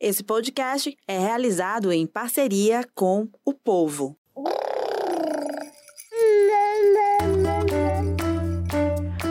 Esse 0.00 0.22
podcast 0.22 0.96
é 1.08 1.18
realizado 1.18 1.90
em 1.90 2.06
parceria 2.06 2.86
com 2.94 3.28
o 3.44 3.52
povo. 3.52 4.16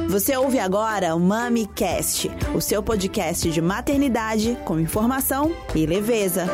Você 0.09 0.35
ouve 0.35 0.59
agora 0.59 1.15
o 1.15 1.19
MamiCast, 1.21 2.29
o 2.53 2.59
seu 2.59 2.83
podcast 2.83 3.49
de 3.49 3.61
maternidade 3.61 4.57
com 4.65 4.77
informação 4.77 5.55
e 5.73 5.85
leveza. 5.85 6.45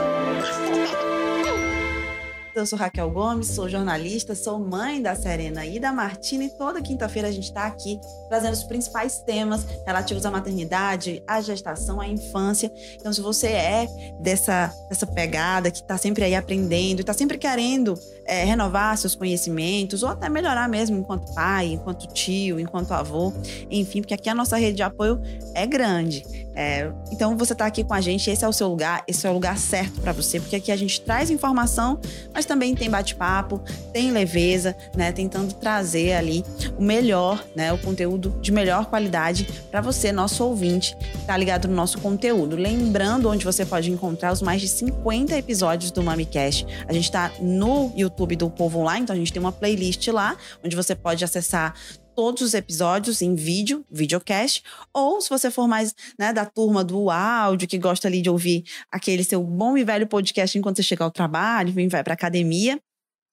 Eu 2.55 2.67
sou 2.67 2.77
Raquel 2.77 3.09
Gomes, 3.09 3.47
sou 3.47 3.67
jornalista, 3.67 4.35
sou 4.35 4.59
mãe 4.59 5.01
da 5.01 5.15
Serena 5.15 5.65
e 5.65 5.79
da 5.79 5.91
Martina 5.91 6.43
e 6.43 6.49
toda 6.49 6.83
quinta-feira 6.83 7.27
a 7.27 7.31
gente 7.31 7.45
está 7.45 7.65
aqui 7.65 7.99
trazendo 8.29 8.53
os 8.53 8.63
principais 8.63 9.17
temas 9.23 9.65
relativos 9.87 10.23
à 10.23 10.29
maternidade, 10.29 11.23
à 11.27 11.41
gestação, 11.41 11.99
à 11.99 12.07
infância. 12.07 12.71
Então, 12.93 13.11
se 13.11 13.21
você 13.21 13.47
é 13.47 13.87
dessa, 14.21 14.71
dessa 14.87 15.07
pegada 15.07 15.71
que 15.71 15.79
está 15.79 15.97
sempre 15.97 16.23
aí 16.23 16.35
aprendendo, 16.35 16.99
está 16.99 17.11
sempre 17.11 17.39
querendo 17.39 17.95
é, 18.23 18.43
renovar 18.43 18.95
seus 18.99 19.15
conhecimentos 19.15 20.03
ou 20.03 20.09
até 20.09 20.29
melhorar 20.29 20.69
mesmo 20.69 20.95
enquanto 20.95 21.33
pai, 21.33 21.69
enquanto 21.73 22.05
tio, 22.13 22.59
enquanto 22.59 22.91
avô, 22.91 23.33
enfim, 23.71 24.01
porque 24.01 24.13
aqui 24.13 24.29
a 24.29 24.35
nossa 24.35 24.57
rede 24.57 24.77
de 24.77 24.83
apoio 24.83 25.19
é 25.55 25.65
grande. 25.65 26.23
É, 26.55 26.91
então 27.11 27.35
você 27.35 27.53
está 27.53 27.65
aqui 27.65 27.83
com 27.83 27.93
a 27.93 28.01
gente, 28.01 28.29
esse 28.29 28.45
é 28.45 28.47
o 28.47 28.53
seu 28.53 28.67
lugar, 28.67 29.03
esse 29.07 29.25
é 29.25 29.29
o 29.29 29.33
lugar 29.33 29.57
certo 29.57 30.01
para 30.01 30.11
você, 30.11 30.39
porque 30.39 30.55
aqui 30.55 30.71
a 30.71 30.75
gente 30.75 31.01
traz 31.01 31.29
informação, 31.29 31.99
mas 32.33 32.45
também 32.45 32.75
tem 32.75 32.89
bate-papo, 32.89 33.61
tem 33.91 34.11
leveza, 34.11 34.75
né, 34.95 35.11
tentando 35.11 35.53
trazer 35.53 36.13
ali 36.13 36.43
o 36.77 36.83
melhor, 36.83 37.43
né, 37.55 37.73
o 37.73 37.77
conteúdo 37.77 38.37
de 38.41 38.51
melhor 38.51 38.85
qualidade 38.85 39.47
para 39.71 39.81
você, 39.81 40.11
nosso 40.11 40.43
ouvinte, 40.43 40.95
que 40.97 41.17
está 41.17 41.35
ligado 41.35 41.67
no 41.67 41.75
nosso 41.75 41.99
conteúdo. 41.99 42.55
Lembrando 42.55 43.29
onde 43.29 43.43
você 43.43 43.65
pode 43.65 43.91
encontrar 43.91 44.31
os 44.31 44.41
mais 44.41 44.61
de 44.61 44.67
50 44.67 45.35
episódios 45.35 45.91
do 45.91 46.03
MamiCast. 46.03 46.65
A 46.87 46.93
gente 46.93 47.05
está 47.05 47.31
no 47.39 47.91
YouTube 47.95 48.35
do 48.35 48.49
Povo 48.49 48.79
Online, 48.79 49.03
então 49.03 49.15
a 49.15 49.19
gente 49.19 49.33
tem 49.33 49.39
uma 49.39 49.51
playlist 49.51 50.07
lá, 50.09 50.37
onde 50.63 50.75
você 50.75 50.95
pode 50.95 51.23
acessar 51.23 51.73
todos 52.15 52.41
os 52.41 52.53
episódios 52.53 53.21
em 53.21 53.35
vídeo, 53.35 53.85
videocast, 53.89 54.63
ou 54.93 55.19
se 55.21 55.29
você 55.29 55.49
for 55.49 55.67
mais 55.67 55.95
né, 56.17 56.31
da 56.31 56.45
turma 56.45 56.83
do 56.83 57.09
áudio, 57.09 57.67
que 57.67 57.77
gosta 57.77 58.07
ali 58.07 58.21
de 58.21 58.29
ouvir 58.29 58.63
aquele 58.91 59.23
seu 59.23 59.43
bom 59.43 59.77
e 59.77 59.83
velho 59.83 60.07
podcast 60.07 60.57
enquanto 60.57 60.77
você 60.77 60.83
chega 60.83 61.03
ao 61.03 61.11
trabalho, 61.11 61.73
vem 61.73 61.87
vai 61.87 62.03
para 62.03 62.13
academia, 62.13 62.79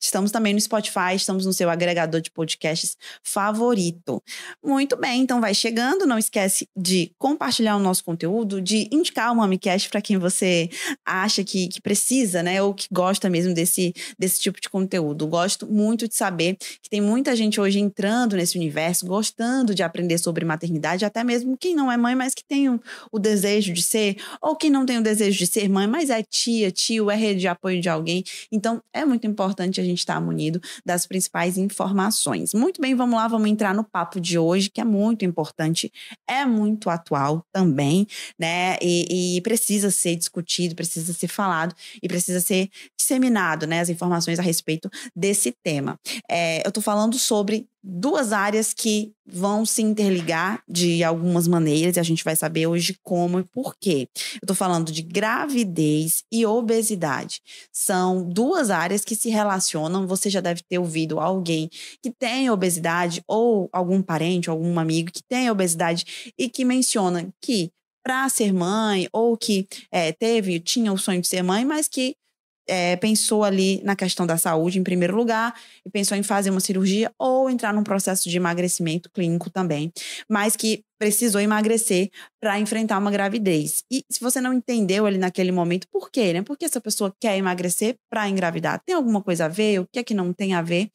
Estamos 0.00 0.30
também 0.30 0.54
no 0.54 0.60
Spotify, 0.60 1.14
estamos 1.14 1.44
no 1.44 1.52
seu 1.52 1.68
agregador 1.68 2.20
de 2.20 2.30
podcasts 2.30 2.96
favorito. 3.22 4.22
Muito 4.64 4.96
bem, 4.96 5.20
então 5.20 5.40
vai 5.40 5.52
chegando, 5.54 6.06
não 6.06 6.18
esquece 6.18 6.66
de 6.74 7.12
compartilhar 7.18 7.76
o 7.76 7.80
nosso 7.80 8.02
conteúdo, 8.02 8.62
de 8.62 8.88
indicar 8.90 9.30
o 9.30 9.36
MamiCast 9.36 9.90
para 9.90 10.00
quem 10.00 10.16
você 10.16 10.70
acha 11.04 11.44
que, 11.44 11.68
que 11.68 11.82
precisa, 11.82 12.42
né, 12.42 12.62
ou 12.62 12.72
que 12.72 12.86
gosta 12.90 13.28
mesmo 13.28 13.52
desse, 13.52 13.92
desse 14.18 14.40
tipo 14.40 14.58
de 14.60 14.70
conteúdo. 14.70 15.26
Gosto 15.26 15.66
muito 15.66 16.08
de 16.08 16.14
saber 16.14 16.56
que 16.56 16.88
tem 16.88 17.00
muita 17.00 17.36
gente 17.36 17.60
hoje 17.60 17.78
entrando 17.78 18.36
nesse 18.36 18.56
universo, 18.56 19.06
gostando 19.06 19.74
de 19.74 19.82
aprender 19.82 20.16
sobre 20.16 20.44
maternidade, 20.46 21.04
até 21.04 21.22
mesmo 21.22 21.58
quem 21.58 21.74
não 21.74 21.92
é 21.92 21.96
mãe, 21.98 22.14
mas 22.14 22.32
que 22.32 22.44
tem 22.44 22.70
o, 22.70 22.80
o 23.12 23.18
desejo 23.18 23.72
de 23.72 23.82
ser, 23.82 24.16
ou 24.40 24.56
quem 24.56 24.70
não 24.70 24.86
tem 24.86 24.98
o 24.98 25.02
desejo 25.02 25.38
de 25.38 25.46
ser 25.46 25.68
mãe, 25.68 25.86
mas 25.86 26.08
é 26.08 26.22
tia, 26.22 26.70
tio, 26.70 27.10
é 27.10 27.16
rede 27.16 27.40
de 27.40 27.48
apoio 27.48 27.80
de 27.80 27.88
alguém. 27.88 28.24
Então, 28.50 28.82
é 28.94 29.04
muito 29.04 29.26
importante 29.26 29.80
a 29.80 29.84
gente 29.84 29.89
gente 29.91 29.98
está 29.98 30.20
munido 30.20 30.60
das 30.84 31.06
principais 31.06 31.56
informações. 31.58 32.55
Muito 32.55 32.80
bem, 32.80 32.94
vamos 32.94 33.16
lá, 33.16 33.28
vamos 33.28 33.48
entrar 33.48 33.74
no 33.74 33.84
papo 33.84 34.20
de 34.20 34.38
hoje, 34.38 34.70
que 34.70 34.80
é 34.80 34.84
muito 34.84 35.24
importante, 35.24 35.92
é 36.28 36.44
muito 36.44 36.88
atual 36.88 37.44
também, 37.52 38.06
né? 38.38 38.77
E, 38.80 39.36
e 39.36 39.41
precisa 39.42 39.91
ser 39.91 40.16
discutido, 40.16 40.74
precisa 40.74 41.12
ser 41.12 41.28
falado 41.28 41.74
e 42.02 42.08
precisa 42.08 42.41
ser 42.41 42.69
disseminado, 42.98 43.66
né? 43.66 43.80
As 43.80 43.88
informações 43.88 44.38
a 44.38 44.42
respeito 44.42 44.88
desse 45.14 45.52
tema. 45.62 45.98
É, 46.30 46.64
eu 46.64 46.69
estou 46.69 46.82
falando 46.82 47.19
sobre 47.19 47.66
duas 47.82 48.32
áreas 48.32 48.74
que 48.74 49.12
vão 49.26 49.64
se 49.64 49.82
interligar 49.82 50.62
de 50.68 51.02
algumas 51.02 51.48
maneiras 51.48 51.96
e 51.96 52.00
a 52.00 52.02
gente 52.02 52.24
vai 52.24 52.36
saber 52.36 52.66
hoje 52.66 52.96
como 53.02 53.41
e 53.41 53.44
por 53.44 53.74
quê. 53.80 54.08
Eu 54.41 54.46
tô 54.46 54.54
falando 54.54 54.92
de 54.92 55.02
gravidez 55.02 56.22
e 56.30 56.44
obesidade. 56.44 57.40
São 57.72 58.28
duas 58.28 58.70
áreas 58.70 59.04
que 59.04 59.14
se 59.14 59.30
relacionam. 59.30 60.06
Você 60.06 60.28
já 60.28 60.40
deve 60.40 60.62
ter 60.69 60.78
ouvido 60.78 61.20
alguém 61.20 61.70
que 62.02 62.10
tem 62.10 62.50
obesidade 62.50 63.22
ou 63.26 63.69
algum 63.72 64.02
parente, 64.02 64.50
algum 64.50 64.78
amigo 64.78 65.10
que 65.10 65.22
tem 65.22 65.50
obesidade 65.50 66.32
e 66.38 66.48
que 66.48 66.64
menciona 66.64 67.28
que 67.40 67.70
para 68.02 68.28
ser 68.28 68.52
mãe 68.52 69.08
ou 69.12 69.36
que 69.36 69.66
é, 69.90 70.12
teve, 70.12 70.58
tinha 70.58 70.92
o 70.92 70.98
sonho 70.98 71.20
de 71.20 71.28
ser 71.28 71.42
mãe, 71.42 71.64
mas 71.64 71.86
que 71.86 72.16
é, 72.70 72.97
pensou 72.97 73.42
ali 73.42 73.82
na 73.82 73.97
questão 73.97 74.25
da 74.25 74.38
saúde 74.38 74.78
em 74.78 74.84
primeiro 74.84 75.16
lugar 75.16 75.53
e 75.84 75.91
pensou 75.91 76.16
em 76.16 76.22
fazer 76.22 76.50
uma 76.50 76.60
cirurgia 76.60 77.12
ou 77.19 77.50
entrar 77.50 77.75
num 77.75 77.82
processo 77.82 78.31
de 78.31 78.36
emagrecimento 78.36 79.10
clínico 79.10 79.50
também, 79.50 79.92
mas 80.28 80.54
que 80.54 80.84
precisou 81.00 81.41
emagrecer 81.41 82.11
para 82.38 82.61
enfrentar 82.61 82.99
uma 82.99 83.11
gravidez. 83.11 83.83
E 83.91 84.05
se 84.11 84.21
você 84.21 84.38
não 84.38 84.53
entendeu 84.53 85.06
ali 85.06 85.16
naquele 85.16 85.50
momento, 85.50 85.87
por 85.91 86.11
quê, 86.11 86.34
né? 86.34 86.43
Por 86.43 86.59
que 86.59 86.66
essa 86.66 86.81
pessoa 86.81 87.12
quer 87.19 87.38
emagrecer 87.38 87.97
para 88.11 88.28
engravidar? 88.28 88.83
Tem 88.84 88.94
alguma 88.94 89.22
coisa 89.22 89.47
a 89.47 89.49
ver? 89.49 89.81
O 89.81 89.87
que 89.91 89.99
é 89.99 90.05
que 90.05 90.12
não 90.12 90.31
tem 90.31 90.53
a 90.53 90.61
ver? 90.61 90.91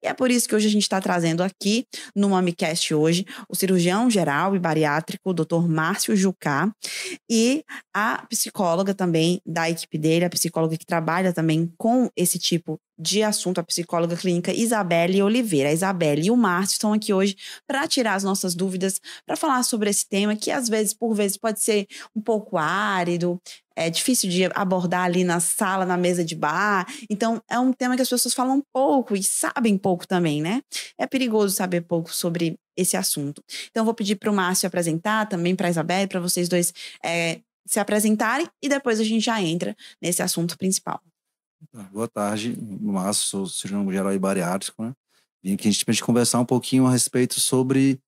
E 0.00 0.06
é 0.06 0.14
por 0.14 0.30
isso 0.30 0.48
que 0.48 0.54
hoje 0.54 0.68
a 0.68 0.70
gente 0.70 0.82
está 0.82 1.00
trazendo 1.00 1.42
aqui 1.42 1.84
no 2.14 2.30
MamiCast 2.30 2.94
hoje 2.94 3.26
o 3.48 3.56
cirurgião 3.56 4.08
geral 4.08 4.54
e 4.54 4.60
bariátrico, 4.60 5.34
Dr. 5.34 5.66
Márcio 5.68 6.14
Jucá, 6.14 6.72
e 7.28 7.64
a 7.92 8.24
psicóloga 8.28 8.94
também 8.94 9.40
da 9.44 9.68
equipe 9.68 9.98
dele, 9.98 10.24
a 10.24 10.30
psicóloga 10.30 10.76
que 10.76 10.86
trabalha 10.86 11.32
também 11.32 11.72
com 11.76 12.08
esse 12.16 12.38
tipo 12.38 12.78
de 12.98 13.22
assunto, 13.22 13.58
a 13.58 13.62
psicóloga 13.62 14.16
clínica 14.16 14.52
Isabelle 14.52 15.22
Oliveira. 15.22 15.68
A 15.68 15.72
Isabelle 15.72 16.26
e 16.26 16.30
o 16.30 16.36
Márcio 16.36 16.74
estão 16.74 16.92
aqui 16.92 17.12
hoje 17.12 17.36
para 17.66 17.86
tirar 17.86 18.14
as 18.14 18.24
nossas 18.24 18.54
dúvidas, 18.54 19.00
para 19.24 19.36
falar 19.36 19.62
sobre 19.62 19.88
esse 19.90 20.08
tema 20.08 20.34
que 20.34 20.50
às 20.50 20.68
vezes, 20.68 20.92
por 20.92 21.14
vezes, 21.14 21.36
pode 21.36 21.62
ser 21.62 21.86
um 22.14 22.20
pouco 22.20 22.56
árido, 22.56 23.40
é 23.76 23.88
difícil 23.88 24.28
de 24.28 24.44
abordar 24.54 25.04
ali 25.04 25.22
na 25.22 25.38
sala, 25.38 25.86
na 25.86 25.96
mesa 25.96 26.24
de 26.24 26.34
bar. 26.34 26.84
Então, 27.08 27.40
é 27.48 27.58
um 27.60 27.72
tema 27.72 27.94
que 27.94 28.02
as 28.02 28.08
pessoas 28.08 28.34
falam 28.34 28.60
pouco 28.72 29.14
e 29.14 29.22
sabem 29.22 29.78
pouco 29.78 30.06
também, 30.06 30.42
né? 30.42 30.62
É 30.98 31.06
perigoso 31.06 31.54
saber 31.54 31.82
pouco 31.82 32.12
sobre 32.12 32.58
esse 32.76 32.96
assunto. 32.96 33.42
Então, 33.70 33.84
vou 33.84 33.94
pedir 33.94 34.16
para 34.16 34.30
o 34.30 34.34
Márcio 34.34 34.66
apresentar, 34.66 35.28
também 35.28 35.54
para 35.54 35.68
a 35.68 35.70
Isabelle, 35.70 36.08
para 36.08 36.18
vocês 36.18 36.48
dois 36.48 36.72
é, 37.04 37.40
se 37.66 37.78
apresentarem 37.78 38.48
e 38.62 38.68
depois 38.68 38.98
a 38.98 39.04
gente 39.04 39.24
já 39.24 39.40
entra 39.40 39.76
nesse 40.02 40.22
assunto 40.22 40.58
principal. 40.58 41.00
Tá, 41.66 41.82
boa 41.92 42.06
tarde, 42.06 42.56
Márcio, 42.80 43.26
sou 43.26 43.46
cirurgião 43.46 43.90
geral 43.90 44.12
e 44.12 44.18
bariátrico, 44.18 44.80
né? 44.82 44.92
Vim 45.42 45.54
aqui 45.54 45.68
a 45.68 45.72
gente 45.72 46.04
conversar 46.04 46.38
um 46.38 46.44
pouquinho 46.44 46.86
a 46.86 46.90
respeito 46.90 47.40
sobre 47.40 47.98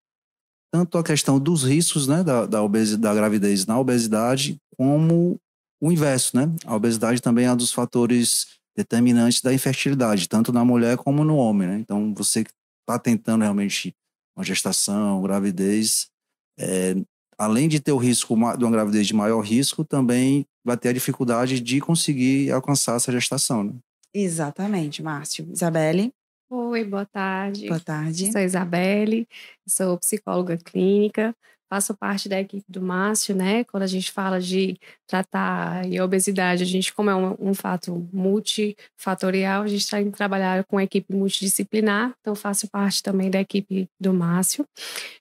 tanto 0.72 0.97
a 0.97 1.03
questão 1.03 1.38
dos 1.38 1.65
riscos, 1.65 2.06
né, 2.06 2.22
da, 2.22 2.47
da, 2.47 2.62
obesidade, 2.62 3.03
da 3.03 3.15
gravidez 3.15 3.66
na 3.66 3.78
obesidade, 3.78 4.56
como 4.77 5.41
o 5.81 5.91
inverso, 5.91 6.37
né? 6.37 6.55
A 6.65 6.77
obesidade 6.77 7.21
também 7.21 7.47
é 7.47 7.53
um 7.53 7.56
dos 7.56 7.72
fatores 7.72 8.47
determinantes 8.77 9.43
da 9.43 9.53
infertilidade, 9.53 10.28
tanto 10.28 10.53
na 10.53 10.65
mulher 10.65 10.97
como 10.97 11.25
no 11.25 11.37
homem, 11.37 11.67
né? 11.67 11.78
Então, 11.78 12.15
você 12.15 12.44
que 12.44 12.53
está 12.82 13.00
tentando 13.00 13.43
realmente 13.43 13.93
uma 14.37 14.44
gestação, 14.44 15.21
gravidez, 15.22 16.09
é, 16.56 16.94
além 17.40 17.68
de 17.68 17.80
ter 17.80 17.90
o 17.90 17.96
risco 17.96 18.36
de 18.58 18.64
uma 18.64 18.70
gravidez 18.70 19.06
de 19.06 19.14
maior 19.14 19.40
risco, 19.40 19.82
também 19.82 20.44
vai 20.62 20.76
ter 20.76 20.90
a 20.90 20.92
dificuldade 20.92 21.58
de 21.58 21.80
conseguir 21.80 22.52
alcançar 22.52 22.96
essa 22.96 23.10
gestação. 23.10 23.64
Né? 23.64 23.72
Exatamente, 24.12 25.02
Márcio. 25.02 25.48
Isabelle? 25.50 26.12
Oi, 26.50 26.84
boa 26.84 27.06
tarde. 27.06 27.66
Boa 27.66 27.80
tarde. 27.80 28.30
Sou 28.30 28.42
Isabelle, 28.42 29.26
sou 29.66 29.96
psicóloga 29.96 30.58
clínica, 30.58 31.34
faço 31.70 31.96
parte 31.96 32.28
da 32.28 32.38
equipe 32.38 32.64
do 32.68 32.82
Márcio, 32.82 33.34
né? 33.34 33.64
Quando 33.64 33.84
a 33.84 33.86
gente 33.86 34.12
fala 34.12 34.38
de 34.38 34.76
tratar 35.06 35.82
a 35.86 36.04
obesidade, 36.04 36.62
a 36.62 36.66
gente, 36.66 36.92
como 36.92 37.08
é 37.08 37.14
um, 37.14 37.36
um 37.40 37.54
fato 37.54 38.06
multifatorial, 38.12 39.62
a 39.62 39.69
gente 39.69 39.82
está 39.82 39.98
em 39.98 40.10
trabalhar 40.10 40.64
com 40.64 40.76
a 40.76 40.84
equipe 40.84 41.14
multidisciplinar, 41.14 42.12
então 42.20 42.34
faço 42.34 42.69
parte 42.69 43.02
também 43.02 43.31
da 43.31 43.40
equipe 43.40 43.88
do 43.98 44.12
Márcio. 44.12 44.66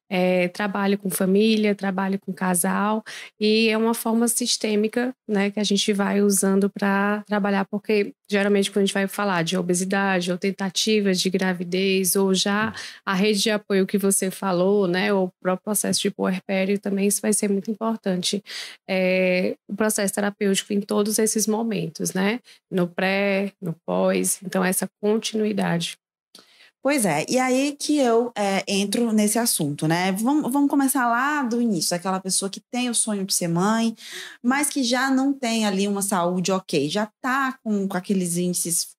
É, 0.10 0.48
trabalho 0.48 0.98
com 0.98 1.10
família, 1.10 1.76
trabalho 1.76 2.20
com 2.20 2.34
casal, 2.34 3.04
e 3.40 3.70
é 3.70 3.78
uma 3.78 3.94
forma 3.94 4.28
sistêmica 4.28 5.14
né, 5.28 5.52
que 5.52 5.60
a 5.60 5.64
gente 5.64 5.94
vai 5.94 6.22
usando 6.22 6.70
para 6.70 7.24
trabalhar, 7.28 7.66
porque 7.66 8.14
geralmente 8.30 8.72
quando 8.72 8.84
a 8.84 8.86
gente 8.86 8.94
vai 8.94 9.08
falar 9.08 9.44
de 9.44 9.58
obesidade 9.58 10.32
ou 10.32 10.38
tentativas 10.38 11.20
de 11.20 11.30
gravidez, 11.30 12.16
ou 12.16 12.34
já 12.34 12.74
a 13.06 13.14
rede 13.14 13.42
de 13.42 13.52
apoio 13.52 13.88
que 13.88 13.98
você 13.98 14.32
falou, 14.32 14.88
né, 14.88 15.14
ou 15.14 15.26
o 15.28 15.32
próprio 15.42 15.64
processo 15.64 16.02
de 16.02 16.12
puerpério, 16.12 16.80
também 16.80 17.08
isso 17.08 17.22
vai 17.22 17.34
ser 17.34 17.50
muito 17.50 17.70
importante. 17.72 18.44
É, 18.90 19.56
o 19.68 19.76
processo 19.76 20.14
terapêutico 20.14 20.74
em 20.74 20.82
todos 20.82 21.20
esses 21.20 21.48
momentos, 21.48 22.14
né, 22.14 22.40
no 22.72 22.88
pré, 22.88 23.52
no 23.62 23.76
pós, 23.86 24.40
então 24.44 24.64
essa 24.64 24.88
continuidade. 25.02 25.98
Pois 26.82 27.06
é, 27.06 27.26
e 27.28 27.38
aí 27.38 27.76
que 27.78 27.98
eu 27.98 28.32
é, 28.38 28.64
entro 28.66 29.12
nesse 29.12 29.38
assunto, 29.38 29.86
né? 29.86 30.14
Vamos, 30.14 30.50
vamos 30.52 30.70
começar 30.70 31.08
lá 31.10 31.44
do 31.44 31.62
início, 31.62 31.94
aquela 31.94 32.22
pessoa 32.22 32.50
que 32.50 32.62
tem 32.72 32.90
o 32.90 32.96
sonho 32.96 33.26
de 33.26 33.34
ser 33.34 33.50
mãe, 33.50 33.94
mas 34.42 34.70
que 34.70 34.82
já 34.82 35.12
não 35.12 35.34
tem 35.34 35.66
ali 35.66 35.88
uma 35.90 36.02
saúde 36.02 36.54
ok, 36.54 36.90
já 36.90 37.06
tá 37.22 37.60
com, 37.62 37.86
com 37.86 37.98
aqueles 37.98 38.38
índices 38.38 38.96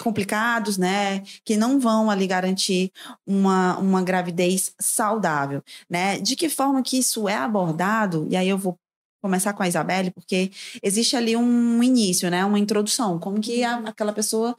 complicados, 0.00 0.78
né? 0.78 1.22
Que 1.44 1.56
não 1.56 1.80
vão 1.80 2.10
ali 2.10 2.26
garantir 2.28 2.92
uma, 3.26 3.76
uma 3.78 4.02
gravidez 4.02 4.72
saudável, 4.80 5.62
né? 5.90 6.18
De 6.20 6.36
que 6.36 6.48
forma 6.48 6.82
que 6.82 6.98
isso 6.98 7.28
é 7.28 7.36
abordado? 7.36 8.26
E 8.30 8.36
aí 8.36 8.48
eu 8.48 8.56
vou 8.58 8.78
começar 9.22 9.52
com 9.52 9.62
a 9.62 9.68
Isabelle, 9.68 10.10
porque 10.10 10.50
existe 10.82 11.16
ali 11.16 11.36
um 11.36 11.82
início, 11.82 12.30
né? 12.30 12.44
Uma 12.44 12.58
introdução, 12.58 13.18
como 13.18 13.40
que 13.40 13.62
a, 13.64 13.78
aquela 13.78 14.12
pessoa 14.12 14.56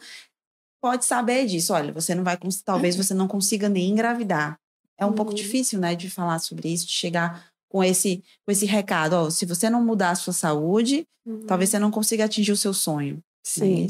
pode 0.81 1.05
saber 1.05 1.45
disso. 1.45 1.73
Olha, 1.73 1.93
você 1.93 2.15
não 2.15 2.23
vai, 2.23 2.37
talvez 2.65 2.95
você 2.95 3.13
não 3.13 3.27
consiga 3.27 3.69
nem 3.69 3.89
engravidar. 3.89 4.59
É 4.97 5.05
um 5.05 5.09
uhum. 5.09 5.15
pouco 5.15 5.33
difícil, 5.33 5.79
né, 5.79 5.95
de 5.95 6.09
falar 6.09 6.39
sobre 6.39 6.69
isso, 6.69 6.85
de 6.85 6.93
chegar 6.93 7.45
com 7.69 7.83
esse, 7.83 8.23
com 8.45 8.51
esse 8.51 8.65
recado. 8.65 9.13
Ó, 9.13 9.29
se 9.29 9.45
você 9.45 9.69
não 9.69 9.83
mudar 9.83 10.11
a 10.11 10.15
sua 10.15 10.33
saúde, 10.33 11.07
uhum. 11.25 11.45
talvez 11.47 11.69
você 11.69 11.79
não 11.79 11.89
consiga 11.89 12.25
atingir 12.25 12.51
o 12.51 12.57
seu 12.57 12.73
sonho. 12.73 13.15
É 13.17 13.21
Sim. 13.43 13.87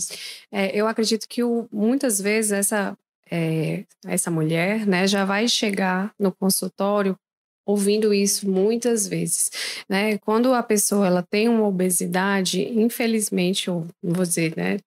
É 0.52 0.68
é, 0.68 0.76
eu 0.76 0.88
acredito 0.88 1.28
que 1.28 1.44
o, 1.44 1.68
muitas 1.72 2.22
vezes 2.22 2.52
essa, 2.52 2.98
é, 3.30 3.84
essa 4.06 4.30
mulher, 4.30 4.86
né, 4.86 5.08
já 5.08 5.26
vai 5.26 5.48
chegar 5.48 6.14
no 6.20 6.32
consultório 6.32 7.18
ouvindo 7.66 8.14
isso 8.14 8.50
muitas 8.50 9.08
vezes, 9.08 9.52
né? 9.88 10.18
Quando 10.18 10.54
a 10.54 10.64
pessoa 10.64 11.06
ela 11.06 11.22
tem 11.22 11.48
uma 11.48 11.68
obesidade, 11.68 12.62
infelizmente, 12.62 13.70
ou 13.70 13.88
vou 14.02 14.26
dizer, 14.26 14.56
né, 14.58 14.80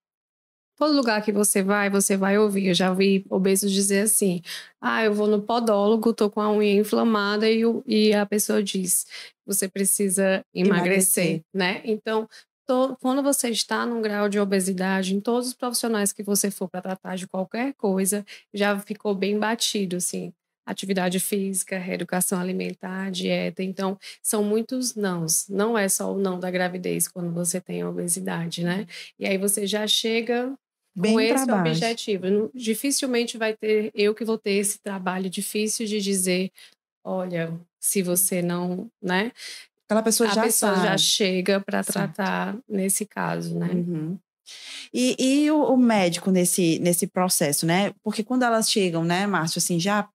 Todo 0.77 0.95
lugar 0.95 1.23
que 1.23 1.31
você 1.31 1.63
vai, 1.63 1.89
você 1.89 2.17
vai 2.17 2.37
ouvir. 2.37 2.69
Eu 2.69 2.75
já 2.75 2.91
ouvi 2.91 3.25
obesos 3.31 3.71
dizer 3.71 4.01
assim: 4.01 4.43
ah, 4.81 5.05
eu 5.05 5.15
vou 5.15 5.27
no 5.29 5.43
podólogo, 5.43 6.13
tô 6.13 6.29
com 6.29 6.41
a 6.41 6.51
unha 6.53 6.75
inflamada, 6.75 7.49
e, 7.49 7.63
e 7.87 8.13
a 8.13 8.27
pessoa 8.27 8.63
diz: 8.63 9.07
você 9.47 9.69
precisa 9.69 10.45
emagrecer, 10.55 11.25
emagrecer. 11.25 11.45
né? 11.55 11.81
Então, 11.85 12.29
to, 12.67 12.97
quando 13.01 13.23
você 13.23 13.51
está 13.51 13.87
num 13.87 14.03
grau 14.03 14.29
de 14.29 14.39
obesidade, 14.41 15.15
em 15.15 15.21
todos 15.21 15.49
os 15.49 15.55
profissionais 15.55 16.13
que 16.13 16.23
você 16.23 16.51
for 16.51 16.69
para 16.69 16.83
tratar 16.83 17.17
de 17.17 17.29
qualquer 17.29 17.75
coisa, 17.75 18.25
já 18.53 18.79
ficou 18.81 19.15
bem 19.15 19.39
batido, 19.39 19.97
assim. 19.97 20.33
Atividade 20.67 21.21
física, 21.21 21.79
reeducação 21.79 22.41
alimentar, 22.41 23.11
dieta. 23.11 23.63
Então, 23.63 23.99
são 24.23 24.43
muitos 24.43 24.95
nãos. 24.95 25.47
Não 25.47 25.77
é 25.77 25.89
só 25.91 26.13
o 26.15 26.19
não 26.19 26.41
da 26.41 26.51
gravidez 26.51 27.07
quando 27.07 27.31
você 27.33 27.61
tem 27.61 27.85
obesidade, 27.85 28.65
né? 28.65 28.87
E 29.19 29.27
aí 29.27 29.37
você 29.37 29.67
já 29.67 29.87
chega 29.87 30.57
Bem 30.95 31.13
com 31.13 31.21
esse 31.21 31.47
baixo. 31.47 31.71
objetivo. 31.71 32.51
Dificilmente 32.55 33.37
vai 33.37 33.55
ter 33.55 33.91
eu 33.95 34.15
que 34.15 34.25
vou 34.25 34.39
ter 34.39 34.53
esse 34.53 34.79
trabalho 34.79 35.29
difícil 35.29 35.87
de 35.87 36.01
dizer, 36.01 36.53
olha, 37.03 37.53
se 37.81 38.03
você 38.03 38.41
não, 38.41 38.89
né? 39.03 39.33
Aquela 39.85 40.03
pessoa 40.03 40.31
a 40.31 40.35
já 40.35 40.43
pessoa 40.43 40.75
sabe. 40.75 40.87
já 40.87 40.99
chega 40.99 41.61
para 41.61 41.85
tratar 41.85 42.57
nesse 42.69 43.05
caso, 43.05 43.59
né? 43.59 43.71
Uhum. 43.73 44.19
E, 44.93 45.17
e 45.19 45.51
o, 45.51 45.63
o, 45.73 45.77
médico 45.77 46.31
nesse, 46.31 46.79
nesse 46.79 47.07
processo, 47.07 47.67
né? 47.67 47.93
Porque 48.03 48.23
quando 48.23 48.45
elas 48.45 48.71
chegam, 48.71 49.05
né, 49.05 49.27
Márcio, 49.27 49.59
assim, 49.59 49.81
já 49.81 50.09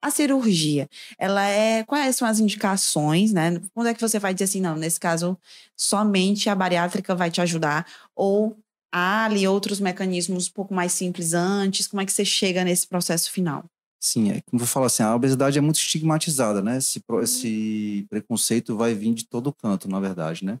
a 0.00 0.10
cirurgia, 0.10 0.88
ela 1.18 1.44
é. 1.48 1.82
Quais 1.84 2.16
são 2.16 2.28
as 2.28 2.38
indicações, 2.38 3.32
né? 3.32 3.60
Quando 3.74 3.88
é 3.88 3.94
que 3.94 4.00
você 4.00 4.18
vai 4.18 4.32
dizer 4.32 4.44
assim, 4.44 4.60
não, 4.60 4.76
nesse 4.76 5.00
caso, 5.00 5.36
somente 5.76 6.48
a 6.48 6.54
bariátrica 6.54 7.14
vai 7.14 7.30
te 7.30 7.40
ajudar? 7.40 7.86
Ou 8.14 8.56
há 8.92 9.24
ali 9.24 9.46
outros 9.46 9.80
mecanismos 9.80 10.48
um 10.48 10.52
pouco 10.52 10.74
mais 10.74 10.92
simples 10.92 11.32
antes? 11.34 11.86
Como 11.86 12.00
é 12.00 12.06
que 12.06 12.12
você 12.12 12.24
chega 12.24 12.64
nesse 12.64 12.86
processo 12.86 13.30
final? 13.30 13.64
Sim, 14.02 14.30
é, 14.30 14.40
como 14.40 14.58
vou 14.58 14.66
falar 14.66 14.86
assim, 14.86 15.02
a 15.02 15.14
obesidade 15.14 15.58
é 15.58 15.60
muito 15.60 15.76
estigmatizada, 15.76 16.62
né? 16.62 16.78
Esse, 16.78 17.02
uhum. 17.06 17.20
esse 17.20 18.06
preconceito 18.08 18.74
vai 18.76 18.94
vir 18.94 19.12
de 19.12 19.26
todo 19.26 19.52
canto, 19.52 19.88
na 19.88 20.00
verdade, 20.00 20.44
né? 20.44 20.58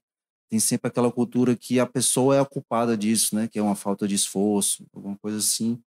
Tem 0.50 0.60
sempre 0.60 0.88
aquela 0.88 1.10
cultura 1.10 1.56
que 1.56 1.80
a 1.80 1.86
pessoa 1.86 2.36
é 2.36 2.40
a 2.40 2.44
culpada 2.44 2.96
disso, 2.96 3.34
né? 3.34 3.48
Que 3.48 3.58
é 3.58 3.62
uma 3.62 3.76
falta 3.76 4.06
de 4.06 4.14
esforço, 4.14 4.84
alguma 4.92 5.16
coisa 5.16 5.38
assim. 5.38 5.78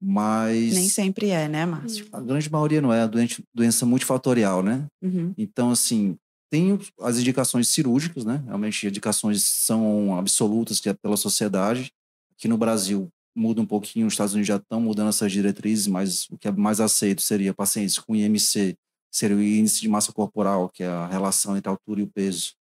Mas. 0.00 0.74
Nem 0.74 0.88
sempre 0.88 1.28
é, 1.28 1.48
né, 1.48 1.66
Márcio? 1.66 2.06
A 2.12 2.20
grande 2.20 2.50
maioria 2.50 2.80
não 2.80 2.92
é, 2.92 3.02
a 3.02 3.06
doença, 3.06 3.42
doença 3.54 3.86
multifatorial, 3.86 4.62
né? 4.62 4.86
Uhum. 5.02 5.34
Então, 5.36 5.70
assim, 5.70 6.16
tem 6.50 6.78
as 7.00 7.18
indicações 7.18 7.68
cirúrgicas, 7.68 8.24
né? 8.24 8.42
Realmente, 8.46 8.86
indicações 8.86 9.42
são 9.44 10.16
absolutas 10.16 10.80
que 10.80 10.88
é 10.88 10.94
pela 10.94 11.16
sociedade. 11.16 11.92
Aqui 12.32 12.48
no 12.48 12.58
Brasil 12.58 13.10
muda 13.34 13.60
um 13.60 13.66
pouquinho, 13.66 14.06
os 14.06 14.14
Estados 14.14 14.34
Unidos 14.34 14.48
já 14.48 14.56
estão 14.56 14.80
mudando 14.80 15.08
essas 15.10 15.30
diretrizes, 15.30 15.86
mas 15.86 16.28
o 16.30 16.38
que 16.38 16.48
é 16.48 16.52
mais 16.52 16.80
aceito 16.80 17.22
seria 17.22 17.54
pacientes 17.54 17.98
com 17.98 18.16
IMC, 18.16 18.76
seria 19.10 19.36
o 19.36 19.42
índice 19.42 19.80
de 19.80 19.88
massa 19.88 20.12
corporal, 20.12 20.68
que 20.68 20.82
é 20.82 20.88
a 20.88 21.06
relação 21.06 21.56
entre 21.56 21.68
a 21.68 21.72
altura 21.72 22.00
e 22.00 22.04
o 22.04 22.08
peso, 22.08 22.54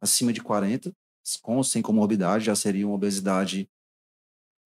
acima 0.00 0.32
de 0.32 0.40
40, 0.40 0.92
com 1.42 1.56
ou 1.56 1.64
sem 1.64 1.82
comorbidade, 1.82 2.46
já 2.46 2.54
seria 2.54 2.86
uma 2.86 2.94
obesidade 2.94 3.68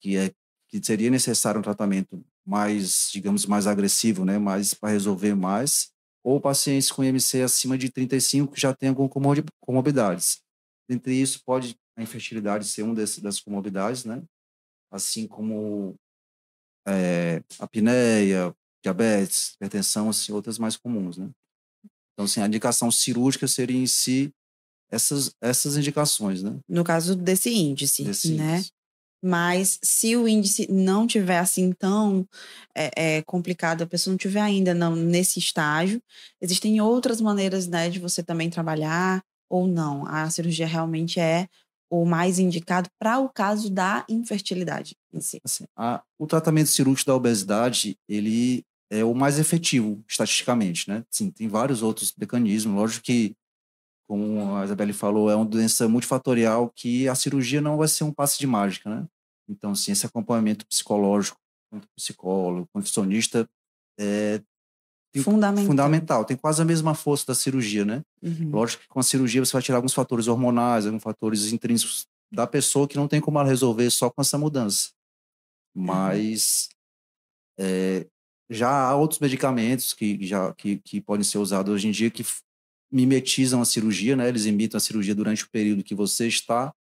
que 0.00 0.16
é 0.16 0.32
que 0.68 0.84
seria 0.84 1.10
necessário 1.10 1.60
um 1.60 1.62
tratamento 1.62 2.24
mais, 2.44 3.08
digamos, 3.12 3.46
mais 3.46 3.66
agressivo, 3.66 4.24
né? 4.24 4.38
Mais 4.38 4.74
para 4.74 4.90
resolver 4.90 5.34
mais 5.34 5.93
ou 6.24 6.40
pacientes 6.40 6.90
com 6.90 7.04
IMC 7.04 7.42
acima 7.42 7.76
de 7.76 7.90
35 7.90 8.54
que 8.54 8.60
já 8.60 8.74
têm 8.74 8.88
algumas 8.88 9.38
comorbidades. 9.60 10.40
Entre 10.88 11.14
isso, 11.14 11.42
pode 11.44 11.76
a 11.96 12.02
infertilidade 12.02 12.66
ser 12.66 12.82
uma 12.82 12.94
das 12.94 13.40
comorbidades, 13.40 14.04
né? 14.04 14.22
Assim 14.90 15.26
como 15.28 15.94
é, 16.86 17.42
apneia, 17.58 18.54
diabetes, 18.82 19.52
hipertensão, 19.54 20.08
assim, 20.08 20.32
outras 20.32 20.58
mais 20.58 20.76
comuns, 20.76 21.18
né? 21.18 21.30
Então, 22.12 22.24
assim, 22.24 22.40
a 22.40 22.46
indicação 22.46 22.90
cirúrgica 22.90 23.46
seria 23.46 23.76
em 23.76 23.86
si 23.86 24.32
essas, 24.90 25.34
essas 25.40 25.76
indicações, 25.76 26.42
né? 26.42 26.58
No 26.68 26.84
caso 26.84 27.14
desse 27.16 27.50
índice, 27.50 28.04
desse 28.04 28.34
né? 28.34 28.58
Índice. 28.58 28.72
Mas 29.26 29.78
se 29.82 30.14
o 30.14 30.28
índice 30.28 30.70
não 30.70 31.06
tiver 31.06 31.38
assim 31.38 31.72
tão 31.72 32.28
é, 32.76 32.90
é, 33.16 33.22
complicado, 33.22 33.80
a 33.80 33.86
pessoa 33.86 34.12
não 34.12 34.18
tiver 34.18 34.42
ainda 34.42 34.74
não, 34.74 34.94
nesse 34.94 35.38
estágio, 35.38 36.02
existem 36.42 36.78
outras 36.82 37.22
maneiras 37.22 37.66
né, 37.66 37.88
de 37.88 37.98
você 37.98 38.22
também 38.22 38.50
trabalhar 38.50 39.24
ou 39.48 39.66
não. 39.66 40.06
A 40.06 40.28
cirurgia 40.28 40.66
realmente 40.66 41.18
é 41.18 41.48
o 41.90 42.04
mais 42.04 42.38
indicado 42.38 42.90
para 42.98 43.18
o 43.18 43.30
caso 43.30 43.70
da 43.70 44.04
infertilidade 44.10 44.94
em 45.10 45.20
si. 45.22 45.40
Assim, 45.42 45.64
a, 45.74 46.02
o 46.18 46.26
tratamento 46.26 46.68
cirúrgico 46.68 47.06
da 47.06 47.16
obesidade, 47.16 47.96
ele 48.06 48.62
é 48.90 49.02
o 49.02 49.14
mais 49.14 49.38
efetivo 49.38 50.04
estatisticamente, 50.06 50.86
né? 50.86 51.02
Sim, 51.10 51.30
tem 51.30 51.48
vários 51.48 51.82
outros 51.82 52.12
mecanismos. 52.18 52.76
Lógico 52.76 53.04
que, 53.04 53.34
como 54.06 54.54
a 54.54 54.64
Isabelle 54.64 54.92
falou, 54.92 55.30
é 55.30 55.34
uma 55.34 55.46
doença 55.46 55.88
multifatorial 55.88 56.70
que 56.76 57.08
a 57.08 57.14
cirurgia 57.14 57.62
não 57.62 57.78
vai 57.78 57.88
ser 57.88 58.04
um 58.04 58.12
passe 58.12 58.38
de 58.38 58.46
mágica, 58.46 58.90
né? 58.90 59.06
Então, 59.48 59.72
assim, 59.72 59.92
esse 59.92 60.06
acompanhamento 60.06 60.66
psicológico, 60.66 61.38
quanto 61.70 61.88
psicólogo, 61.96 62.68
nutricionista, 62.74 63.48
é 63.98 64.40
fundamental. 65.22 65.66
fundamental. 65.66 66.24
Tem 66.24 66.36
quase 66.36 66.60
a 66.60 66.64
mesma 66.64 66.94
força 66.94 67.26
da 67.26 67.34
cirurgia, 67.34 67.84
né? 67.84 68.02
Uhum. 68.22 68.50
Lógico 68.50 68.82
que 68.82 68.88
com 68.88 69.00
a 69.00 69.02
cirurgia 69.02 69.44
você 69.44 69.52
vai 69.52 69.62
tirar 69.62 69.76
alguns 69.76 69.94
fatores 69.94 70.26
hormonais, 70.26 70.86
alguns 70.86 71.02
fatores 71.02 71.52
intrínsecos 71.52 72.06
da 72.32 72.46
pessoa 72.46 72.88
que 72.88 72.96
não 72.96 73.06
tem 73.06 73.20
como 73.20 73.38
ela 73.38 73.48
resolver 73.48 73.88
só 73.90 74.10
com 74.10 74.20
essa 74.20 74.38
mudança. 74.38 74.90
Uhum. 75.74 75.84
Mas 75.84 76.68
uhum. 77.58 77.66
é, 77.66 78.06
já 78.50 78.70
há 78.70 78.96
outros 78.96 79.20
medicamentos 79.20 79.92
que, 79.92 80.24
já, 80.26 80.52
que, 80.54 80.78
que 80.78 81.00
podem 81.00 81.24
ser 81.24 81.38
usados 81.38 81.72
hoje 81.72 81.88
em 81.88 81.92
dia 81.92 82.10
que 82.10 82.24
mimetizam 82.90 83.60
a 83.60 83.64
cirurgia, 83.64 84.16
né? 84.16 84.28
Eles 84.28 84.46
imitam 84.46 84.78
a 84.78 84.80
cirurgia 84.80 85.14
durante 85.14 85.44
o 85.44 85.50
período 85.50 85.84
que 85.84 85.94
você 85.94 86.26
está 86.26 86.72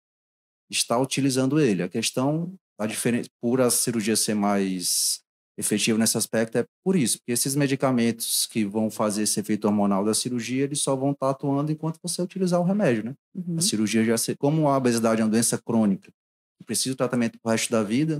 está 0.75 0.97
utilizando 0.97 1.59
ele. 1.59 1.83
A 1.83 1.89
questão, 1.89 2.53
a 2.77 2.85
diferença, 2.85 3.29
por 3.41 3.61
a 3.61 3.69
cirurgia 3.69 4.15
ser 4.15 4.33
mais 4.33 5.21
efetiva 5.57 5.97
nesse 5.97 6.17
aspecto 6.17 6.57
é 6.57 6.65
por 6.83 6.95
isso, 6.95 7.19
porque 7.19 7.31
esses 7.31 7.55
medicamentos 7.55 8.47
que 8.47 8.65
vão 8.65 8.89
fazer 8.89 9.23
esse 9.23 9.39
efeito 9.39 9.65
hormonal 9.65 10.03
da 10.03 10.13
cirurgia, 10.13 10.63
eles 10.63 10.81
só 10.81 10.95
vão 10.95 11.11
estar 11.11 11.29
atuando 11.29 11.71
enquanto 11.71 11.99
você 12.01 12.21
utilizar 12.21 12.59
o 12.59 12.63
remédio, 12.63 13.03
né? 13.03 13.13
Uhum. 13.35 13.57
A 13.57 13.61
cirurgia 13.61 14.03
já 14.03 14.17
ser, 14.17 14.35
como 14.35 14.67
a 14.67 14.75
obesidade 14.75 15.21
é 15.21 15.23
uma 15.23 15.29
doença 15.29 15.57
crônica, 15.57 16.11
que 16.57 16.65
precisa 16.65 16.89
de 16.89 16.97
tratamento 16.97 17.39
para 17.39 17.49
o 17.49 17.51
resto 17.51 17.71
da 17.71 17.83
vida, 17.83 18.19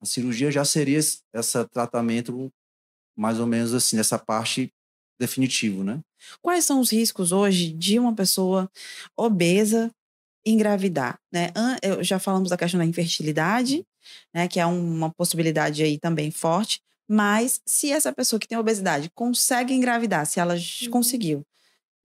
a 0.00 0.06
cirurgia 0.06 0.50
já 0.50 0.64
seria 0.64 0.98
esse 0.98 1.20
tratamento 1.70 2.50
mais 3.16 3.38
ou 3.38 3.46
menos 3.46 3.74
assim, 3.74 3.96
nessa 3.96 4.18
parte 4.18 4.72
definitivo, 5.20 5.84
né? 5.84 6.00
Quais 6.42 6.64
são 6.64 6.80
os 6.80 6.90
riscos 6.90 7.30
hoje 7.30 7.72
de 7.72 7.98
uma 7.98 8.14
pessoa 8.14 8.70
obesa 9.16 9.90
engravidar, 10.46 11.18
né? 11.32 11.52
Já 12.00 12.18
falamos 12.18 12.50
da 12.50 12.56
questão 12.56 12.78
da 12.78 12.86
infertilidade, 12.86 13.84
né, 14.34 14.46
que 14.46 14.60
é 14.60 14.66
uma 14.66 15.10
possibilidade 15.10 15.82
aí 15.82 15.98
também 15.98 16.30
forte, 16.30 16.80
mas 17.08 17.60
se 17.66 17.90
essa 17.90 18.12
pessoa 18.12 18.38
que 18.38 18.48
tem 18.48 18.58
obesidade 18.58 19.10
consegue 19.14 19.72
engravidar, 19.72 20.26
se 20.26 20.40
ela 20.40 20.54
uhum. 20.54 20.90
conseguiu, 20.90 21.42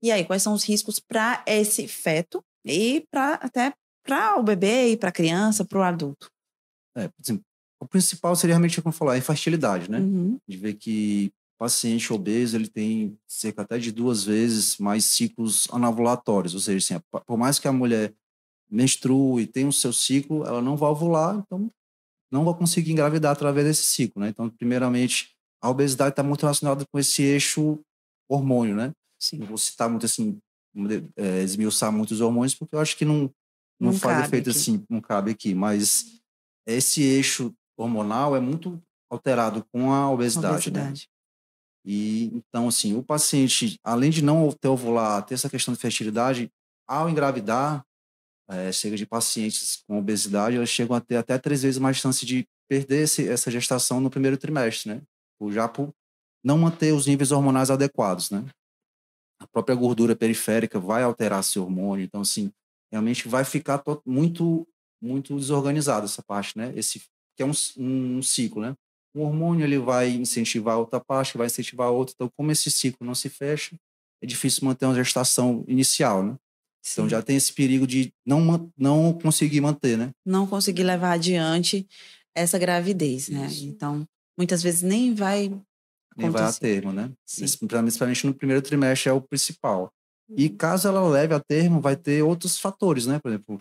e 0.02 0.10
aí 0.10 0.24
quais 0.24 0.42
são 0.42 0.54
os 0.54 0.64
riscos 0.64 0.98
para 0.98 1.42
esse 1.46 1.86
feto 1.86 2.42
e 2.64 3.06
para 3.10 3.34
até 3.34 3.72
para 4.02 4.36
o 4.38 4.42
bebê 4.42 4.92
e 4.92 4.96
para 4.96 5.10
a 5.10 5.12
criança, 5.12 5.64
para 5.64 5.78
o 5.78 5.82
adulto? 5.82 6.30
É, 6.96 7.10
o 7.78 7.86
principal 7.86 8.34
seria 8.36 8.54
realmente, 8.54 8.80
como 8.80 8.92
falar, 8.92 9.14
a 9.14 9.18
infertilidade, 9.18 9.90
né? 9.90 9.98
Uhum. 9.98 10.38
De 10.46 10.56
ver 10.56 10.74
que 10.74 11.32
o 11.56 11.58
paciente 11.58 12.12
obeso, 12.12 12.56
ele 12.56 12.68
tem 12.68 13.16
cerca 13.26 13.62
até 13.62 13.78
de 13.78 13.92
duas 13.92 14.24
vezes 14.24 14.76
mais 14.78 15.04
ciclos 15.04 15.66
anovulatórios, 15.70 16.54
ou 16.54 16.60
seja, 16.60 16.96
assim, 16.96 17.20
por 17.26 17.36
mais 17.36 17.58
que 17.58 17.68
a 17.68 17.72
mulher 17.72 18.12
menstrue 18.70 19.42
e 19.42 19.46
tenha 19.46 19.68
o 19.68 19.72
seu 19.72 19.92
ciclo, 19.92 20.46
ela 20.46 20.62
não 20.62 20.76
vai 20.76 20.90
ovular, 20.90 21.36
então 21.36 21.70
não 22.30 22.44
vai 22.44 22.54
conseguir 22.54 22.92
engravidar 22.92 23.32
através 23.32 23.66
desse 23.66 23.82
ciclo, 23.82 24.22
né? 24.22 24.28
Então, 24.28 24.48
primeiramente, 24.48 25.34
a 25.60 25.68
obesidade 25.68 26.10
está 26.10 26.22
muito 26.22 26.42
relacionada 26.42 26.86
com 26.86 26.98
esse 26.98 27.22
eixo 27.22 27.80
hormônio, 28.28 28.76
né? 28.76 28.92
Sim. 29.18 29.38
Não 29.38 29.46
vou 29.46 29.58
citar 29.58 29.90
muito 29.90 30.06
assim, 30.06 30.38
é, 31.16 31.42
esmiuçar 31.42 31.92
muitos 31.92 32.20
hormônios, 32.20 32.54
porque 32.54 32.74
eu 32.74 32.80
acho 32.80 32.96
que 32.96 33.04
não, 33.04 33.30
não, 33.80 33.90
Não 33.90 33.92
faz 33.92 34.26
efeito 34.26 34.50
aqui. 34.50 34.58
assim, 34.58 34.84
não 34.88 35.00
cabe 35.00 35.32
aqui. 35.32 35.54
Mas 35.54 36.20
esse 36.66 37.02
eixo 37.02 37.52
hormonal 37.76 38.36
é 38.36 38.40
muito 38.40 38.80
alterado 39.10 39.66
com 39.72 39.92
a 39.92 40.08
obesidade, 40.10 40.70
né? 40.70 40.80
Obesidade. 40.80 41.10
E 41.84 42.26
então, 42.34 42.68
assim, 42.68 42.94
o 42.96 43.02
paciente, 43.02 43.78
além 43.82 44.10
de 44.10 44.22
não 44.22 44.52
ter 44.52 44.68
ovular, 44.68 45.24
ter 45.24 45.34
essa 45.34 45.50
questão 45.50 45.74
de 45.74 45.80
fertilidade, 45.80 46.50
ao 46.86 47.08
engravidar, 47.08 47.84
é, 48.50 48.72
chega 48.72 48.96
de 48.96 49.06
pacientes 49.06 49.82
com 49.86 49.98
obesidade, 49.98 50.56
elas 50.56 50.68
chegam 50.68 50.96
a 50.96 51.00
ter 51.00 51.16
até 51.16 51.38
três 51.38 51.62
vezes 51.62 51.78
mais 51.78 51.96
chance 51.96 52.24
de 52.26 52.46
perder 52.68 53.04
esse, 53.04 53.28
essa 53.28 53.50
gestação 53.50 54.00
no 54.00 54.10
primeiro 54.10 54.36
trimestre, 54.36 54.90
né? 54.94 55.02
Já 55.50 55.68
por 55.68 55.92
não 56.44 56.58
manter 56.58 56.92
os 56.92 57.06
níveis 57.06 57.32
hormonais 57.32 57.70
adequados, 57.70 58.30
né? 58.30 58.44
A 59.40 59.46
própria 59.46 59.74
gordura 59.74 60.14
periférica 60.14 60.78
vai 60.78 61.02
alterar 61.02 61.40
esse 61.40 61.58
hormônio, 61.58 62.04
então, 62.04 62.20
assim, 62.20 62.52
realmente 62.92 63.28
vai 63.28 63.44
ficar 63.44 63.78
to- 63.78 64.02
muito, 64.04 64.66
muito 65.02 65.34
desorganizado 65.36 66.04
essa 66.04 66.22
parte, 66.22 66.56
né? 66.58 66.72
Esse 66.76 67.00
que 67.36 67.42
é 67.42 67.46
um, 67.46 67.52
um 67.78 68.22
ciclo, 68.22 68.60
né? 68.60 68.74
Um 69.14 69.22
hormônio 69.22 69.64
ele 69.64 69.78
vai 69.78 70.10
incentivar 70.10 70.78
outra 70.78 71.00
parte, 71.00 71.38
vai 71.38 71.46
incentivar 71.46 71.90
outra. 71.90 72.12
Então, 72.14 72.30
como 72.36 72.52
esse 72.52 72.70
ciclo 72.70 73.06
não 73.06 73.14
se 73.14 73.28
fecha, 73.28 73.74
é 74.22 74.26
difícil 74.26 74.64
manter 74.64 74.84
uma 74.86 74.94
gestação 74.94 75.64
inicial, 75.66 76.22
né? 76.22 76.36
Então 76.82 77.04
Sim. 77.04 77.10
já 77.10 77.22
tem 77.22 77.36
esse 77.36 77.52
perigo 77.52 77.86
de 77.86 78.12
não, 78.26 78.70
não 78.76 79.12
conseguir 79.12 79.60
manter, 79.60 79.98
né? 79.98 80.10
Não 80.24 80.46
conseguir 80.46 80.82
levar 80.82 81.12
adiante 81.12 81.86
essa 82.34 82.58
gravidez, 82.58 83.28
né? 83.28 83.46
Isso. 83.46 83.64
Então, 83.66 84.06
muitas 84.38 84.62
vezes 84.62 84.82
nem 84.82 85.14
vai 85.14 85.50
Nem 86.16 86.30
vai 86.30 86.42
a 86.42 86.52
termo, 86.52 86.92
né? 86.92 87.10
Principalmente 87.58 88.26
no 88.26 88.34
primeiro 88.34 88.62
trimestre 88.62 89.08
é 89.10 89.12
o 89.12 89.20
principal. 89.20 89.92
E 90.36 90.46
Uhum. 90.48 90.56
caso 90.56 90.86
ela 90.88 91.06
leve 91.08 91.34
a 91.34 91.40
termo, 91.40 91.80
vai 91.80 91.96
ter 91.96 92.22
outros 92.22 92.58
fatores, 92.58 93.06
né? 93.06 93.18
Por 93.18 93.28
exemplo, 93.30 93.60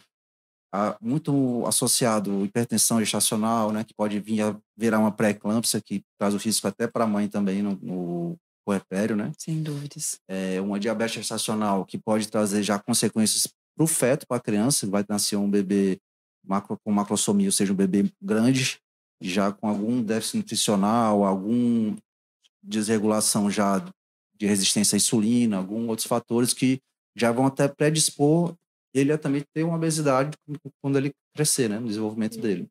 a- 0.73 0.97
muito 1.01 1.65
associado 1.65 2.45
hipertensão 2.45 2.99
gestacional, 2.99 3.71
né? 3.71 3.83
Que 3.83 3.93
pode 3.93 4.19
vir 4.19 4.41
a 4.41 4.55
virar 4.77 4.99
uma 4.99 5.11
pré-eclâmpsia, 5.11 5.81
que 5.81 6.03
traz 6.17 6.33
o 6.33 6.37
risco 6.37 6.67
até 6.67 6.87
para 6.87 7.03
a 7.05 7.07
mãe 7.07 7.27
também 7.27 7.61
no, 7.61 7.75
no 7.81 8.37
puerpério, 8.69 9.15
né? 9.15 9.31
sem 9.35 9.63
dúvidas. 9.63 10.19
É 10.27 10.61
uma 10.61 10.79
diabetes 10.79 11.15
gestacional 11.15 11.83
que 11.83 11.97
pode 11.97 12.27
trazer 12.27 12.61
já 12.61 12.77
consequências 12.77 13.47
para 13.75 13.83
o 13.83 13.87
feto, 13.87 14.27
para 14.27 14.37
a 14.37 14.39
criança, 14.39 14.85
vai 14.85 15.03
nascer 15.09 15.37
um 15.37 15.49
bebê 15.49 15.97
macro, 16.45 16.77
com 16.83 16.91
macrosomia, 16.91 17.47
ou 17.47 17.51
seja, 17.51 17.73
um 17.73 17.75
bebê 17.75 18.11
grande, 18.21 18.79
já 19.19 19.51
com 19.51 19.67
algum 19.67 20.03
déficit 20.03 20.37
nutricional, 20.37 21.23
algum 21.23 21.95
desregulação 22.61 23.49
já 23.49 23.83
de 24.35 24.45
resistência 24.45 24.95
à 24.95 24.97
insulina, 24.97 25.57
alguns 25.57 25.89
outros 25.89 26.07
fatores 26.07 26.53
que 26.53 26.79
já 27.15 27.31
vão 27.31 27.47
até 27.47 27.67
predispor 27.67 28.53
ele 28.93 29.11
a 29.11 29.17
também 29.17 29.43
ter 29.53 29.63
uma 29.63 29.75
obesidade 29.75 30.37
quando 30.81 30.97
ele 30.97 31.11
crescer, 31.35 31.69
né, 31.69 31.79
no 31.79 31.87
desenvolvimento 31.87 32.39
dele. 32.39 32.67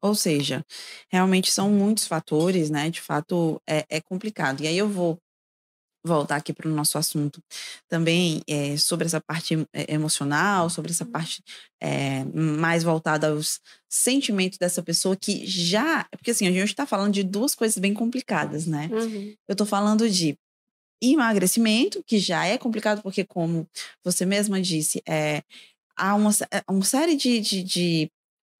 Ou 0.00 0.14
seja, 0.14 0.64
realmente 1.10 1.50
são 1.50 1.70
muitos 1.70 2.06
fatores, 2.06 2.70
né? 2.70 2.90
De 2.90 3.00
fato, 3.00 3.60
é, 3.68 3.84
é 3.88 4.00
complicado. 4.00 4.62
E 4.62 4.66
aí 4.66 4.78
eu 4.78 4.88
vou 4.88 5.18
voltar 6.04 6.36
aqui 6.36 6.52
para 6.52 6.68
o 6.68 6.72
nosso 6.72 6.96
assunto 6.96 7.42
também 7.88 8.40
é, 8.48 8.76
sobre 8.76 9.06
essa 9.06 9.20
parte 9.20 9.66
é, 9.72 9.92
emocional, 9.92 10.70
sobre 10.70 10.90
essa 10.92 11.04
parte 11.04 11.42
é, 11.80 12.24
mais 12.24 12.82
voltada 12.82 13.28
aos 13.28 13.60
sentimentos 13.88 14.58
dessa 14.58 14.82
pessoa 14.82 15.16
que 15.16 15.46
já. 15.46 16.04
Porque 16.10 16.30
assim, 16.30 16.46
a 16.46 16.52
gente 16.52 16.68
está 16.68 16.86
falando 16.86 17.12
de 17.12 17.22
duas 17.22 17.54
coisas 17.54 17.78
bem 17.78 17.92
complicadas, 17.92 18.66
né? 18.66 18.88
Uhum. 18.92 19.34
Eu 19.46 19.52
estou 19.52 19.66
falando 19.66 20.08
de 20.08 20.36
emagrecimento, 21.00 22.02
que 22.04 22.18
já 22.18 22.44
é 22.46 22.58
complicado, 22.58 23.02
porque, 23.02 23.24
como 23.24 23.68
você 24.04 24.26
mesma 24.26 24.60
disse, 24.60 25.00
é, 25.06 25.42
há 25.96 26.14
uma, 26.14 26.30
uma 26.68 26.84
série 26.84 27.16
de, 27.16 27.40
de, 27.40 27.62
de 27.62 28.10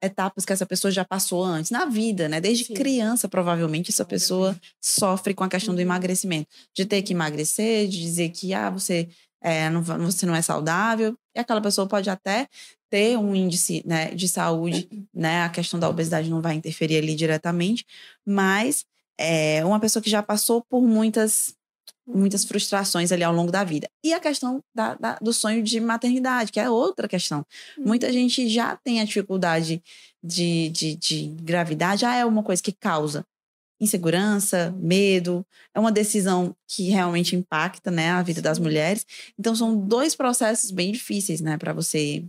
etapas 0.02 0.44
que 0.44 0.52
essa 0.52 0.66
pessoa 0.66 0.90
já 0.90 1.04
passou 1.04 1.42
antes, 1.44 1.70
na 1.70 1.84
vida, 1.86 2.28
né? 2.28 2.40
Desde 2.40 2.64
Sim. 2.64 2.74
criança, 2.74 3.28
provavelmente, 3.28 3.90
essa 3.90 4.04
pessoa 4.04 4.56
sofre 4.82 5.34
com 5.34 5.44
a 5.44 5.48
questão 5.48 5.74
do 5.74 5.78
Uhum. 5.78 5.82
emagrecimento. 5.82 6.48
De 6.76 6.84
ter 6.86 7.02
que 7.02 7.12
emagrecer, 7.12 7.88
de 7.88 8.00
dizer 8.00 8.30
que 8.30 8.54
ah, 8.54 8.70
você, 8.70 9.08
é, 9.42 9.68
não, 9.70 9.82
você 9.82 10.26
não 10.26 10.34
é 10.34 10.42
saudável. 10.42 11.16
E 11.34 11.40
aquela 11.40 11.60
pessoa 11.60 11.86
pode 11.88 12.08
até 12.10 12.46
ter 12.90 13.18
um 13.18 13.34
índice 13.34 13.82
né, 13.86 14.14
de 14.14 14.28
saúde, 14.28 14.88
né? 15.14 15.42
A 15.42 15.48
questão 15.48 15.78
da 15.78 15.88
obesidade 15.88 16.30
não 16.30 16.40
vai 16.40 16.54
interferir 16.54 16.96
ali 16.98 17.14
diretamente, 17.14 17.84
mas 18.26 18.84
é 19.20 19.64
uma 19.64 19.80
pessoa 19.80 20.02
que 20.02 20.08
já 20.10 20.22
passou 20.22 20.64
por 20.70 20.80
muitas 20.82 21.54
muitas 22.14 22.44
frustrações 22.44 23.12
ali 23.12 23.22
ao 23.22 23.32
longo 23.34 23.52
da 23.52 23.62
vida. 23.64 23.88
E 24.02 24.12
a 24.14 24.20
questão 24.20 24.60
da, 24.74 24.94
da- 24.94 25.18
do 25.20 25.32
sonho 25.32 25.62
de 25.62 25.78
maternidade, 25.80 26.50
que 26.50 26.58
é 26.60 26.68
outra 26.70 27.06
questão. 27.06 27.44
Muita 27.78 28.12
gente 28.12 28.48
já 28.48 28.76
tem 28.76 29.00
a 29.00 29.04
dificuldade 29.04 29.82
de, 30.22 30.68
de, 30.70 30.96
de 30.96 31.26
gravidar, 31.42 31.96
já 31.98 32.14
é 32.14 32.24
uma 32.24 32.42
coisa 32.42 32.62
que 32.62 32.72
causa 32.72 33.24
insegurança, 33.80 34.74
medo, 34.76 35.46
é 35.72 35.78
uma 35.78 35.92
decisão 35.92 36.54
que 36.66 36.88
realmente 36.90 37.36
impacta 37.36 37.90
né, 37.90 38.10
a 38.10 38.22
vida 38.22 38.42
das 38.42 38.56
Sim. 38.56 38.64
mulheres. 38.64 39.06
Então, 39.38 39.54
são 39.54 39.78
dois 39.78 40.16
processos 40.16 40.70
bem 40.72 40.90
difíceis 40.92 41.40
né, 41.40 41.56
para 41.56 41.72
você 41.72 42.24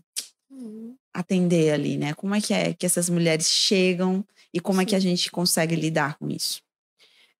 Uhum. 0.51 0.95
atender 1.13 1.71
ali, 1.71 1.95
né? 1.98 2.13
Como 2.13 2.36
é 2.36 2.41
que 2.41 2.53
é 2.53 2.74
que 2.74 2.86
essas 2.86 3.09
mulheres 3.09 3.48
chegam 3.50 4.25
e 4.53 4.59
como 4.59 4.81
é 4.81 4.86
que 4.86 4.95
a 4.95 5.00
gente 5.00 5.31
consegue 5.31 5.75
lidar 5.75 6.17
com 6.17 6.27
isso? 6.29 6.62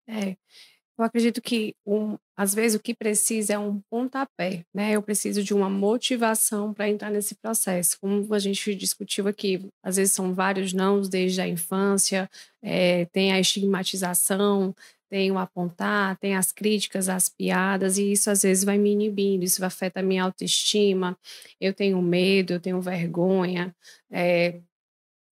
É, 0.08 0.36
eu 1.00 1.06
acredito 1.06 1.42
que 1.42 1.74
um, 1.86 2.18
às 2.36 2.54
vezes 2.54 2.76
o 2.78 2.84
que 2.84 2.94
precisa 2.94 3.54
é 3.54 3.60
um 3.60 3.82
pontapé, 3.90 4.66
né? 4.74 4.92
Eu 4.92 5.02
preciso 5.02 5.42
de 5.44 5.54
uma 5.54 5.70
motivação 5.70 6.74
para 6.74 6.90
entrar 6.90 7.10
nesse 7.10 7.36
processo. 7.36 7.98
Como 8.02 8.34
a 8.34 8.40
gente 8.40 8.76
discutiu 8.76 9.28
aqui, 9.28 9.66
às 9.84 9.96
vezes 9.96 10.14
são 10.14 10.34
vários 10.34 10.74
nãos 10.74 11.08
desde 11.08 11.42
a 11.42 11.48
infância, 11.48 12.30
é, 12.62 13.06
tem 13.06 13.32
a 13.32 13.40
estigmatização, 13.40 14.76
tem 15.10 15.32
o 15.32 15.40
apontar, 15.40 16.18
tem 16.18 16.36
as 16.36 16.52
críticas, 16.52 17.10
as 17.10 17.30
piadas, 17.30 17.98
e 17.98 18.12
isso 18.12 18.30
às 18.30 18.44
vezes 18.44 18.64
vai 18.64 18.78
me 18.78 18.92
inibindo, 18.92 19.44
isso 19.44 19.64
afeta 19.66 20.02
a 20.02 20.04
minha 20.04 20.24
autoestima, 20.24 21.18
eu 21.60 21.74
tenho 21.74 22.02
medo, 22.02 22.54
eu 22.54 22.60
tenho 22.60 22.80
vergonha, 22.82 23.76
é, 24.12 24.60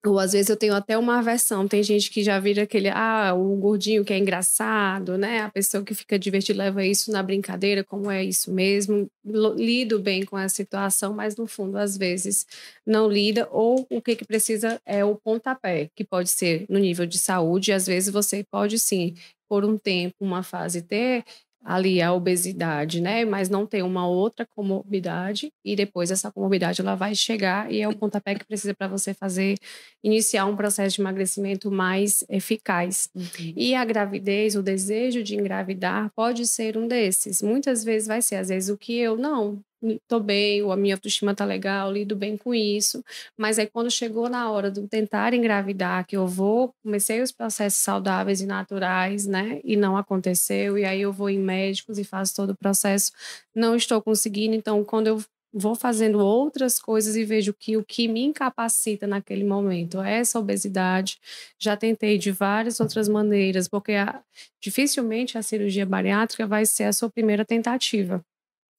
ou 0.06 0.18
às 0.18 0.32
vezes 0.32 0.48
eu 0.48 0.56
tenho 0.56 0.75
até 0.75 0.96
uma 0.96 1.18
aversão. 1.18 1.66
Tem 1.66 1.82
gente 1.82 2.10
que 2.10 2.22
já 2.22 2.38
vira 2.38 2.62
aquele, 2.62 2.88
ah, 2.88 3.34
o 3.34 3.56
gordinho 3.56 4.04
que 4.04 4.12
é 4.12 4.18
engraçado, 4.18 5.18
né? 5.18 5.40
A 5.40 5.50
pessoa 5.50 5.84
que 5.84 5.94
fica 5.94 6.18
divertida 6.18 6.58
leva 6.58 6.84
isso 6.84 7.10
na 7.10 7.22
brincadeira, 7.22 7.82
como 7.84 8.10
é 8.10 8.25
isso 8.25 8.52
mesmo. 8.52 9.08
Lido 9.25 9.98
bem 9.98 10.25
com 10.25 10.36
a 10.36 10.48
situação, 10.48 11.12
mas 11.14 11.36
no 11.36 11.46
fundo, 11.46 11.76
às 11.78 11.96
vezes, 11.96 12.46
não 12.86 13.08
lida. 13.08 13.48
Ou 13.50 13.86
o 13.90 14.00
que, 14.00 14.16
que 14.16 14.25
precisa 14.25 14.80
é 14.86 15.04
o 15.04 15.16
pontapé, 15.16 15.90
que 15.94 16.04
pode 16.04 16.30
ser 16.30 16.66
no 16.68 16.78
nível 16.78 17.06
de 17.06 17.18
saúde. 17.18 17.70
E 17.70 17.75
às 17.75 17.86
vezes 17.86 18.12
você 18.12 18.44
pode 18.50 18.78
sim, 18.78 19.14
por 19.48 19.64
um 19.64 19.76
tempo, 19.78 20.14
uma 20.20 20.42
fase 20.42 20.82
ter 20.82 21.25
ali 21.66 22.00
a 22.00 22.12
obesidade, 22.12 23.00
né? 23.00 23.25
Mas 23.25 23.49
não 23.49 23.66
ter 23.66 23.82
uma 23.82 24.06
outra 24.06 24.46
comorbidade 24.54 25.52
e 25.64 25.75
depois 25.75 26.12
essa 26.12 26.30
comorbidade 26.30 26.80
ela 26.80 26.94
vai 26.94 27.12
chegar 27.14 27.70
e 27.73 27.82
é 27.82 27.88
o 27.88 27.96
pontapé 27.96 28.37
que 28.37 28.46
precisa 28.46 28.73
para 28.73 28.87
você 28.87 29.12
fazer 29.12 29.58
iniciar 30.02 30.46
um 30.46 30.54
processo 30.54 30.94
de 30.94 31.02
emagrecimento 31.02 31.68
mais 31.68 32.25
eficaz. 32.28 33.11
E 33.56 33.75
a 33.75 33.85
gravidez, 33.85 34.54
o 34.54 34.62
desejo 34.62 35.25
de 35.25 35.35
engravidar 35.35 36.11
pode 36.14 36.46
ser 36.46 36.76
um 36.78 36.87
desses. 36.87 37.42
Muitas 37.42 37.82
vezes 37.82 38.06
vai 38.06 38.23
ser, 38.23 38.37
às 38.37 38.49
vezes 38.49 38.68
o 38.68 38.78
que 38.78 38.96
eu 38.96 39.16
não 39.16 39.61
tô 40.09 40.18
bem, 40.21 40.61
a 40.71 40.76
minha 40.76 40.95
autoestima 40.95 41.35
tá 41.35 41.45
legal, 41.45 41.92
lido 41.92 42.16
bem 42.16 42.37
com 42.37 42.54
isso, 42.54 43.04
mas 43.37 43.59
aí 43.59 43.66
quando 43.66 43.90
chegou 43.90 44.28
na 44.28 44.50
hora 44.50 44.71
de 44.71 44.87
tentar 44.88 45.35
engravidar, 45.35 46.06
que 46.06 46.16
eu 46.16 46.26
vou, 46.26 46.75
comecei 46.83 47.21
os 47.23 47.30
processos 47.33 47.83
saudáveis 47.83 48.40
e 48.40 48.47
naturais, 48.47 49.26
né, 49.26 49.61
e 49.64 49.76
não 49.76 49.97
aconteceu, 49.97 50.78
e 50.78 50.85
aí 50.85 51.00
eu 51.02 51.12
vou 51.12 51.28
em 51.30 51.38
médicos 51.38 51.99
e 51.99 52.04
faço 52.04 52.35
todo 52.35 52.50
o 52.50 52.56
processo, 52.56 53.12
não 53.54 53.76
estou 53.76 54.00
conseguindo, 54.02 54.54
então 54.54 54.85
quando 54.85 55.06
eu 55.09 55.23
vou 55.59 55.75
fazendo 55.75 56.18
outras 56.18 56.78
coisas 56.78 57.16
e 57.16 57.25
vejo 57.25 57.54
que 57.54 57.76
o 57.76 57.85
que 57.85 58.09
me 58.09 58.23
incapacita 58.23 59.06
naquele 59.06 59.45
momento 59.45 60.02
é 60.02 60.18
essa 60.18 60.38
obesidade. 60.38 61.18
Já 61.59 61.75
tentei 61.76 62.18
de 62.18 62.30
várias 62.30 62.78
outras 62.78 63.09
maneiras, 63.09 63.66
porque 63.68 63.92
a- 63.92 64.21
dificilmente 64.61 65.38
a 65.38 65.42
cirurgia 65.42 65.87
bariátrica 65.87 66.47
vai 66.47 66.66
ser 66.66 66.85
a 66.85 66.92
sua 66.92 67.09
primeira 67.11 67.42
tentativa. 67.45 68.23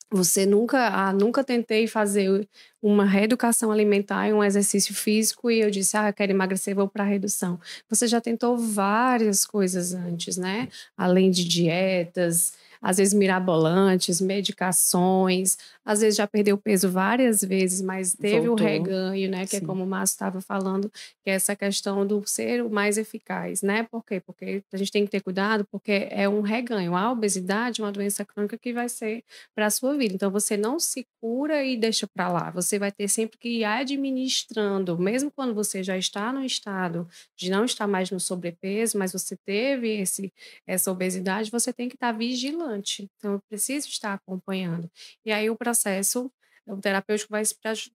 Você 0.09 0.45
nunca, 0.45 0.87
ah, 0.87 1.11
nunca 1.11 1.43
tentei 1.43 1.85
fazer 1.85 2.47
uma 2.81 3.05
reeducação 3.05 3.71
alimentar 3.71 4.29
e 4.29 4.33
um 4.33 4.41
exercício 4.41 4.95
físico 4.95 5.51
e 5.51 5.59
eu 5.59 5.69
disse, 5.69 5.97
ah, 5.97 6.07
eu 6.09 6.13
quero 6.13 6.31
emagrecer, 6.31 6.73
vou 6.73 6.87
para 6.87 7.03
redução. 7.03 7.59
Você 7.89 8.07
já 8.07 8.21
tentou 8.21 8.57
várias 8.57 9.45
coisas 9.45 9.93
antes, 9.93 10.37
né? 10.37 10.69
Além 10.95 11.29
de 11.29 11.43
dietas, 11.45 12.53
às 12.81 12.97
vezes 12.97 13.13
mirabolantes, 13.13 14.21
medicações, 14.21 15.57
às 15.83 16.01
vezes 16.01 16.17
já 16.17 16.27
perdeu 16.27 16.57
peso 16.57 16.89
várias 16.89 17.41
vezes, 17.41 17.81
mas 17.81 18.13
teve 18.13 18.47
Voltou. 18.47 18.65
o 18.65 18.69
reganho, 18.69 19.29
né? 19.29 19.45
Que 19.47 19.55
é 19.55 19.59
Sim. 19.59 19.65
é 19.65 19.67
como 19.67 19.83
o 19.83 19.87
Márcio 19.87 20.13
estava 20.15 20.41
falando, 20.41 20.91
que 21.23 21.29
é 21.29 21.33
essa 21.33 21.55
questão 21.55 22.05
do 22.05 22.23
ser 22.25 22.63
o 22.63 22.69
mais 22.69 22.97
eficaz, 22.97 23.61
né? 23.61 23.83
Por 23.83 24.03
quê? 24.03 24.19
Porque 24.19 24.63
a 24.71 24.77
gente 24.77 24.91
tem 24.91 25.05
que 25.05 25.11
ter 25.11 25.21
cuidado, 25.21 25.65
porque 25.71 26.07
é 26.11 26.27
um 26.27 26.41
reganho. 26.41 26.95
A 26.95 27.11
obesidade 27.11 27.81
é 27.81 27.83
uma 27.83 27.91
doença 27.91 28.25
crônica 28.25 28.57
que 28.57 28.73
vai 28.73 28.89
ser 28.89 29.23
para 29.55 29.67
a 29.67 29.69
sua 29.69 29.95
vida. 29.97 30.13
Então 30.13 30.29
você 30.29 30.57
não 30.57 30.79
se 30.79 31.05
cura 31.19 31.63
e 31.63 31.77
deixa 31.77 32.05
para 32.07 32.29
lá. 32.29 32.51
Você 32.51 32.77
vai 32.77 32.91
ter 32.91 33.07
sempre 33.07 33.37
que 33.37 33.49
ir 33.49 33.63
administrando, 33.63 34.97
mesmo 34.99 35.31
quando 35.31 35.53
você 35.53 35.83
já 35.83 35.97
está 35.97 36.31
no 36.31 36.43
estado 36.43 37.07
de 37.35 37.49
não 37.49 37.65
estar 37.65 37.87
mais 37.87 38.11
no 38.11 38.19
sobrepeso, 38.19 38.97
mas 38.97 39.13
você 39.13 39.35
teve 39.35 40.01
esse, 40.01 40.31
essa 40.65 40.91
obesidade, 40.91 41.49
você 41.49 41.71
tem 41.71 41.87
que 41.87 41.95
estar 41.95 42.11
tá 42.11 42.17
vigilando 42.17 42.66
então, 42.75 43.33
eu 43.33 43.41
preciso 43.49 43.87
estar 43.87 44.13
acompanhando. 44.13 44.89
E 45.25 45.31
aí, 45.31 45.49
o 45.49 45.55
processo 45.55 46.31
o 46.67 46.77
terapêutico 46.81 47.31
vai 47.31 47.43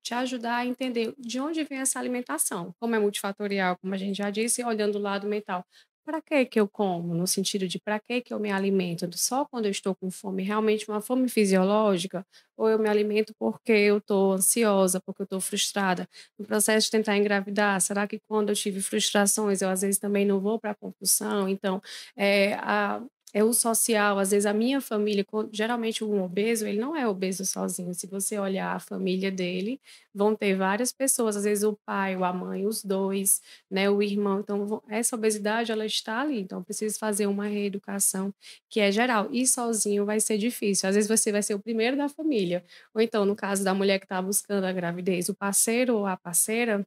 te 0.03 0.15
ajudar 0.15 0.57
a 0.57 0.67
entender 0.67 1.15
de 1.19 1.39
onde 1.41 1.63
vem 1.65 1.79
essa 1.79 1.99
alimentação. 1.99 2.75
Como 2.81 2.95
é 2.95 2.99
multifatorial, 2.99 3.77
como 3.79 3.95
a 3.95 3.99
gente 3.99 4.17
já 4.17 4.31
disse, 4.31 4.65
olhando 4.65 4.97
o 4.97 5.01
lado 5.03 5.29
mental. 5.29 5.65
Para 6.05 6.21
que 6.21 6.45
que 6.47 6.59
eu 6.59 6.67
como? 6.69 7.15
No 7.15 7.27
sentido 7.29 7.69
de 7.69 7.79
para 7.79 8.01
que 8.01 8.21
que 8.23 8.35
eu 8.35 8.41
me 8.41 8.51
alimento? 8.51 9.09
Só 9.17 9.45
quando 9.45 9.67
eu 9.67 9.71
estou 9.71 9.95
com 9.95 10.11
fome, 10.11 10.43
realmente 10.43 10.89
uma 10.89 11.01
fome 11.01 11.29
fisiológica? 11.29 12.27
Ou 12.57 12.69
eu 12.69 12.79
me 12.79 12.89
alimento 12.89 13.33
porque 13.39 13.71
eu 13.73 13.99
estou 13.99 14.33
ansiosa, 14.33 15.01
porque 15.01 15.23
eu 15.23 15.25
estou 15.25 15.41
frustrada? 15.41 16.09
No 16.37 16.45
processo 16.45 16.87
de 16.87 16.91
tentar 16.91 17.17
engravidar, 17.17 17.81
será 17.81 18.07
que 18.09 18.19
quando 18.27 18.49
eu 18.49 18.57
tive 18.57 18.83
frustrações, 18.83 19.63
eu 19.63 19.69
às 19.69 19.83
vezes 19.83 19.99
também 20.01 20.27
não 20.27 20.41
vou 20.41 20.59
para 20.59 20.73
a 20.73 20.75
compulsão? 20.75 21.49
Então, 21.49 21.81
é, 22.17 22.55
a, 22.55 23.01
é 23.33 23.43
o 23.43 23.53
social. 23.53 24.19
Às 24.19 24.31
vezes 24.31 24.47
a 24.47 24.53
minha 24.53 24.81
família, 24.81 25.25
geralmente 25.53 26.05
um 26.05 26.23
obeso, 26.23 26.67
ele 26.67 26.79
não 26.79 26.95
é 26.97 27.07
obeso 27.09 27.45
sozinho. 27.45 27.95
Se 27.95 28.07
você 28.07 28.39
olhar 28.39 28.75
a 28.77 28.79
família 28.81 29.31
dele, 29.31 29.81
vão 30.15 30.35
ter 30.37 30.55
várias 30.55 30.93
pessoas, 30.93 31.37
às 31.37 31.45
vezes 31.45 31.65
o 31.65 31.77
pai, 31.87 32.15
a 32.15 32.33
mãe, 32.33 32.67
os 32.67 32.85
dois, 32.85 33.41
né, 33.71 33.89
o 33.91 34.03
irmão. 34.03 34.41
Então 34.41 34.83
essa 34.89 35.17
obesidade 35.17 35.73
ela 35.73 35.87
está 35.87 36.21
ali. 36.21 36.41
Então 36.41 36.63
preciso 36.63 36.99
fazer 36.99 37.27
uma 37.27 37.47
reeducação 37.47 38.33
que 38.69 38.81
é 38.81 38.93
geral. 38.93 39.29
E 39.33 39.47
sozinho 39.47 40.05
vai 40.05 40.21
ser 40.21 40.39
difícil. 40.39 40.89
Às 40.89 40.95
vezes 40.95 41.09
você 41.09 41.33
vai 41.33 41.43
ser 41.43 41.55
o 41.55 41.61
primeiro 41.61 41.97
da 41.97 42.09
família. 42.09 42.65
Ou 42.95 43.01
então 43.01 43.25
no 43.25 43.35
caso 43.37 43.65
da 43.65 43.75
mulher 43.75 43.99
que 43.99 44.05
está 44.05 44.21
buscando 44.21 44.65
a 44.65 44.73
gravidez, 44.73 45.29
o 45.29 45.35
parceiro 45.35 45.97
ou 45.97 46.07
a 46.07 46.17
parceira 46.17 46.87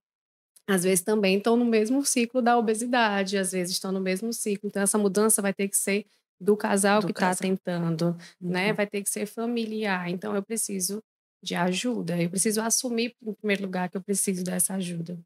às 0.67 0.83
vezes 0.83 1.01
também 1.03 1.37
estão 1.37 1.55
no 1.55 1.65
mesmo 1.65 2.03
ciclo 2.05 2.41
da 2.41 2.57
obesidade, 2.57 3.37
às 3.37 3.51
vezes 3.51 3.73
estão 3.73 3.91
no 3.91 4.01
mesmo 4.01 4.33
ciclo. 4.33 4.67
Então, 4.67 4.81
essa 4.81 4.97
mudança 4.97 5.41
vai 5.41 5.53
ter 5.53 5.67
que 5.67 5.77
ser 5.77 6.05
do 6.39 6.55
casal 6.57 7.01
do 7.01 7.07
que 7.07 7.13
está 7.13 7.33
tentando, 7.33 8.13
né, 8.13 8.17
uhum. 8.41 8.49
né? 8.49 8.73
Vai 8.73 8.87
ter 8.87 9.01
que 9.01 9.09
ser 9.09 9.25
familiar. 9.25 10.09
Então 10.09 10.35
eu 10.35 10.43
preciso 10.43 11.01
de 11.43 11.55
ajuda. 11.55 12.21
Eu 12.21 12.29
preciso 12.29 12.61
assumir 12.61 13.15
em 13.23 13.33
primeiro 13.33 13.63
lugar 13.63 13.89
que 13.89 13.97
eu 13.97 14.03
preciso 14.03 14.43
dessa 14.43 14.73
ajuda. 14.75 15.19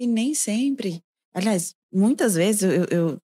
E 0.00 0.06
nem 0.06 0.34
sempre, 0.34 1.02
aliás, 1.34 1.74
muitas 1.92 2.34
vezes 2.34 2.62
eu, 2.62 2.84
eu 2.90 3.18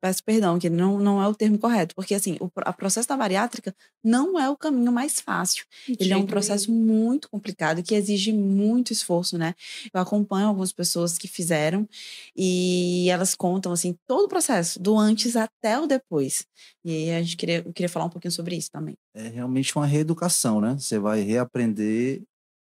peço 0.00 0.22
perdão, 0.24 0.58
que 0.58 0.68
não, 0.68 0.98
não 0.98 1.22
é 1.22 1.28
o 1.28 1.34
termo 1.34 1.58
correto, 1.58 1.94
porque 1.94 2.14
assim, 2.14 2.36
o 2.40 2.50
a 2.56 2.72
processo 2.72 3.08
da 3.08 3.16
bariátrica 3.16 3.74
não 4.02 4.38
é 4.38 4.50
o 4.50 4.56
caminho 4.56 4.92
mais 4.92 5.20
fácil. 5.20 5.64
Ele 5.98 6.12
é 6.12 6.16
um 6.16 6.26
processo 6.26 6.72
muito 6.72 7.28
complicado 7.30 7.82
que 7.82 7.94
exige 7.94 8.32
muito 8.32 8.92
esforço, 8.92 9.38
né? 9.38 9.54
Eu 9.92 10.00
acompanho 10.00 10.48
algumas 10.48 10.72
pessoas 10.72 11.16
que 11.16 11.28
fizeram 11.28 11.88
e 12.36 13.08
elas 13.08 13.34
contam 13.34 13.72
assim 13.72 13.96
todo 14.06 14.24
o 14.24 14.28
processo, 14.28 14.80
do 14.80 14.98
antes 14.98 15.36
até 15.36 15.78
o 15.78 15.86
depois. 15.86 16.44
E 16.84 16.90
aí 16.90 17.14
a 17.14 17.22
gente 17.22 17.36
queria, 17.36 17.58
eu 17.64 17.72
queria 17.72 17.88
falar 17.88 18.06
um 18.06 18.10
pouquinho 18.10 18.32
sobre 18.32 18.56
isso 18.56 18.70
também. 18.70 18.94
É 19.14 19.28
realmente 19.28 19.74
uma 19.76 19.86
reeducação, 19.86 20.60
né? 20.60 20.76
Você 20.78 20.98
vai 20.98 21.20
reaprender 21.20 22.22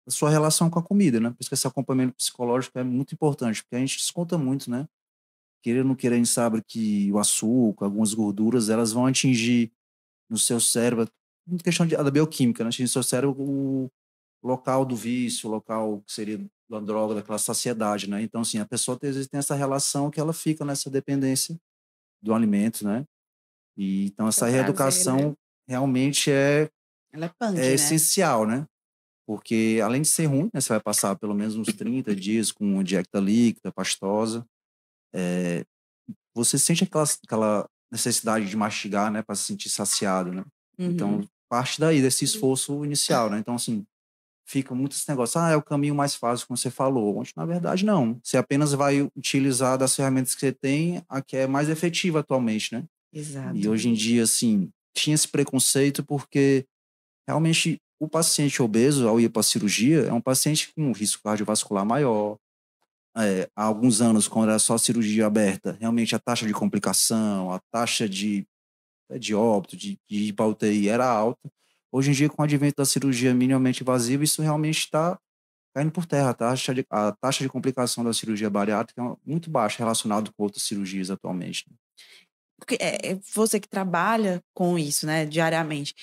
a 0.07 0.11
sua 0.11 0.29
relação 0.29 0.69
com 0.69 0.79
a 0.79 0.83
comida, 0.83 1.19
né? 1.19 1.29
Por 1.29 1.37
isso 1.41 1.49
que 1.49 1.53
esse 1.53 1.67
acompanhamento 1.67 2.15
psicológico 2.15 2.79
é 2.79 2.83
muito 2.83 3.13
importante, 3.13 3.61
porque 3.61 3.75
a 3.75 3.79
gente 3.79 3.97
desconta 3.97 4.37
muito, 4.37 4.71
né? 4.71 4.87
Querer 5.67 5.79
ou 5.79 5.85
não 5.85 5.95
querer, 5.95 6.15
a 6.15 6.17
gente 6.17 6.29
sabe 6.29 6.63
que 6.65 7.11
o 7.11 7.19
açúcar, 7.19 7.85
algumas 7.85 8.13
gorduras, 8.13 8.69
elas 8.69 8.93
vão 8.93 9.05
atingir 9.05 9.69
no 10.29 10.37
seu 10.37 10.61
cérebro, 10.61 11.09
questão 11.61 11.85
de, 11.85 11.93
da 11.97 12.09
bioquímica, 12.09 12.63
né? 12.63 12.69
atingir 12.69 12.83
no 12.83 12.89
seu 12.89 13.03
cérebro 13.03 13.35
o 13.37 13.91
local 14.41 14.85
do 14.85 14.95
vício, 14.95 15.49
o 15.49 15.51
local 15.51 16.01
que 16.07 16.13
seria 16.13 16.39
da 16.69 16.79
droga, 16.79 17.15
daquela 17.15 17.37
saciedade, 17.37 18.09
né? 18.09 18.21
Então, 18.21 18.41
assim, 18.41 18.59
a 18.59 18.65
pessoa 18.65 18.97
às 19.01 19.15
vezes 19.15 19.27
tem 19.27 19.39
essa 19.39 19.55
relação 19.55 20.09
que 20.09 20.19
ela 20.21 20.31
fica 20.31 20.63
nessa 20.63 20.89
dependência 20.89 21.59
do 22.21 22.33
alimento, 22.33 22.85
né? 22.85 23.05
E, 23.75 24.05
então, 24.05 24.27
essa 24.27 24.41
prazer, 24.41 24.61
reeducação 24.61 25.17
né? 25.17 25.35
realmente 25.67 26.31
é, 26.31 26.69
é, 27.11 27.27
punk, 27.27 27.57
é 27.57 27.61
né? 27.61 27.73
essencial, 27.73 28.45
né? 28.45 28.65
Porque, 29.25 29.81
além 29.83 30.01
de 30.01 30.07
ser 30.07 30.27
ruim, 30.27 30.49
né, 30.53 30.61
você 30.61 30.69
vai 30.69 30.79
passar 30.79 31.15
pelo 31.17 31.33
menos 31.33 31.57
uns 31.57 31.67
30 31.73 32.15
dias 32.15 32.53
com 32.53 32.81
dieta 32.81 33.19
líquida, 33.19 33.71
pastosa, 33.71 34.45
é, 35.17 35.65
você 36.35 36.59
sente 36.59 36.83
aquela, 36.83 37.05
aquela 37.25 37.69
necessidade 37.91 38.47
de 38.47 38.55
mastigar, 38.55 39.11
né, 39.11 39.23
para 39.23 39.35
se 39.35 39.45
sentir 39.45 39.69
saciado, 39.69 40.31
né? 40.31 40.45
Então, 40.77 41.09
uhum. 41.09 41.15
Então, 41.15 41.29
parte 41.49 41.79
daí 41.79 42.01
desse 42.01 42.23
esforço 42.23 42.85
inicial, 42.85 43.29
né? 43.29 43.39
Então, 43.39 43.55
assim, 43.55 43.85
fica 44.45 44.75
muito 44.75 44.91
esse 44.93 45.09
negócio, 45.09 45.39
ah, 45.39 45.49
é 45.49 45.55
o 45.55 45.61
caminho 45.61 45.95
mais 45.95 46.13
fácil, 46.13 46.45
como 46.45 46.57
você 46.57 46.69
falou. 46.69 47.17
Onde, 47.17 47.31
na 47.35 47.45
verdade, 47.45 47.85
não. 47.85 48.19
Você 48.21 48.37
apenas 48.37 48.73
vai 48.73 49.01
utilizar 49.15 49.77
das 49.77 49.95
ferramentas 49.95 50.35
que 50.35 50.41
você 50.41 50.51
tem 50.51 51.01
a 51.09 51.21
que 51.21 51.35
é 51.35 51.47
mais 51.47 51.69
efetiva 51.69 52.19
atualmente, 52.19 52.73
né? 52.73 52.83
Exato. 53.11 53.57
E 53.57 53.67
hoje 53.67 53.89
em 53.89 53.93
dia, 53.93 54.23
assim, 54.23 54.69
tinha 54.93 55.15
esse 55.15 55.27
preconceito 55.27 56.03
porque 56.03 56.65
realmente 57.27 57.81
o 57.99 58.07
paciente 58.07 58.61
obeso, 58.61 59.07
ao 59.07 59.19
ir 59.19 59.29
para 59.29 59.39
a 59.39 59.43
cirurgia, 59.43 60.01
é 60.01 60.13
um 60.13 60.21
paciente 60.21 60.71
com 60.73 60.83
um 60.83 60.91
risco 60.91 61.23
cardiovascular 61.23 61.85
maior, 61.85 62.37
é, 63.17 63.49
há 63.55 63.63
alguns 63.63 64.01
anos, 64.01 64.27
quando 64.27 64.49
era 64.49 64.59
só 64.59 64.77
cirurgia 64.77 65.25
aberta, 65.25 65.75
realmente 65.79 66.15
a 66.15 66.19
taxa 66.19 66.45
de 66.45 66.53
complicação, 66.53 67.51
a 67.51 67.59
taxa 67.71 68.07
de, 68.07 68.45
de 69.19 69.33
óbito, 69.33 69.75
de, 69.75 69.99
de 70.07 70.35
UTI 70.39 70.89
era 70.89 71.05
alta. 71.05 71.49
Hoje 71.91 72.11
em 72.11 72.13
dia, 72.13 72.29
com 72.29 72.41
o 72.41 72.45
advento 72.45 72.75
da 72.77 72.85
cirurgia 72.85 73.33
minimamente 73.33 73.81
invasiva, 73.81 74.23
isso 74.23 74.41
realmente 74.41 74.79
está 74.79 75.17
caindo 75.75 75.91
por 75.91 76.05
terra. 76.05 76.29
A 76.29 76.33
taxa, 76.33 76.75
de, 76.75 76.85
a 76.89 77.11
taxa 77.13 77.43
de 77.43 77.49
complicação 77.49 78.03
da 78.03 78.13
cirurgia 78.13 78.49
bariátrica 78.49 79.01
é 79.01 79.15
muito 79.25 79.49
baixa 79.49 79.79
relacionado 79.79 80.31
com 80.33 80.43
outras 80.43 80.63
cirurgias 80.63 81.09
atualmente. 81.09 81.65
Né? 81.69 81.75
Porque 82.59 82.77
é, 82.79 83.11
é, 83.11 83.19
você 83.33 83.59
que 83.59 83.67
trabalha 83.67 84.43
com 84.53 84.77
isso, 84.77 85.05
né, 85.05 85.25
diariamente, 85.25 85.95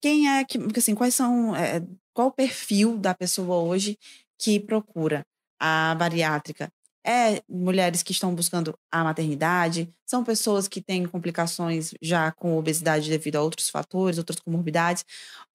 quem 0.00 0.28
é 0.28 0.44
que, 0.44 0.58
assim, 0.76 0.94
quais 0.94 1.14
são, 1.14 1.56
é, 1.56 1.82
qual 2.12 2.28
o 2.28 2.32
perfil 2.32 2.96
da 2.96 3.14
pessoa 3.14 3.56
hoje 3.56 3.98
que 4.38 4.60
procura? 4.60 5.26
A 5.60 5.94
bariátrica. 5.94 6.72
É 7.06 7.42
mulheres 7.48 8.02
que 8.02 8.12
estão 8.12 8.34
buscando 8.34 8.74
a 8.90 9.04
maternidade, 9.04 9.92
são 10.06 10.24
pessoas 10.24 10.66
que 10.66 10.80
têm 10.80 11.06
complicações 11.06 11.92
já 12.00 12.32
com 12.32 12.56
obesidade 12.56 13.10
devido 13.10 13.36
a 13.36 13.42
outros 13.42 13.68
fatores, 13.68 14.16
outras 14.18 14.40
comorbidades, 14.40 15.04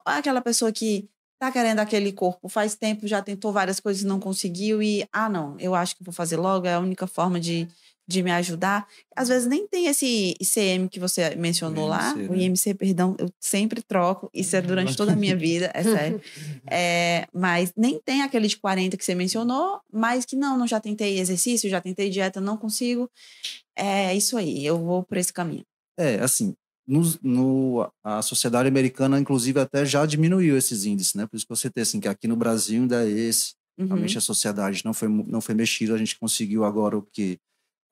ou 0.06 0.14
aquela 0.14 0.42
pessoa 0.42 0.72
que 0.72 1.10
está 1.34 1.52
querendo 1.52 1.80
aquele 1.80 2.12
corpo 2.12 2.50
faz 2.50 2.76
tempo, 2.76 3.08
já 3.08 3.22
tentou 3.22 3.52
várias 3.52 3.80
coisas 3.80 4.04
e 4.04 4.06
não 4.06 4.20
conseguiu 4.20 4.84
e, 4.84 5.08
ah, 5.12 5.30
não, 5.30 5.58
eu 5.60 5.74
acho 5.74 5.96
que 5.96 6.04
vou 6.04 6.14
fazer 6.14 6.38
logo, 6.38 6.68
é 6.68 6.74
a 6.74 6.80
única 6.80 7.08
forma 7.08 7.40
de 7.40 7.68
de 8.10 8.24
me 8.24 8.32
ajudar. 8.32 8.88
Às 9.16 9.28
vezes 9.28 9.48
nem 9.48 9.68
tem 9.68 9.86
esse 9.86 10.36
ICM 10.40 10.90
que 10.90 11.00
você 11.00 11.36
mencionou 11.36 11.86
IMC, 11.86 11.90
lá, 11.90 12.16
né? 12.16 12.28
o 12.28 12.36
IMC, 12.36 12.74
perdão, 12.74 13.16
eu 13.20 13.32
sempre 13.40 13.84
troco, 13.84 14.32
isso 14.34 14.56
é 14.56 14.62
durante 14.62 14.98
toda 14.98 15.14
a 15.14 15.16
minha 15.16 15.36
vida, 15.38 15.72
é 15.76 15.84
sério. 15.84 16.20
É, 16.72 17.28
mas 17.34 17.74
nem 17.76 18.00
tem 18.00 18.22
aquele 18.22 18.48
de 18.48 18.58
40 18.58 18.96
que 18.96 19.04
você 19.04 19.16
mencionou, 19.16 19.80
mas 19.92 20.24
que 20.26 20.36
não, 20.36 20.58
não 20.58 20.68
já 20.68 20.80
tentei 20.80 21.20
exercício, 21.20 21.70
já 21.70 21.82
tentei 21.82 22.10
dieta, 22.10 22.40
não 22.40 22.58
consigo. 22.58 23.10
É 23.76 24.16
isso 24.16 24.38
aí, 24.38 24.66
eu 24.66 24.78
vou 24.78 25.04
por 25.04 25.18
esse 25.18 25.34
caminho. 25.34 25.66
É, 25.98 26.16
assim, 26.20 26.56
no, 26.88 27.02
no, 27.22 27.92
a 28.04 28.22
sociedade 28.22 28.68
americana, 28.68 29.20
inclusive, 29.20 29.60
até 29.60 29.86
já 29.86 30.06
diminuiu 30.06 30.58
esses 30.58 30.86
índices, 30.86 31.14
né? 31.14 31.28
Por 31.28 31.38
isso 31.38 31.46
que 31.46 31.56
você 31.56 31.70
tem, 31.70 31.82
assim, 31.82 32.00
que 32.00 32.08
aqui 32.08 32.28
no 32.28 32.36
Brasil 32.36 32.82
ainda 32.82 33.04
é 33.04 33.10
esse. 33.10 33.54
Uhum. 33.78 33.88
Realmente 33.88 34.18
a 34.18 34.22
sociedade 34.22 34.84
não 34.84 34.94
foi, 34.94 35.08
não 35.08 35.40
foi 35.40 35.56
mexida, 35.56 35.94
a 35.94 35.98
gente 35.98 36.20
conseguiu 36.20 36.66
agora 36.66 36.98
o 36.98 37.02
que 37.02 37.40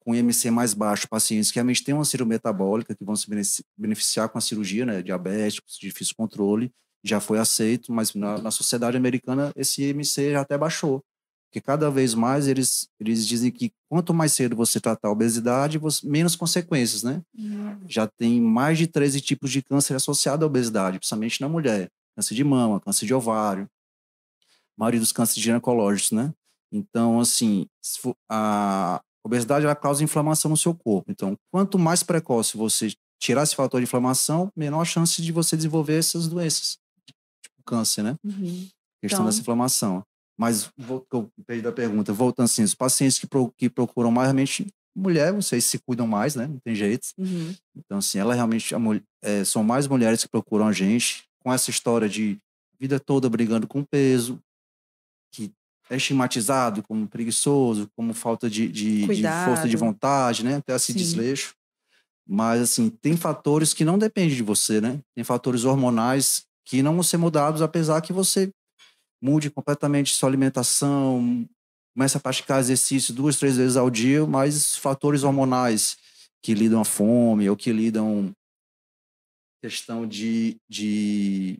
com 0.08 0.16
IMC 0.16 0.50
mais 0.50 0.74
baixo, 0.74 1.06
pacientes 1.06 1.52
que 1.52 1.56
realmente 1.56 1.84
têm 1.84 1.94
uma 1.94 2.06
síndrome 2.06 2.30
metabólica, 2.30 2.96
que 2.96 3.04
vão 3.04 3.14
se 3.14 3.28
beneficiar 3.78 4.30
com 4.30 4.38
a 4.38 4.42
cirurgia, 4.42 4.86
né, 4.86 5.02
diabéticos, 5.02 5.78
difícil 5.78 6.16
controle, 6.16 6.72
já 7.04 7.20
foi 7.20 7.40
aceito, 7.40 7.92
mas 7.92 8.14
na, 8.14 8.38
na 8.38 8.50
sociedade 8.50 8.96
americana 8.96 9.52
esse 9.54 9.84
IMC 9.84 10.32
já 10.32 10.40
até 10.40 10.58
baixou. 10.58 11.04
Porque 11.50 11.60
cada 11.60 11.92
vez 11.92 12.14
mais 12.14 12.48
eles, 12.48 12.88
eles 12.98 13.28
dizem 13.28 13.52
que 13.52 13.74
quanto 13.90 14.14
mais 14.14 14.32
cedo 14.32 14.56
você 14.56 14.80
tratar 14.80 15.10
a 15.10 15.12
obesidade, 15.12 15.78
você, 15.78 16.08
menos 16.08 16.38
consequências, 16.38 17.04
né? 17.04 17.22
Uhum. 17.38 17.78
Já 17.86 18.08
tem 18.08 18.40
mais 18.40 18.78
de 18.78 18.88
13 18.88 19.20
tipos 19.20 19.52
de 19.52 19.62
câncer 19.62 19.94
associado 19.94 20.46
à 20.46 20.48
obesidade, 20.48 21.00
principalmente 21.00 21.42
na 21.42 21.50
mulher. 21.50 21.92
Câncer 22.16 22.34
de 22.34 22.46
mama, 22.46 22.80
câncer 22.80 23.06
de 23.06 23.14
ovário. 23.14 23.70
maioria 24.78 25.02
dos 25.02 25.12
cânceres 25.12 25.44
ginecológicos, 25.44 26.12
né? 26.12 26.34
Então, 26.72 27.20
assim, 27.20 27.66
a 28.30 29.02
obesidade 29.28 29.66
ela 29.66 29.76
causa 29.76 30.04
inflamação 30.04 30.50
no 30.50 30.58
seu 30.58 30.74
corpo. 30.74 31.12
Então, 31.12 31.38
quanto 31.52 31.78
mais 31.78 32.02
precoce 32.04 32.58
você 32.58 32.92
tirar 33.20 33.44
esse 33.44 33.56
fator 33.56 33.80
de 33.80 33.84
inflamação, 33.84 34.52
menor 34.56 34.82
a 34.82 34.86
chance 34.86 35.22
de 35.22 35.32
você 35.32 35.56
desenvolver 35.56 35.98
essas 35.98 36.28
doenças, 36.28 36.78
tipo 37.06 37.64
câncer, 37.66 38.04
né? 38.04 38.16
Uhum. 38.24 38.68
Questão 39.02 39.20
então... 39.20 39.26
dessa 39.26 39.42
inflamação. 39.42 40.04
Mas, 40.40 40.70
eu 41.12 41.32
perdi 41.48 41.64
da 41.64 41.72
pergunta, 41.72 42.14
voltando 42.14 42.46
assim, 42.46 42.62
os 42.62 42.76
pacientes 42.76 43.18
que, 43.18 43.26
pro, 43.26 43.52
que 43.58 43.70
procuram 43.70 44.12
mais, 44.12 44.28
realmente, 44.28 44.68
mulher, 44.96 45.34
vocês 45.34 45.66
se 45.66 45.80
cuidam 45.80 46.06
mais, 46.06 46.36
né? 46.36 46.46
Não 46.46 46.60
tem 46.60 46.76
jeito. 46.76 47.08
Uhum. 47.18 47.56
Então, 47.76 47.98
assim, 47.98 48.20
ela 48.20 48.36
realmente, 48.36 48.74
é, 49.24 49.44
são 49.44 49.64
mais 49.64 49.88
mulheres 49.88 50.22
que 50.22 50.30
procuram 50.30 50.68
a 50.68 50.72
gente, 50.72 51.24
com 51.44 51.52
essa 51.52 51.72
história 51.72 52.08
de 52.08 52.38
vida 52.80 53.00
toda 53.00 53.28
brigando 53.28 53.68
com 53.68 53.84
peso, 53.84 54.40
é 55.90 55.96
estigmatizado 55.96 56.84
como 56.84 57.08
preguiçoso, 57.08 57.90
como 57.96 58.14
falta 58.14 58.50
de, 58.50 58.68
de, 58.68 59.06
de 59.06 59.28
força 59.46 59.68
de 59.68 59.78
vontade, 59.78 60.44
né? 60.44 60.56
Até 60.56 60.76
esse 60.76 60.94
Sim. 60.94 61.00
desleixo. 61.00 61.54
Mas, 62.28 62.62
assim, 62.62 62.90
tem 62.90 63.16
fatores 63.16 63.74
que 63.74 63.86
não 63.86 63.98
dependem 63.98 64.36
de 64.36 64.44
você, 64.44 64.82
né? 64.82 65.00
Tem 65.16 65.24
fatores 65.24 65.64
hormonais 65.64 66.46
que 66.66 66.82
não 66.82 66.94
vão 66.94 67.04
ser 67.04 67.18
mudados, 67.18 67.62
apesar 67.62 68.02
que 68.02 68.12
você 68.12 68.52
mude 69.22 69.50
completamente 69.50 70.14
sua 70.14 70.30
alimentação, 70.30 71.48
comece 71.96 72.18
a 72.18 72.20
praticar 72.20 72.60
exercício 72.60 73.14
duas, 73.14 73.38
três 73.38 73.58
vezes 73.58 73.78
ao 73.78 73.90
dia, 73.90 74.26
mas 74.26 74.76
fatores 74.76 75.24
hormonais 75.24 75.98
que 76.44 76.54
lidam 76.54 76.82
a 76.82 76.86
fome 76.86 77.50
ou 77.50 77.56
que 77.56 77.72
lidam 77.72 78.32
questão 79.64 80.06
de, 80.06 80.58
de 80.70 81.58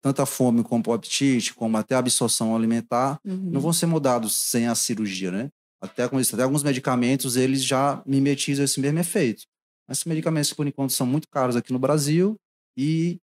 tanto 0.00 0.22
a 0.22 0.26
fome 0.26 0.62
como 0.62 0.82
o 0.86 0.92
apetite, 0.92 1.54
como 1.54 1.76
até 1.76 1.94
a 1.94 1.98
absorção 1.98 2.54
alimentar, 2.56 3.18
uhum. 3.24 3.50
não 3.50 3.60
vão 3.60 3.72
ser 3.72 3.86
mudados 3.86 4.34
sem 4.34 4.66
a 4.66 4.74
cirurgia, 4.74 5.30
né? 5.30 5.50
Até, 5.80 6.08
com 6.08 6.18
isso, 6.18 6.34
até 6.34 6.42
alguns 6.42 6.62
medicamentos, 6.62 7.36
eles 7.36 7.64
já 7.64 8.02
mimetizam 8.06 8.64
esse 8.64 8.80
mesmo 8.80 8.98
efeito. 8.98 9.44
Mas 9.86 9.98
esses 9.98 10.06
medicamentos, 10.06 10.52
por 10.52 10.66
enquanto, 10.66 10.92
são 10.92 11.06
muito 11.06 11.28
caros 11.28 11.54
aqui 11.54 11.72
no 11.72 11.78
Brasil 11.78 12.36
e 12.76 13.18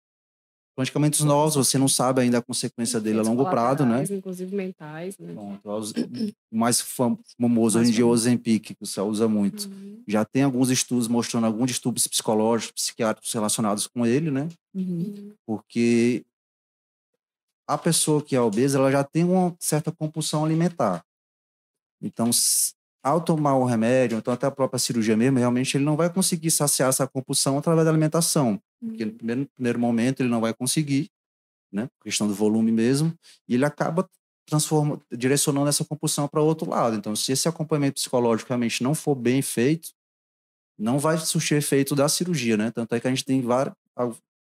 medicamentos 0.79 1.21
novos, 1.21 1.57
você 1.57 1.77
não 1.77 1.89
sabe 1.89 2.21
ainda 2.21 2.39
a 2.39 2.43
consequência 2.43 3.01
dele 3.01 3.19
a 3.19 3.23
longo 3.23 3.45
prazo, 3.51 3.85
né? 3.85 4.05
Inclusive 4.11 4.55
mentais, 4.55 5.19
né? 5.19 5.35
o 5.35 6.57
mais 6.57 6.81
famoso 6.81 7.79
hoje 7.79 7.91
em 7.91 7.93
dia 7.93 8.05
é 8.05 8.07
o 8.07 8.09
Ozempic, 8.09 8.75
que 8.75 8.77
você 8.81 9.01
usa 9.01 9.29
muito. 9.29 9.69
Uhum. 9.69 10.03
Já 10.07 10.25
tem 10.25 10.43
alguns 10.43 10.71
estudos 10.71 11.09
mostrando 11.09 11.47
alguns 11.47 11.67
distúrbios 11.67 12.07
psicológicos, 12.07 12.83
psiquiátricos 12.83 13.33
relacionados 13.33 13.87
com 13.87 14.07
ele, 14.07 14.31
né? 14.31 14.49
Uhum. 14.75 15.33
Porque 15.45 16.25
a 17.67 17.77
pessoa 17.77 18.23
que 18.23 18.35
é 18.35 18.41
obesa, 18.41 18.79
ela 18.79 18.91
já 18.91 19.05
tem 19.05 19.25
uma 19.25 19.55
certa 19.59 19.93
compulsão 19.93 20.45
alimentar. 20.45 21.05
Então, 22.01 22.31
ao 23.03 23.21
tomar 23.21 23.57
o 23.57 23.65
remédio, 23.65 24.19
então 24.19 24.33
até 24.35 24.47
a 24.47 24.51
própria 24.51 24.79
cirurgia 24.79 25.17
mesmo, 25.17 25.39
realmente 25.39 25.77
ele 25.77 25.85
não 25.85 25.97
vai 25.97 26.13
conseguir 26.13 26.51
saciar 26.51 26.89
essa 26.89 27.07
compulsão 27.07 27.59
através 27.59 27.85
da 27.85 27.91
alimentação. 27.91 28.61
Porque 28.81 29.05
no 29.05 29.13
uhum. 29.13 29.17
primeiro, 29.17 29.49
primeiro 29.55 29.79
momento 29.79 30.21
ele 30.21 30.29
não 30.29 30.41
vai 30.41 30.53
conseguir, 30.53 31.11
né? 31.73 31.89
Por 31.99 32.05
questão 32.05 32.27
do 32.27 32.35
volume 32.35 32.73
mesmo, 32.73 33.15
e 33.49 33.55
ele 33.55 33.65
acaba 33.65 34.09
transformando, 34.47 35.03
direcionando 35.13 35.69
essa 35.69 35.85
compulsão 35.85 36.27
para 36.27 36.41
o 36.41 36.45
outro 36.45 36.69
lado. 36.71 36.97
Então, 36.97 37.15
se 37.15 37.33
esse 37.33 37.47
acompanhamento 37.49 37.95
psicológico 37.95 38.49
realmente 38.49 38.83
não 38.83 38.95
for 38.95 39.15
bem 39.15 39.43
feito, 39.43 39.91
não 40.79 40.99
vai 40.99 41.19
surtir 41.19 41.59
efeito 41.59 41.95
da 41.95 42.09
cirurgia, 42.09 42.57
né? 42.57 42.71
Tanto 42.71 42.95
é 42.95 43.01
que 43.01 43.07
a 43.07 43.11
gente 43.11 43.25
tem 43.25 43.43
vários, 43.43 43.75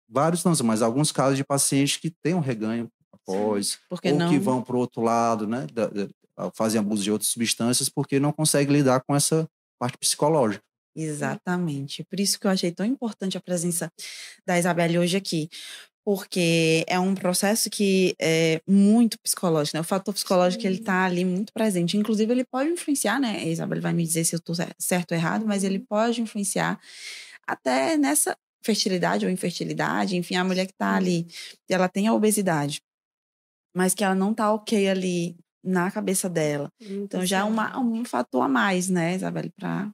vários 0.08 0.44
não, 0.44 0.52
mas 0.64 0.82
alguns 0.82 1.10
casos 1.10 1.36
de 1.36 1.44
pacientes 1.44 1.96
que 1.96 2.10
têm 2.10 2.34
um 2.34 2.40
reganho 2.40 2.88
após, 3.12 3.78
ou 3.90 3.98
não... 4.14 4.28
que 4.28 4.38
vão 4.38 4.62
para 4.62 4.76
o 4.76 4.78
outro 4.78 5.02
lado, 5.02 5.46
né? 5.46 5.66
Da, 5.72 5.86
da, 5.86 6.08
fazem 6.54 6.78
abuso 6.78 7.02
de 7.02 7.10
outras 7.10 7.30
substâncias 7.30 7.88
porque 7.88 8.20
não 8.20 8.32
conseguem 8.32 8.76
lidar 8.76 9.00
com 9.00 9.14
essa 9.14 9.48
parte 9.78 9.96
psicológica. 9.98 10.62
Exatamente. 10.94 12.04
Por 12.04 12.18
isso 12.18 12.40
que 12.40 12.46
eu 12.46 12.50
achei 12.50 12.72
tão 12.72 12.86
importante 12.86 13.36
a 13.36 13.40
presença 13.40 13.90
da 14.46 14.58
Isabelle 14.58 14.98
hoje 14.98 15.16
aqui, 15.16 15.50
porque 16.04 16.84
é 16.86 16.98
um 16.98 17.14
processo 17.14 17.68
que 17.68 18.14
é 18.18 18.62
muito 18.66 19.18
psicológico, 19.18 19.76
né? 19.76 19.80
O 19.80 19.84
fator 19.84 20.14
psicológico 20.14 20.62
Sim. 20.62 20.68
ele 20.68 20.78
está 20.78 21.04
ali 21.04 21.24
muito 21.24 21.52
presente. 21.52 21.96
Inclusive, 21.96 22.32
ele 22.32 22.44
pode 22.44 22.70
influenciar, 22.70 23.20
né? 23.20 23.38
A 23.38 23.44
Isabelle 23.44 23.82
vai 23.82 23.92
me 23.92 24.04
dizer 24.04 24.24
se 24.24 24.34
eu 24.34 24.38
estou 24.38 24.54
certo 24.78 25.12
ou 25.12 25.16
errado, 25.16 25.44
mas 25.44 25.64
ele 25.64 25.78
uhum. 25.78 25.86
pode 25.86 26.22
influenciar 26.22 26.80
até 27.46 27.96
nessa 27.98 28.36
fertilidade 28.64 29.24
ou 29.24 29.30
infertilidade, 29.30 30.16
enfim, 30.16 30.34
a 30.34 30.44
mulher 30.44 30.66
que 30.66 30.72
está 30.72 30.96
ali, 30.96 31.26
ela 31.68 31.88
tem 31.88 32.08
a 32.08 32.14
obesidade, 32.14 32.82
mas 33.76 33.94
que 33.94 34.02
ela 34.02 34.14
não 34.14 34.32
está 34.32 34.52
ok 34.52 34.88
ali 34.88 35.36
na 35.66 35.90
cabeça 35.90 36.28
dela. 36.30 36.70
então 36.80 37.26
já 37.26 37.40
é 37.40 37.44
uma, 37.44 37.78
um 37.78 38.04
fator 38.04 38.42
a 38.42 38.48
mais, 38.48 38.88
né, 38.88 39.16
Isabelle, 39.16 39.50
para 39.50 39.90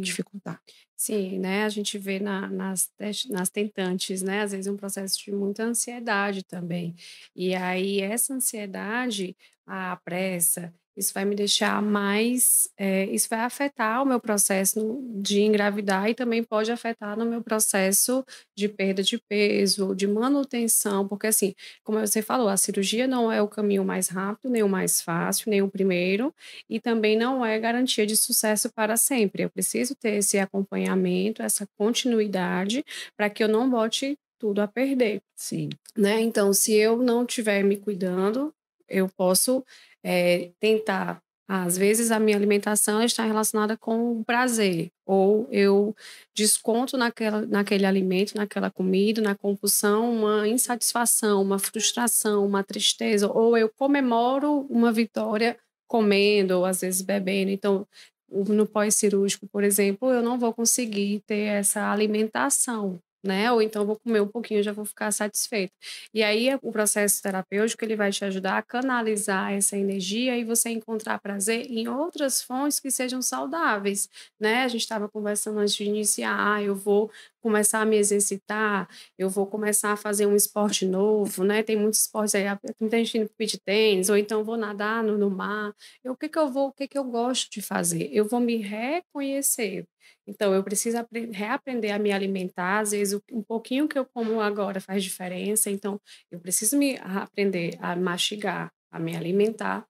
dificultar. 0.00 0.60
Sim, 0.96 1.38
né? 1.38 1.64
A 1.64 1.68
gente 1.68 1.96
vê 1.96 2.18
na, 2.18 2.48
nas, 2.48 2.90
nas 3.30 3.50
tentantes, 3.50 4.20
né? 4.20 4.42
Às 4.42 4.50
vezes 4.52 4.66
um 4.66 4.76
processo 4.76 5.16
de 5.22 5.30
muita 5.30 5.62
ansiedade 5.62 6.42
também. 6.42 6.94
E 7.36 7.54
aí, 7.54 8.00
essa 8.00 8.34
ansiedade, 8.34 9.36
a 9.64 9.96
pressa, 9.96 10.74
isso 10.98 11.14
vai 11.14 11.24
me 11.24 11.34
deixar 11.34 11.80
mais. 11.80 12.68
É, 12.76 13.04
isso 13.06 13.28
vai 13.30 13.40
afetar 13.40 14.02
o 14.02 14.06
meu 14.06 14.20
processo 14.20 15.00
de 15.14 15.40
engravidar 15.42 16.10
e 16.10 16.14
também 16.14 16.42
pode 16.42 16.72
afetar 16.72 17.16
no 17.16 17.24
meu 17.24 17.42
processo 17.42 18.24
de 18.56 18.68
perda 18.68 19.02
de 19.02 19.18
peso, 19.18 19.94
de 19.94 20.06
manutenção, 20.06 21.06
porque, 21.06 21.28
assim, 21.28 21.54
como 21.84 22.00
você 22.00 22.20
falou, 22.20 22.48
a 22.48 22.56
cirurgia 22.56 23.06
não 23.06 23.30
é 23.30 23.40
o 23.40 23.48
caminho 23.48 23.84
mais 23.84 24.08
rápido, 24.08 24.50
nem 24.50 24.62
o 24.62 24.68
mais 24.68 25.00
fácil, 25.00 25.50
nem 25.50 25.62
o 25.62 25.70
primeiro, 25.70 26.34
e 26.68 26.80
também 26.80 27.16
não 27.16 27.44
é 27.44 27.58
garantia 27.58 28.06
de 28.06 28.16
sucesso 28.16 28.70
para 28.72 28.96
sempre. 28.96 29.44
Eu 29.44 29.50
preciso 29.50 29.94
ter 29.94 30.16
esse 30.16 30.38
acompanhamento, 30.38 31.42
essa 31.42 31.66
continuidade, 31.78 32.84
para 33.16 33.30
que 33.30 33.42
eu 33.42 33.48
não 33.48 33.70
bote 33.70 34.18
tudo 34.38 34.60
a 34.60 34.68
perder. 34.68 35.20
Sim. 35.36 35.68
Né? 35.96 36.20
Então, 36.20 36.52
se 36.52 36.72
eu 36.74 36.96
não 36.96 37.24
estiver 37.24 37.62
me 37.64 37.76
cuidando, 37.76 38.54
eu 38.88 39.08
posso 39.08 39.64
é, 40.02 40.50
tentar. 40.60 41.22
Às 41.50 41.78
vezes 41.78 42.10
a 42.10 42.20
minha 42.20 42.36
alimentação 42.36 43.02
está 43.02 43.24
relacionada 43.24 43.74
com 43.74 44.20
o 44.20 44.24
prazer, 44.24 44.90
ou 45.06 45.48
eu 45.50 45.96
desconto 46.34 46.98
naquela, 46.98 47.40
naquele 47.46 47.86
alimento, 47.86 48.36
naquela 48.36 48.70
comida, 48.70 49.22
na 49.22 49.34
compulsão, 49.34 50.12
uma 50.12 50.46
insatisfação, 50.46 51.40
uma 51.40 51.58
frustração, 51.58 52.44
uma 52.44 52.62
tristeza, 52.62 53.32
ou 53.32 53.56
eu 53.56 53.70
comemoro 53.70 54.66
uma 54.68 54.92
vitória 54.92 55.58
comendo, 55.86 56.58
ou 56.58 56.64
às 56.66 56.82
vezes 56.82 57.00
bebendo. 57.00 57.50
Então, 57.50 57.86
no 58.30 58.66
pós-cirúrgico, 58.66 59.48
por 59.48 59.64
exemplo, 59.64 60.10
eu 60.10 60.22
não 60.22 60.38
vou 60.38 60.52
conseguir 60.52 61.22
ter 61.26 61.46
essa 61.46 61.90
alimentação 61.90 63.00
né? 63.22 63.50
Ou 63.52 63.60
então 63.62 63.84
vou 63.86 63.98
comer 63.98 64.20
um 64.20 64.28
pouquinho, 64.28 64.62
já 64.62 64.72
vou 64.72 64.84
ficar 64.84 65.10
satisfeito. 65.12 65.72
E 66.14 66.22
aí 66.22 66.48
o 66.62 66.72
processo 66.72 67.22
terapêutico 67.22 67.84
ele 67.84 67.96
vai 67.96 68.10
te 68.10 68.24
ajudar 68.24 68.58
a 68.58 68.62
canalizar 68.62 69.52
essa 69.52 69.76
energia 69.76 70.36
e 70.36 70.44
você 70.44 70.70
encontrar 70.70 71.18
prazer 71.20 71.66
em 71.70 71.88
outras 71.88 72.42
fontes 72.42 72.80
que 72.80 72.90
sejam 72.90 73.20
saudáveis, 73.22 74.08
né? 74.40 74.62
A 74.64 74.68
gente 74.68 74.82
estava 74.82 75.08
conversando 75.08 75.58
antes 75.58 75.74
de 75.74 75.84
iniciar, 75.84 76.54
ah, 76.54 76.62
eu 76.62 76.74
vou 76.74 77.10
começar 77.40 77.80
a 77.80 77.84
me 77.84 77.96
exercitar, 77.96 78.88
eu 79.16 79.28
vou 79.30 79.46
começar 79.46 79.92
a 79.92 79.96
fazer 79.96 80.26
um 80.26 80.34
esporte 80.36 80.84
novo, 80.86 81.44
né? 81.44 81.62
Tem 81.62 81.76
muitos 81.76 82.00
esportes 82.00 82.34
aí, 82.34 82.44
muita 82.80 82.96
gente 82.98 83.18
indo 83.18 83.30
beach 83.38 83.58
tênis, 83.64 84.08
ou 84.10 84.16
então 84.16 84.44
vou 84.44 84.56
nadar 84.56 85.02
no, 85.02 85.16
no 85.16 85.30
mar. 85.30 85.72
Eu, 86.04 86.12
o 86.12 86.16
que 86.16 86.28
que 86.28 86.38
eu 86.38 86.48
vou, 86.50 86.68
o 86.68 86.72
que 86.72 86.88
que 86.88 86.98
eu 86.98 87.04
gosto 87.04 87.50
de 87.50 87.62
fazer? 87.62 88.08
Eu 88.12 88.26
vou 88.26 88.40
me 88.40 88.56
reconhecer. 88.56 89.86
Então, 90.26 90.54
eu 90.54 90.62
preciso 90.62 90.98
reaprender 91.32 91.94
a 91.94 91.98
me 91.98 92.12
alimentar. 92.12 92.80
Às 92.80 92.92
vezes, 92.92 93.20
um 93.32 93.42
pouquinho 93.42 93.88
que 93.88 93.98
eu 93.98 94.04
como 94.04 94.40
agora 94.40 94.80
faz 94.80 95.02
diferença. 95.02 95.70
Então, 95.70 96.00
eu 96.30 96.38
preciso 96.40 96.76
me 96.76 96.98
aprender 96.98 97.76
a 97.80 97.96
mastigar, 97.96 98.72
a 98.90 98.98
me 98.98 99.16
alimentar. 99.16 99.86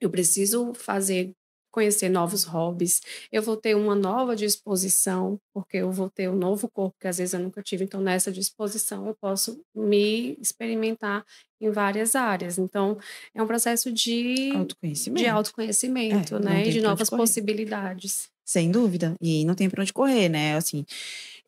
Eu 0.00 0.10
preciso 0.10 0.74
fazer 0.74 1.34
conhecer 1.70 2.08
novos 2.08 2.44
hobbies, 2.44 3.00
eu 3.30 3.42
vou 3.42 3.56
ter 3.56 3.76
uma 3.76 3.94
nova 3.94 4.34
disposição, 4.34 5.40
porque 5.52 5.76
eu 5.76 5.92
vou 5.92 6.10
ter 6.10 6.28
um 6.28 6.34
novo 6.34 6.68
corpo 6.68 6.96
que 6.98 7.06
às 7.06 7.18
vezes 7.18 7.34
eu 7.34 7.40
nunca 7.40 7.62
tive, 7.62 7.84
então 7.84 8.00
nessa 8.00 8.32
disposição 8.32 9.06
eu 9.06 9.14
posso 9.14 9.60
me 9.74 10.36
experimentar 10.40 11.24
em 11.60 11.70
várias 11.70 12.16
áreas. 12.16 12.58
Então, 12.58 12.98
é 13.34 13.42
um 13.42 13.46
processo 13.46 13.92
de 13.92 14.50
autoconhecimento, 14.54 15.22
de 15.22 15.28
autoconhecimento 15.28 16.36
é, 16.36 16.40
né, 16.40 16.66
e 16.66 16.72
de 16.72 16.80
novas 16.80 17.10
possibilidades. 17.10 18.30
Sem 18.48 18.70
dúvida. 18.70 19.14
E 19.20 19.44
não 19.44 19.54
tem 19.54 19.68
para 19.68 19.82
onde 19.82 19.92
correr, 19.92 20.30
né? 20.30 20.56
Assim, 20.56 20.86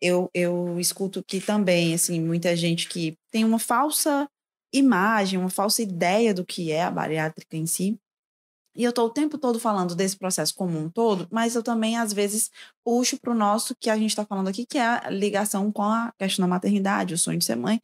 eu, 0.02 0.30
eu 0.34 0.78
escuto 0.78 1.24
que 1.24 1.40
também, 1.40 1.94
assim, 1.94 2.20
muita 2.20 2.54
gente 2.54 2.86
que 2.86 3.16
tem 3.30 3.42
uma 3.42 3.58
falsa 3.58 4.28
imagem, 4.70 5.38
uma 5.38 5.48
falsa 5.48 5.80
ideia 5.80 6.34
do 6.34 6.44
que 6.44 6.70
é 6.70 6.82
a 6.82 6.90
bariátrica 6.90 7.56
em 7.56 7.66
si. 7.66 7.98
E 8.76 8.84
eu 8.84 8.90
estou 8.90 9.06
o 9.06 9.10
tempo 9.10 9.38
todo 9.38 9.58
falando 9.58 9.94
desse 9.94 10.14
processo 10.18 10.54
como 10.54 10.78
um 10.78 10.90
todo, 10.90 11.26
mas 11.30 11.54
eu 11.54 11.62
também, 11.62 11.96
às 11.96 12.12
vezes, 12.12 12.50
puxo 12.84 13.18
para 13.18 13.32
o 13.32 13.34
nosso 13.34 13.74
que 13.74 13.88
a 13.88 13.96
gente 13.96 14.10
está 14.10 14.26
falando 14.26 14.48
aqui, 14.48 14.66
que 14.66 14.76
é 14.76 14.82
a 14.82 15.08
ligação 15.08 15.72
com 15.72 15.82
a 15.82 16.12
questão 16.18 16.42
da 16.42 16.48
maternidade, 16.48 17.14
o 17.14 17.18
sonho 17.18 17.38
de 17.38 17.46
ser 17.46 17.56
mãe. 17.56 17.80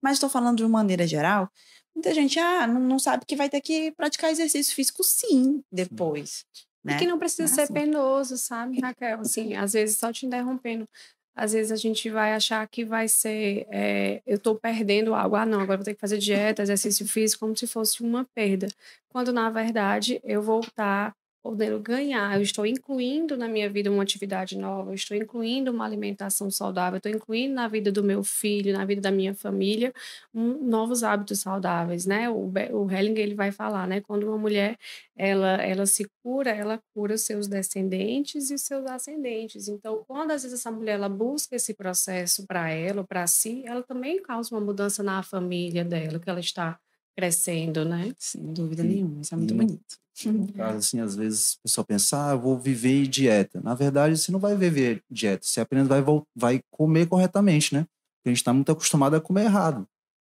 Mas 0.00 0.14
estou 0.14 0.30
falando 0.30 0.58
de 0.58 0.62
uma 0.62 0.78
maneira 0.78 1.08
geral, 1.08 1.50
muita 1.92 2.14
gente 2.14 2.38
ah, 2.38 2.68
não, 2.68 2.80
não 2.80 2.98
sabe 3.00 3.26
que 3.26 3.34
vai 3.34 3.50
ter 3.50 3.60
que 3.60 3.90
praticar 3.92 4.30
exercício 4.30 4.74
físico 4.76 5.02
sim 5.02 5.60
depois. 5.72 6.44
Né? 6.84 6.94
E 6.94 6.98
que 6.98 7.06
não 7.06 7.18
precisa 7.18 7.44
É 7.44 7.46
ser 7.48 7.60
assim. 7.62 7.74
penoso, 7.74 8.36
sabe, 8.38 8.80
Raquel? 8.80 9.20
Assim, 9.20 9.54
às 9.54 9.72
vezes, 9.72 9.98
só 9.98 10.12
te 10.12 10.26
interrompendo, 10.26 10.88
às 11.36 11.52
vezes 11.52 11.72
a 11.72 11.76
gente 11.76 12.10
vai 12.10 12.34
achar 12.34 12.66
que 12.68 12.84
vai 12.84 13.08
ser, 13.08 13.66
é, 13.70 14.22
eu 14.26 14.36
estou 14.36 14.54
perdendo 14.58 15.14
algo. 15.14 15.36
Ah, 15.36 15.46
não, 15.46 15.60
agora 15.60 15.78
vou 15.78 15.84
ter 15.84 15.94
que 15.94 16.00
fazer 16.00 16.18
dieta, 16.18 16.62
exercício 16.62 17.06
físico, 17.06 17.40
como 17.40 17.56
se 17.56 17.66
fosse 17.66 18.02
uma 18.02 18.26
perda. 18.34 18.68
Quando, 19.08 19.32
na 19.32 19.48
verdade, 19.50 20.20
eu 20.24 20.42
vou 20.42 20.60
estar 20.60 21.14
podendo 21.42 21.80
ganhar, 21.80 22.36
eu 22.36 22.42
estou 22.42 22.66
incluindo 22.66 23.36
na 23.36 23.48
minha 23.48 23.68
vida 23.70 23.90
uma 23.90 24.02
atividade 24.02 24.58
nova, 24.58 24.90
eu 24.90 24.94
estou 24.94 25.16
incluindo 25.16 25.70
uma 25.70 25.84
alimentação 25.86 26.50
saudável, 26.50 26.94
eu 26.96 26.98
estou 26.98 27.12
incluindo 27.12 27.54
na 27.54 27.66
vida 27.68 27.90
do 27.90 28.02
meu 28.04 28.22
filho, 28.22 28.72
na 28.72 28.84
vida 28.84 29.00
da 29.00 29.10
minha 29.10 29.34
família, 29.34 29.92
um- 30.34 30.58
novos 30.68 31.02
hábitos 31.02 31.40
saudáveis, 31.40 32.06
né? 32.06 32.28
O, 32.30 32.50
o 32.72 32.90
Hellinger, 32.90 33.24
ele 33.24 33.34
vai 33.34 33.50
falar, 33.52 33.86
né? 33.86 34.00
Quando 34.00 34.24
uma 34.26 34.38
mulher, 34.38 34.76
ela, 35.16 35.54
ela 35.62 35.86
se 35.86 36.06
cura, 36.22 36.50
ela 36.50 36.80
cura 36.94 37.14
os 37.14 37.22
seus 37.22 37.46
descendentes 37.48 38.50
e 38.50 38.54
os 38.54 38.62
seus 38.62 38.84
ascendentes. 38.86 39.68
Então, 39.68 40.04
quando 40.06 40.30
às 40.32 40.42
vezes 40.42 40.58
essa 40.60 40.70
mulher, 40.70 40.94
ela 40.94 41.08
busca 41.08 41.56
esse 41.56 41.74
processo 41.74 42.46
para 42.46 42.70
ela, 42.70 43.04
para 43.04 43.26
si, 43.26 43.62
ela 43.66 43.82
também 43.82 44.22
causa 44.22 44.54
uma 44.54 44.60
mudança 44.60 45.02
na 45.02 45.22
família 45.22 45.84
dela, 45.84 46.18
que 46.20 46.28
ela 46.30 46.40
está 46.40 46.78
crescendo, 47.16 47.84
né? 47.84 48.12
Sem 48.18 48.52
dúvida 48.52 48.82
nenhuma, 48.84 49.20
isso 49.22 49.34
é 49.34 49.36
muito 49.38 49.54
e 49.54 49.56
bonito. 49.56 49.98
No 50.28 50.52
caso, 50.52 50.78
assim, 50.78 51.00
às 51.00 51.16
vezes 51.16 51.54
o 51.54 51.62
pessoal 51.62 51.84
pensa, 51.84 52.28
ah, 52.28 52.32
eu 52.32 52.40
vou 52.40 52.58
viver 52.58 53.06
dieta. 53.06 53.60
Na 53.62 53.74
verdade, 53.74 54.16
você 54.18 54.30
não 54.32 54.38
vai 54.40 54.56
viver 54.56 55.02
dieta, 55.10 55.46
você 55.46 55.60
apenas 55.60 55.86
vai, 55.88 56.02
vai 56.34 56.60
comer 56.70 57.06
corretamente, 57.06 57.74
né? 57.74 57.82
Porque 58.18 58.28
a 58.28 58.30
gente 58.30 58.38
está 58.38 58.52
muito 58.52 58.70
acostumado 58.72 59.14
a 59.16 59.20
comer 59.20 59.44
errado. 59.44 59.86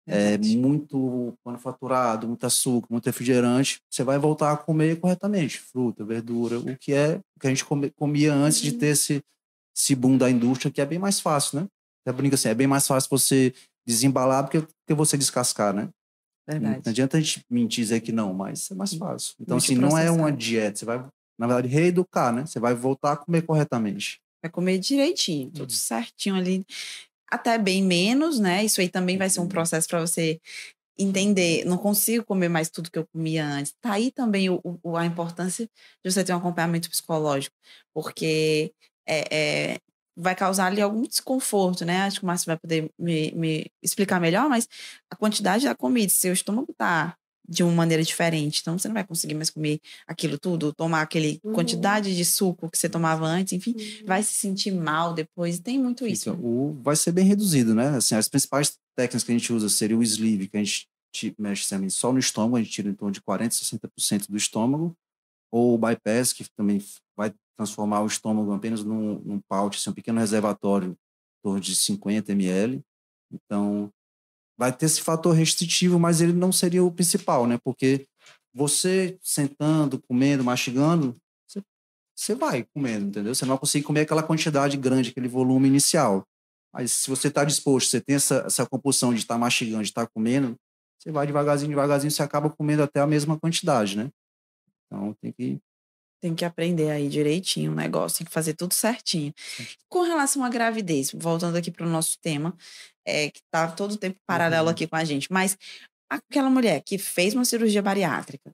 É 0.07 0.37
muito 0.57 1.33
manufaturado, 1.45 2.27
muito 2.27 2.45
açúcar, 2.45 2.87
muito 2.91 3.05
refrigerante. 3.05 3.79
Você 3.89 4.03
vai 4.03 4.17
voltar 4.17 4.51
a 4.51 4.57
comer 4.57 4.99
corretamente, 4.99 5.59
fruta, 5.59 6.03
verdura, 6.03 6.59
o 6.59 6.75
que 6.77 6.91
é 6.93 7.19
o 7.35 7.39
que 7.39 7.47
a 7.47 7.49
gente 7.49 7.63
come- 7.63 7.91
comia 7.91 8.33
antes 8.33 8.59
de 8.61 8.71
Uhum. 8.71 8.77
ter 8.79 8.87
esse, 8.87 9.21
esse 9.77 9.95
boom 9.95 10.17
da 10.17 10.29
indústria, 10.29 10.71
que 10.71 10.81
é 10.81 10.85
bem 10.85 10.99
mais 10.99 11.19
fácil, 11.19 11.61
né? 11.61 11.67
Até 12.05 12.15
brinca 12.17 12.35
assim, 12.35 12.49
é 12.49 12.53
bem 12.53 12.67
mais 12.67 12.85
fácil 12.87 13.09
você 13.09 13.53
desembalar 13.85 14.43
do 14.43 14.49
que, 14.49 14.61
que 14.87 14.93
você 14.93 15.17
descascar, 15.17 15.73
né? 15.73 15.89
Não 16.47 16.59
Verdade. 16.59 16.89
adianta 16.89 17.17
a 17.17 17.21
gente 17.21 17.41
mentir 17.49 17.79
e 17.81 17.85
dizer 17.85 18.01
que 18.01 18.11
não, 18.11 18.33
mas 18.33 18.69
é 18.71 18.75
mais 18.75 18.93
fácil. 18.93 19.35
Então, 19.39 19.57
assim, 19.57 19.75
não 19.75 19.97
é 19.97 20.09
uma 20.11 20.31
dieta. 20.31 20.77
Você 20.79 20.85
vai, 20.85 20.97
na 21.39 21.47
verdade, 21.47 21.67
reeducar, 21.67 22.33
né? 22.33 22.45
Você 22.45 22.59
vai 22.59 22.73
voltar 22.73 23.13
a 23.13 23.17
comer 23.17 23.43
corretamente. 23.43 24.19
Vai 24.43 24.51
comer 24.51 24.77
direitinho, 24.79 25.47
Uhum. 25.47 25.51
tudo 25.53 25.71
certinho 25.71 26.35
ali. 26.35 26.65
Até 27.31 27.57
bem 27.57 27.83
menos, 27.83 28.39
né? 28.39 28.63
Isso 28.65 28.81
aí 28.81 28.89
também 28.89 29.17
vai 29.17 29.29
ser 29.29 29.39
um 29.39 29.43
Uhum. 29.43 29.49
processo 29.49 29.87
para 29.87 30.01
você 30.01 30.39
entender. 30.99 31.65
Não 31.65 31.77
consigo 31.77 32.25
comer 32.25 32.49
mais 32.49 32.69
tudo 32.69 32.91
que 32.91 32.99
eu 32.99 33.07
comia 33.07 33.45
antes. 33.45 33.73
Tá 33.81 33.93
aí 33.93 34.11
também 34.11 34.49
o, 34.49 34.59
o- 34.83 34.97
a 34.97 35.05
importância 35.05 35.69
de 36.03 36.11
você 36.11 36.23
ter 36.23 36.33
um 36.33 36.37
acompanhamento 36.37 36.89
psicológico, 36.89 37.55
porque 37.93 38.73
é, 39.07 39.73
é, 39.73 39.77
vai 40.21 40.35
causar 40.35 40.67
ali 40.67 40.81
algum 40.81 41.01
desconforto, 41.03 41.83
né? 41.85 42.03
Acho 42.03 42.19
que 42.19 42.23
o 42.23 42.27
Márcio 42.27 42.45
vai 42.47 42.57
poder 42.57 42.89
me, 42.97 43.31
me 43.31 43.65
explicar 43.81 44.19
melhor, 44.19 44.47
mas 44.49 44.67
a 45.09 45.15
quantidade 45.15 45.65
da 45.65 45.75
comida, 45.75 46.09
se 46.09 46.17
seu 46.17 46.33
estômago 46.33 46.73
tá 46.77 47.15
de 47.49 47.63
uma 47.63 47.73
maneira 47.73 48.01
diferente, 48.03 48.59
então 48.61 48.77
você 48.77 48.87
não 48.87 48.93
vai 48.93 49.03
conseguir 49.03 49.33
mais 49.33 49.49
comer 49.49 49.79
aquilo 50.07 50.37
tudo, 50.39 50.71
tomar 50.73 51.01
aquele 51.01 51.39
Uhum. 51.43 51.51
quantidade 51.53 52.15
de 52.15 52.23
suco 52.23 52.69
que 52.69 52.77
você 52.77 52.87
tomava 52.87 53.25
antes, 53.25 53.51
enfim, 53.51 53.75
vai 54.05 54.23
se 54.23 54.33
sentir 54.33 54.71
mal 54.71 55.13
depois. 55.13 55.59
Tem 55.59 55.77
muito 55.77 56.07
isso. 56.07 56.31
O, 56.33 56.77
vai 56.81 56.95
ser 56.95 57.11
bem 57.11 57.25
reduzido, 57.25 57.75
né? 57.75 57.89
Assim, 57.97 58.15
as 58.15 58.29
principais 58.29 58.77
técnicas 58.95 59.23
que 59.23 59.31
a 59.31 59.37
gente 59.37 59.51
usa 59.51 59.67
seria 59.67 59.97
o 59.97 60.03
sleeve, 60.03 60.47
que 60.47 60.55
a 60.55 60.63
gente 60.63 60.87
mexe 61.37 61.67
também 61.67 61.89
só 61.89 62.13
no 62.13 62.19
estômago, 62.19 62.55
a 62.55 62.61
gente 62.61 62.71
tira 62.71 62.87
em 62.89 62.93
torno 62.93 63.11
de 63.11 63.21
40% 63.21 63.47
a 63.47 63.65
60% 63.65 64.27
do 64.29 64.37
estômago, 64.37 64.95
ou 65.51 65.73
o 65.75 65.77
bypass, 65.77 66.31
que 66.31 66.45
também 66.55 66.81
vai 67.17 67.33
transformar 67.61 68.01
o 68.01 68.07
estômago 68.07 68.51
apenas 68.53 68.83
num, 68.83 69.19
num 69.19 69.39
pouch, 69.39 69.77
assim, 69.77 69.91
um 69.91 69.93
pequeno 69.93 70.19
reservatório, 70.19 70.97
de 71.59 71.75
50 71.75 72.31
ml. 72.31 72.81
Então, 73.31 73.91
vai 74.57 74.71
ter 74.71 74.85
esse 74.85 75.01
fator 75.01 75.33
restritivo, 75.33 75.99
mas 75.99 76.21
ele 76.21 76.33
não 76.33 76.51
seria 76.51 76.83
o 76.83 76.91
principal, 76.91 77.47
né? 77.47 77.57
Porque 77.63 78.07
você 78.53 79.17
sentando, 79.21 79.99
comendo, 80.01 80.43
mastigando, 80.43 81.17
você, 81.47 81.63
você 82.15 82.35
vai 82.35 82.63
comendo, 82.75 83.07
entendeu? 83.07 83.33
Você 83.33 83.45
não 83.45 83.55
vai 83.55 83.59
conseguir 83.59 83.85
comer 83.85 84.01
aquela 84.01 84.21
quantidade 84.21 84.77
grande, 84.77 85.09
aquele 85.09 85.27
volume 85.27 85.67
inicial. 85.67 86.27
Mas 86.73 86.91
se 86.91 87.09
você 87.09 87.27
está 87.27 87.43
disposto, 87.43 87.89
você 87.89 87.99
tem 87.99 88.15
essa, 88.15 88.43
essa 88.45 88.65
compulsão 88.65 89.13
de 89.13 89.19
estar 89.19 89.37
mastigando, 89.37 89.83
de 89.83 89.89
estar 89.89 90.07
comendo, 90.07 90.55
você 90.99 91.11
vai 91.11 91.25
devagarzinho, 91.25 91.69
devagarzinho, 91.69 92.11
você 92.11 92.21
acaba 92.21 92.49
comendo 92.49 92.83
até 92.83 92.99
a 92.99 93.07
mesma 93.07 93.39
quantidade, 93.39 93.97
né? 93.97 94.11
Então 94.85 95.15
tem 95.21 95.31
que. 95.31 95.59
Tem 96.21 96.35
que 96.35 96.45
aprender 96.45 96.91
aí 96.91 97.09
direitinho 97.09 97.71
o 97.71 97.75
negócio, 97.75 98.19
tem 98.19 98.25
que 98.27 98.31
fazer 98.33 98.53
tudo 98.53 98.73
certinho. 98.73 99.33
Com 99.89 100.01
relação 100.01 100.43
à 100.43 100.49
gravidez, 100.49 101.11
voltando 101.13 101.57
aqui 101.57 101.71
para 101.71 101.85
o 101.85 101.89
nosso 101.89 102.17
tema, 102.21 102.55
é, 103.05 103.29
que 103.31 103.39
está 103.39 103.71
todo 103.71 103.93
o 103.93 103.97
tempo 103.97 104.17
paralelo 104.27 104.67
Uhum. 104.67 104.71
aqui 104.71 104.85
com 104.87 104.95
a 104.95 105.03
gente, 105.03 105.27
mas 105.31 105.57
aquela 106.09 106.49
mulher 106.49 106.81
que 106.85 106.97
fez 106.97 107.33
uma 107.33 107.43
cirurgia 107.45 107.81
bariátrica, 107.81 108.51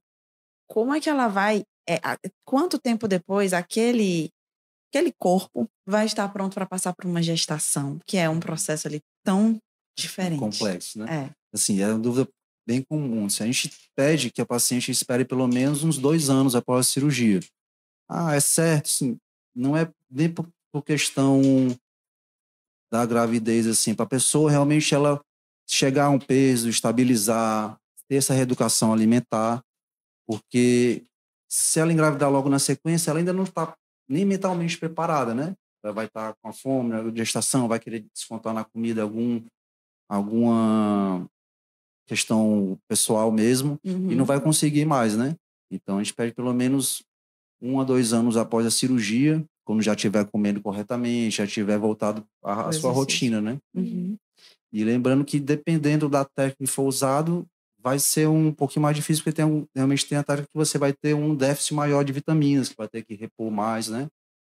como 0.70 0.94
é 0.94 1.00
que 1.02 1.10
ela 1.10 1.28
vai. 1.28 1.64
é, 1.90 2.00
quanto 2.46 2.78
tempo 2.80 3.08
depois 3.08 3.54
aquele, 3.54 4.30
aquele 4.90 5.14
corpo 5.18 5.68
vai 5.88 6.06
estar 6.06 6.28
pronto 6.30 6.54
para 6.54 6.66
passar 6.66 6.94
por 6.94 7.06
uma 7.06 7.22
gestação, 7.22 7.98
que 8.06 8.18
é 8.18 8.30
um 8.30 8.40
processo 8.40 8.88
ali 8.88 9.02
tão 9.26 9.58
diferente. 9.98 10.40
Complexo, 10.40 11.00
né? 11.00 11.28
É. 11.28 11.36
Assim, 11.54 11.82
é 11.82 11.88
uma 11.88 12.00
dúvida 12.00 12.28
bem 12.68 12.84
comum. 12.84 13.30
Se 13.30 13.42
a 13.42 13.46
gente 13.46 13.72
pede 13.96 14.30
que 14.30 14.42
a 14.42 14.46
paciente 14.46 14.92
espere 14.92 15.24
pelo 15.24 15.48
menos 15.48 15.84
uns 15.84 15.98
dois 15.98 16.30
anos 16.30 16.56
após 16.56 16.86
a 16.86 16.90
cirurgia. 16.90 17.40
Ah, 18.10 18.36
é 18.36 18.40
certo, 18.40 18.88
sim. 18.90 19.18
Não 19.56 19.76
é 19.76 19.92
nem 20.10 20.32
por, 20.34 20.48
por 20.72 20.84
questão 20.84 21.42
da 22.92 23.06
gravidez, 23.06 23.68
assim, 23.68 23.94
para 23.94 24.06
a 24.06 24.10
pessoa 24.10 24.50
realmente 24.50 24.94
ela 24.96 25.22
chegar 25.70 26.06
a 26.06 26.10
um 26.10 26.20
peso, 26.20 26.70
estabilizar, 26.70 27.78
ter 28.08 28.16
essa 28.16 28.34
reeducação 28.34 28.94
alimentar, 28.94 29.62
porque 30.26 31.04
se 31.50 31.80
ela 31.80 31.92
engravidar 31.92 32.32
logo 32.32 32.50
na 32.50 32.60
sequência, 32.60 33.10
ela 33.10 33.20
ainda 33.20 33.34
não 33.34 33.44
está 33.44 33.76
nem 34.10 34.24
mentalmente 34.26 34.78
preparada, 34.78 35.34
né? 35.34 35.54
Ela 35.84 35.94
vai 35.94 36.06
estar 36.06 36.34
com 36.42 36.48
a 36.50 36.54
fome, 36.54 36.90
na 36.90 37.10
gestação, 37.16 37.68
vai 37.68 37.80
querer 37.80 38.06
descontar 38.14 38.54
na 38.54 38.64
comida 38.64 39.02
algum 39.02 39.44
alguma 40.10 41.28
questão 42.08 42.80
pessoal 42.88 43.30
mesmo 43.32 43.78
e 43.84 43.92
não 44.16 44.20
Uhum. 44.20 44.24
vai 44.26 44.40
conseguir 44.40 44.86
mais, 44.86 45.18
né? 45.18 45.36
Então 45.70 45.98
a 45.98 46.04
gente 46.04 46.14
pede 46.14 46.34
pelo 46.34 46.54
menos 46.54 47.04
um 47.62 47.80
a 47.80 47.84
dois 47.84 48.14
anos 48.14 48.38
após 48.38 48.66
a 48.66 48.72
cirurgia, 48.72 49.44
quando 49.66 49.82
já 49.82 49.94
estiver 49.94 50.26
comendo 50.26 50.62
corretamente, 50.62 51.38
já 51.38 51.48
tiver 51.48 51.78
voltado 51.78 52.26
à, 52.44 52.72
sua 52.72 52.92
rotina, 52.92 53.42
né? 53.42 53.58
Uhum. 53.76 54.16
E 54.72 54.84
lembrando 54.84 55.26
que 55.26 55.40
dependendo 55.40 56.08
da 56.08 56.24
técnica 56.24 56.58
que 56.60 56.68
for 56.68 56.84
usado, 56.84 57.46
vai 57.80 58.00
ser 58.00 58.28
um 58.28 58.52
pouquinho 58.52 58.84
mais 58.84 58.96
difícil, 58.96 59.24
porque 59.24 59.36
tem 59.36 59.46
um, 59.46 59.66
realmente 59.76 60.06
tem 60.06 60.18
a 60.18 60.24
técnica 60.24 60.50
que 60.52 60.58
você 60.58 60.78
vai 60.78 60.94
ter 60.94 61.14
um 61.14 61.36
déficit 61.36 61.74
maior 61.74 62.04
de 62.04 62.14
vitaminas, 62.14 62.70
que 62.70 62.76
vai 62.78 62.88
ter 62.88 63.04
que 63.04 63.16
repor 63.16 63.52
mais, 63.52 63.88
né? 63.88 64.08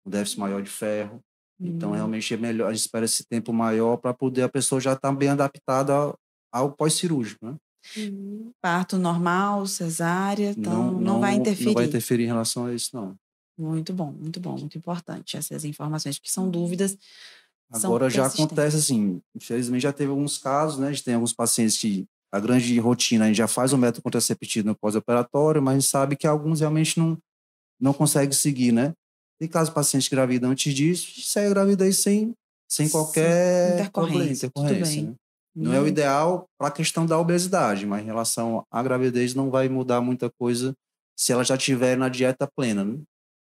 Um 0.06 0.10
déficit 0.10 0.40
maior 0.40 0.62
de 0.62 0.70
ferro. 0.70 1.20
Então, 1.60 1.90
Uhum. 1.90 1.96
realmente 1.96 2.34
é 2.34 2.38
melhor, 2.38 2.70
a 2.70 2.74
gente 2.74 2.82
espera 2.82 3.06
esse 3.06 3.26
tempo 3.26 3.54
maior 3.54 3.98
para 3.98 4.14
poder 4.14 4.42
a 4.42 4.50
pessoa 4.50 4.82
já 4.82 4.94
estar 4.94 5.12
bem 5.14 5.30
adaptada 5.30 5.94
ao, 5.94 6.20
ao 6.52 6.72
pós-cirúrgico, 6.72 7.46
né? 7.46 7.56
Uhum. 7.98 8.52
Parto 8.62 8.98
normal, 8.98 9.66
cesárea, 9.66 10.52
então 10.58 10.92
não, 10.92 11.20
vai 11.20 11.36
interferir. 11.36 11.68
Não 11.68 11.74
vai 11.74 11.86
interferir 11.86 12.24
em 12.24 12.28
relação 12.28 12.66
a 12.66 12.74
isso, 12.74 12.90
não. 12.94 13.16
Muito 13.58 13.94
bom, 13.94 14.12
muito 14.12 14.40
bom, 14.40 14.58
muito 14.58 14.78
importante 14.78 15.38
essas 15.38 15.64
informações, 15.64 16.18
que 16.18 16.32
são 16.32 16.50
dúvidas. 16.50 16.98
são 17.74 17.92
Agora 17.92 18.10
já 18.10 18.24
persistentes. 18.24 18.46
acontece 18.46 18.78
assim, 18.78 19.22
infelizmente 19.36 19.84
já 19.84 19.94
teve 19.94 20.10
alguns 20.10 20.38
casos, 20.38 20.80
né? 20.80 20.88
A 20.88 20.92
gente 20.92 21.04
tem 21.04 21.14
alguns 21.14 21.34
pacientes 21.34 21.78
que 21.78 22.06
a 22.32 22.40
grande 22.40 22.80
rotina 22.80 23.26
a 23.26 23.28
gente 23.28 23.38
já 23.38 23.48
faz 23.48 23.74
o 23.74 23.78
método 23.78 24.02
contraceptivo 24.02 24.68
no 24.68 24.76
pós-operatório, 24.76 25.62
mas 25.62 25.74
a 25.76 25.80
gente 25.80 25.90
sabe 25.90 26.16
que 26.16 26.26
alguns 26.26 26.62
realmente 26.62 26.98
não 27.00 27.18
não 27.80 27.94
conseguem 27.94 28.32
seguir, 28.32 28.72
né? 28.72 28.94
Tem 29.40 29.48
casos 29.48 29.70
de 29.70 29.76
pacientes 29.76 30.08
que 30.08 30.16
engravidam 30.16 30.50
antes 30.50 30.74
disso 30.74 31.12
e 31.18 31.22
segue 31.22 31.48
a 31.48 31.50
gravidez 31.50 32.00
sem, 32.00 32.34
sem 32.68 32.88
Sem 32.88 32.90
qualquer 32.90 33.92
problema, 33.92 34.24
intercorrência, 34.24 34.50
tudo 34.50 34.66
intercorrência, 34.66 35.04
né? 35.04 35.16
Não 35.56 35.74
é 35.74 35.80
o 35.80 35.88
ideal 35.88 36.50
para 36.58 36.70
a 36.70 36.72
questão 36.72 37.06
da 37.06 37.20
obesidade, 37.20 37.86
mas 37.86 38.02
em 38.02 38.06
relação 38.06 38.66
à 38.72 38.82
gravidez 38.82 39.36
não 39.36 39.52
vai 39.52 39.70
mudar 39.70 40.02
muita 40.02 40.30
coisa 40.30 40.76
se 41.16 41.32
ela 41.32 41.44
já 41.44 41.56
estiver 41.56 41.96
na 41.96 42.10
dieta 42.10 42.48
plena, 42.56 42.84
né? 42.84 43.00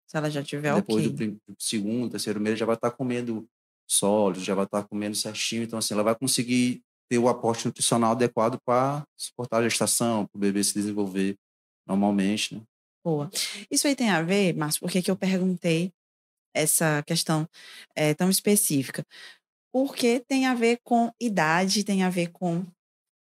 Se 0.07 0.17
ela 0.17 0.29
já 0.29 0.43
tiver 0.43 0.75
Depois 0.75 1.07
ok. 1.07 1.27
do 1.27 1.55
segundo, 1.57 2.11
terceiro 2.11 2.39
mês, 2.39 2.59
já 2.59 2.65
vai 2.65 2.75
estar 2.75 2.91
comendo 2.91 3.47
sólidos, 3.89 4.43
já 4.43 4.53
vai 4.53 4.65
estar 4.65 4.83
comendo 4.83 5.15
certinho. 5.15 5.63
Então, 5.63 5.79
assim, 5.79 5.93
ela 5.93 6.03
vai 6.03 6.15
conseguir 6.15 6.81
ter 7.09 7.17
o 7.17 7.29
aporte 7.29 7.65
nutricional 7.65 8.11
adequado 8.11 8.59
para 8.65 9.03
suportar 9.17 9.59
a 9.59 9.63
gestação, 9.63 10.25
para 10.25 10.37
o 10.37 10.41
bebê 10.41 10.61
se 10.63 10.73
desenvolver 10.73 11.37
normalmente, 11.87 12.55
né? 12.55 12.61
Boa. 13.03 13.29
Isso 13.69 13.87
aí 13.87 13.95
tem 13.95 14.09
a 14.09 14.21
ver, 14.21 14.53
Márcio, 14.53 14.81
por 14.81 14.91
que 14.91 15.09
eu 15.09 15.15
perguntei 15.15 15.91
essa 16.53 17.01
questão 17.03 17.47
eh, 17.95 18.13
tão 18.13 18.29
específica? 18.29 19.05
Porque 19.71 20.19
tem 20.27 20.45
a 20.45 20.53
ver 20.53 20.79
com 20.83 21.11
idade, 21.19 21.83
tem 21.83 22.03
a 22.03 22.09
ver 22.09 22.27
com 22.29 22.65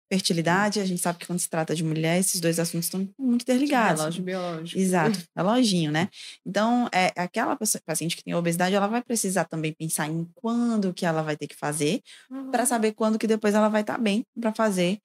fertilidade, 0.10 0.80
a 0.80 0.86
gente 0.86 1.02
sabe 1.02 1.20
que 1.20 1.28
quando 1.28 1.40
se 1.40 1.50
trata 1.50 1.76
de 1.76 1.84
mulher, 1.84 2.18
esses 2.18 2.40
dois 2.40 2.60
assuntos 2.60 2.86
estão 2.86 3.08
muito 3.20 3.42
interligados. 3.42 4.02
Relógio 4.02 4.24
biológico. 4.24 4.80
Exato, 4.80 5.20
reloginho, 5.36 5.92
né? 5.92 6.10
Então, 6.46 6.88
é, 6.94 7.12
aquela 7.16 7.58
paciente 7.86 8.16
que 8.16 8.24
tem 8.24 8.34
obesidade, 8.34 8.74
ela 8.74 8.88
vai 8.88 9.04
precisar 9.04 9.46
também 9.46 9.74
pensar 9.74 10.08
em 10.08 10.26
quando 10.34 10.94
que 10.94 11.06
ela 11.06 11.22
vai 11.22 11.36
ter 11.36 11.48
que 11.48 11.56
fazer, 11.56 12.02
uhum. 12.32 12.52
para 12.52 12.66
saber 12.66 12.94
quando 12.94 13.20
que 13.20 13.28
depois 13.28 13.54
ela 13.54 13.68
vai 13.68 13.82
estar 13.82 13.96
tá 13.96 14.00
bem 14.00 14.26
para 14.40 14.54
fazer, 14.54 15.00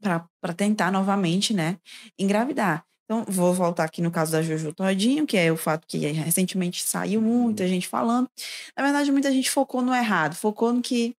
para 0.00 0.54
tentar 0.56 0.90
novamente, 0.90 1.52
né, 1.52 1.76
engravidar. 2.18 2.84
Então, 3.10 3.24
vou 3.26 3.52
voltar 3.52 3.82
aqui 3.82 4.00
no 4.00 4.08
caso 4.08 4.30
da 4.30 4.40
Jojo 4.40 4.72
Todinho, 4.72 5.26
que 5.26 5.36
é 5.36 5.50
o 5.50 5.56
fato 5.56 5.84
que 5.84 5.98
recentemente 5.98 6.80
saiu 6.84 7.20
muita 7.20 7.66
gente 7.66 7.88
falando. 7.88 8.30
Na 8.76 8.84
verdade, 8.84 9.10
muita 9.10 9.32
gente 9.32 9.50
focou 9.50 9.82
no 9.82 9.92
errado, 9.92 10.36
focou 10.36 10.72
no 10.72 10.80
que 10.80 11.16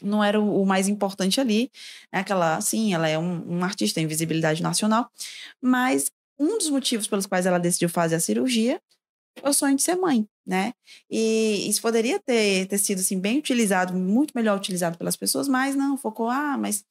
não 0.00 0.22
era 0.22 0.40
o, 0.40 0.64
mais 0.64 0.86
importante 0.86 1.40
ali. 1.40 1.72
Né? 2.12 2.20
Aquela, 2.20 2.60
sim, 2.60 2.94
ela 2.94 3.08
é 3.08 3.18
um, 3.18 3.58
um 3.58 3.64
artista 3.64 4.00
em 4.00 4.06
visibilidade 4.06 4.62
nacional, 4.62 5.10
mas 5.60 6.08
um 6.38 6.56
dos 6.56 6.70
motivos 6.70 7.08
pelos 7.08 7.26
quais 7.26 7.46
ela 7.46 7.58
decidiu 7.58 7.88
fazer 7.88 8.14
a 8.14 8.20
cirurgia 8.20 8.80
foi 9.40 9.50
o 9.50 9.52
sonho 9.52 9.74
de 9.74 9.82
ser 9.82 9.96
mãe, 9.96 10.24
né? 10.46 10.72
E 11.10 11.68
isso 11.68 11.82
poderia 11.82 12.20
ter, 12.20 12.66
ter 12.66 12.78
sido 12.78 13.00
assim, 13.00 13.18
bem 13.18 13.38
utilizado, 13.38 13.92
muito 13.92 14.32
melhor 14.36 14.56
utilizado 14.56 14.96
pelas 14.96 15.16
pessoas, 15.16 15.48
mas 15.48 15.74
não, 15.74 15.96
focou, 15.96 16.28
ah, 16.28 16.56
mas 16.56 16.84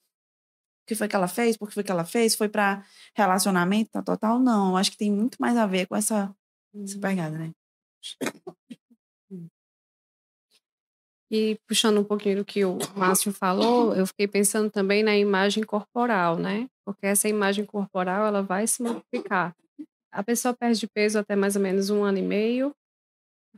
que 0.88 0.96
foi 0.96 1.08
que 1.08 1.16
ela 1.16 1.28
fez? 1.28 1.58
Por 1.58 1.68
que 1.68 1.74
foi 1.74 1.84
que 1.84 1.92
ela 1.92 2.06
fez? 2.06 2.34
Foi 2.34 2.48
para 2.48 2.84
relacionamento, 3.14 3.92
tal, 3.92 4.04
tal, 4.04 4.18
tal? 4.18 4.40
Não, 4.40 4.78
acho 4.78 4.92
que 4.92 4.98
tem 4.98 5.12
muito 5.12 5.38
mais 5.40 5.58
a 5.58 5.68
ver 5.68 5.86
com 5.86 5.96
essa, 5.96 6.34
essa 6.74 6.96
uhum. 6.96 7.02
pegada, 7.02 7.38
né? 7.38 7.52
E 11.30 11.60
puxando 11.68 12.00
um 12.00 12.06
pouquinho 12.06 12.38
do 12.38 12.46
que 12.46 12.64
o 12.64 12.78
Márcio 12.96 13.34
falou, 13.34 13.94
eu 13.94 14.08
fiquei 14.08 14.30
pensando 14.30 14.72
também 14.72 15.04
na 15.04 15.18
imagem 15.18 15.62
corporal, 15.62 16.38
né? 16.38 16.70
Porque 16.86 17.06
essa 17.06 17.28
imagem 17.28 17.66
corporal 17.66 18.26
ela 18.26 18.42
vai 18.42 18.66
se 18.66 18.82
modificar. 18.82 19.54
A 20.10 20.24
pessoa 20.24 20.54
perde 20.54 20.88
peso 20.88 21.20
até 21.20 21.36
mais 21.36 21.58
ou 21.58 21.62
menos 21.62 21.90
um 21.90 22.02
ano 22.02 22.18
e 22.18 22.22
meio, 22.22 22.74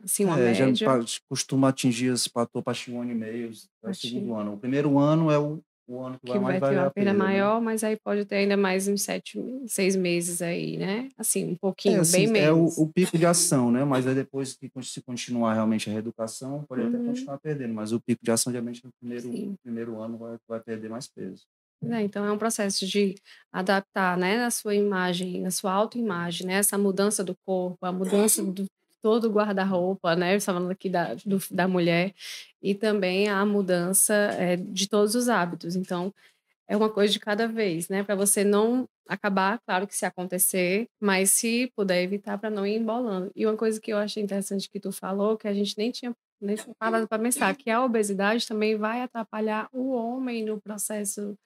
assim, 0.04 0.26
uma 0.26 0.40
é, 0.40 0.46
média. 0.46 0.74
Já 0.74 1.00
costuma 1.30 1.70
atingir 1.70 2.12
esse 2.12 2.28
platô 2.28 2.64
para 2.64 2.76
um 2.90 3.02
ano 3.02 3.12
e 3.12 3.16
meio, 3.16 3.52
é 3.84 3.90
o 3.92 3.94
segundo 3.94 4.34
ano. 4.34 4.54
O 4.56 4.58
primeiro 4.58 4.98
ano 4.98 5.30
é 5.30 5.38
o 5.38 5.62
o 5.90 6.06
ano 6.06 6.20
que, 6.20 6.32
que 6.32 6.38
vai, 6.38 6.60
vai 6.60 6.92
ter 6.92 7.02
uma 7.02 7.14
maior, 7.14 7.60
né? 7.60 7.66
mas 7.66 7.84
aí 7.84 7.98
pode 7.98 8.24
ter 8.26 8.36
ainda 8.36 8.56
mais 8.56 8.88
uns 8.88 9.02
sete, 9.02 9.40
seis 9.68 9.96
meses 9.96 10.42
aí, 10.42 10.78
né? 10.78 11.10
Assim, 11.18 11.52
um 11.52 11.56
pouquinho, 11.56 11.98
é, 11.98 12.00
assim, 12.02 12.18
bem 12.18 12.28
é 12.28 12.32
menos. 12.32 12.78
É 12.78 12.82
o, 12.82 12.84
o, 12.84 12.94
pico 12.94 13.18
de 13.18 13.26
ação, 13.26 13.72
né? 13.72 13.84
Mas 13.84 14.06
aí 14.06 14.14
depois 14.14 14.54
que 14.54 14.70
se 14.84 15.02
continuar 15.02 15.56
realmente 15.56 15.90
a 15.90 15.94
reeducação, 15.94 16.64
pode 16.70 16.84
uhum. 16.84 16.90
até 16.90 16.98
continuar 16.98 17.38
perdendo, 17.40 17.74
mas 17.74 17.92
o 17.92 18.00
pico 18.00 18.24
de 18.24 18.32
ação, 18.32 18.54
realmente, 18.54 18.86
no 18.86 18.92
primeiro, 19.00 19.58
primeiro 19.64 20.02
ano 20.02 20.18
vai, 20.18 20.38
vai 20.48 20.60
perder 20.60 20.90
mais 20.90 21.08
peso. 21.08 21.44
É, 21.82 22.02
então 22.02 22.26
é 22.26 22.32
um 22.32 22.38
processo 22.38 22.86
de 22.86 23.16
adaptar, 23.52 24.18
né, 24.18 24.38
na 24.38 24.52
sua 24.52 24.76
imagem, 24.76 25.42
na 25.42 25.50
sua 25.50 25.72
autoimagem, 25.72 26.46
né, 26.46 26.56
essa 26.56 26.78
mudança 26.78 27.24
do 27.24 27.36
corpo, 27.46 27.78
a 27.86 27.92
mudança 27.92 28.44
do 28.44 28.66
todo 29.02 29.26
o 29.26 29.32
guarda-roupa, 29.32 30.16
né? 30.16 30.36
Eu 30.36 30.42
falando 30.42 30.70
aqui 30.72 30.90
da, 30.90 31.14
do, 31.26 31.40
da 31.52 31.68
mulher, 31.68 32.14
e 32.62 32.76
também 32.76 33.28
a 33.28 33.46
mudança 33.46 34.14
é, 34.14 34.56
de 34.56 34.88
todos 34.88 35.16
os 35.16 35.30
hábitos. 35.30 35.76
Então, 35.76 36.14
é 36.68 36.78
uma 36.78 36.90
coisa 36.90 37.12
de 37.12 37.20
cada 37.20 37.48
vez, 37.48 37.90
né? 37.90 38.04
Para 38.04 38.16
você 38.16 38.44
não 38.44 38.88
acabar, 39.08 39.60
claro 39.66 39.88
que 39.88 39.96
se 39.96 40.06
acontecer, 40.06 40.88
mas 41.02 41.32
se 41.32 41.72
puder 41.76 42.04
evitar 42.04 42.38
para 42.38 42.50
não 42.50 42.66
ir 42.66 42.78
embolando. 42.78 43.32
E 43.36 43.46
uma 43.46 43.58
coisa 43.58 43.82
que 43.82 43.92
eu 43.92 43.98
achei 43.98 44.22
interessante 44.22 44.70
que 44.70 44.80
tu 44.80 44.92
falou, 44.92 45.36
que 45.36 45.48
a 45.48 45.54
gente 45.54 45.76
nem 45.78 45.90
tinha 45.92 46.16
nem 46.42 46.56
parado 46.78 47.08
para 47.08 47.22
pensar, 47.22 47.54
que 47.56 47.70
a 47.70 47.84
obesidade 47.84 48.48
também 48.48 48.78
vai 48.78 49.02
atrapalhar 49.02 49.68
o 49.74 49.92
homem 49.92 50.46
no 50.46 50.62
processo 50.62 51.38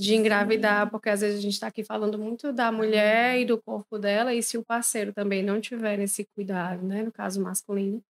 de 0.00 0.14
engravidar, 0.14 0.90
porque 0.90 1.08
às 1.08 1.20
vezes 1.20 1.38
a 1.38 1.42
gente 1.42 1.54
está 1.54 1.66
aqui 1.66 1.82
falando 1.82 2.18
muito 2.18 2.52
da 2.52 2.70
mulher 2.70 3.40
e 3.40 3.44
do 3.44 3.60
corpo 3.60 3.98
dela, 3.98 4.34
e 4.34 4.42
se 4.42 4.58
o 4.58 4.64
parceiro 4.64 5.12
também 5.12 5.42
não 5.42 5.60
tiver 5.60 5.98
esse 6.00 6.26
cuidado, 6.34 6.84
né, 6.84 7.02
no 7.02 7.12
caso 7.12 7.42
masculino, 7.42 8.02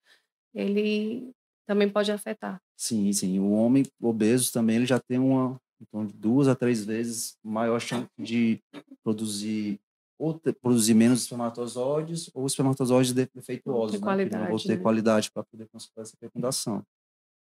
ele 0.54 1.30
também 1.66 1.88
pode 1.88 2.12
afetar. 2.12 2.60
Sim, 2.76 3.12
sim. 3.12 3.38
O 3.38 3.52
homem 3.52 3.84
obeso 4.00 4.52
também 4.52 4.76
ele 4.76 4.86
já 4.86 5.00
tem 5.00 5.18
uma 5.18 5.60
então, 5.80 6.06
duas 6.06 6.48
a 6.48 6.54
três 6.54 6.84
vezes 6.84 7.36
maior 7.44 7.80
chance 7.80 8.08
de 8.18 8.60
produzir 9.02 9.78
ou 10.18 10.32
ter, 10.32 10.54
produzir 10.54 10.94
menos 10.94 11.22
espermatozoides 11.22 12.30
ou 12.32 12.46
espermatozoides 12.46 13.12
defeituosos, 13.12 14.00
né? 14.00 14.06
Qualidade, 14.06 14.42
não 14.42 14.50
vão 14.50 14.58
ter 14.58 14.76
né? 14.76 14.82
qualidade 14.82 15.30
para 15.30 15.44
poder 15.44 15.68
conseguir 15.68 16.00
essa 16.00 16.16
fecundação. 16.18 16.82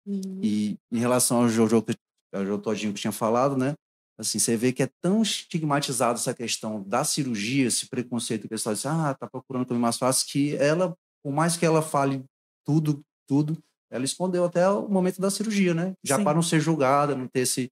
Uhum. 0.07 0.41
E 0.43 0.79
em 0.91 0.99
relação 0.99 1.43
ao 1.43 1.49
Jojo, 1.49 1.85
ao 2.33 2.45
Jojo 2.45 2.63
Todinho 2.63 2.95
que 2.95 3.01
tinha 3.01 3.13
falado, 3.13 3.57
né? 3.57 3.75
Assim, 4.17 4.39
você 4.39 4.57
vê 4.57 4.73
que 4.73 4.83
é 4.83 4.89
tão 5.03 5.23
estigmatizado 5.23 6.19
essa 6.19 6.33
questão 6.33 6.83
da 6.83 7.03
cirurgia, 7.03 7.67
esse 7.67 7.89
preconceito 7.89 8.43
que 8.43 8.47
a 8.47 8.51
pessoa 8.51 8.75
diz, 8.75 8.87
ah, 8.87 9.15
tá 9.15 9.29
procurando 9.29 9.67
caminho 9.67 9.83
mais 9.83 9.99
fácil, 9.99 10.29
que 10.29 10.57
ela, 10.57 10.97
por 11.23 11.33
mais 11.33 11.57
que 11.57 11.67
ela 11.67 11.83
fale 11.83 12.25
tudo, 12.65 13.05
tudo, 13.27 13.59
ela 13.91 14.05
escondeu 14.05 14.45
até 14.45 14.69
o 14.69 14.89
momento 14.89 15.21
da 15.21 15.31
cirurgia, 15.31 15.75
né? 15.75 15.95
Já 16.03 16.17
Sim. 16.17 16.25
para 16.25 16.35
não 16.35 16.43
ser 16.43 16.61
julgada, 16.61 17.17
não 17.17 17.27
ter 17.27 17.41
esse 17.41 17.71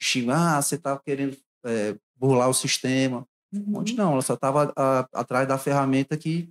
estigma, 0.00 0.58
ah, 0.58 0.62
você 0.62 0.76
tá 0.76 0.98
querendo 0.98 1.36
é, 1.64 1.96
burlar 2.16 2.48
o 2.48 2.54
sistema. 2.54 3.26
Uhum. 3.52 3.78
Onde 3.78 3.94
não, 3.94 4.12
ela 4.12 4.22
só 4.22 4.34
estava 4.34 4.72
atrás 5.12 5.48
da 5.48 5.56
ferramenta 5.56 6.16
que 6.16 6.50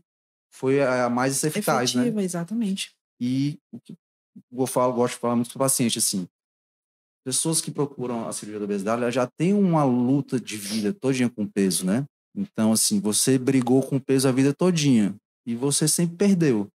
foi 0.52 0.82
a 0.82 1.10
mais 1.10 1.44
eficaz, 1.44 1.94
né? 1.94 2.02
Efetiva, 2.02 2.22
né? 2.22 2.26
exatamente. 2.26 2.96
E 3.20 3.60
o 3.72 3.80
que 3.80 3.96
eu 4.52 4.68
falo, 4.68 4.94
gosto 4.94 5.16
de 5.16 5.20
falar 5.20 5.36
muito 5.36 5.50
para 5.50 5.58
o 5.58 5.60
paciente, 5.60 6.00
assim, 6.00 6.28
pessoas 7.28 7.60
que 7.60 7.70
procuram 7.70 8.26
a 8.26 8.32
cirurgia 8.32 8.58
da 8.58 8.64
obesidade 8.64 9.12
já 9.12 9.28
tem 9.28 9.54
uma 9.54 9.84
luta 9.84 10.40
de 10.40 10.56
vida 10.56 10.94
todinha 10.94 11.30
com 11.30 11.46
peso, 11.46 11.86
né? 11.86 12.06
Então, 12.34 12.72
assim, 12.72 13.02
você 13.02 13.38
brigou 13.38 13.84
com 13.84 14.00
peso 14.00 14.30
a 14.30 14.32
vida 14.32 14.54
todinha 14.54 15.14
e 15.46 15.54
você 15.54 15.90
sempre 15.90 16.16
perdeu. 16.16 16.70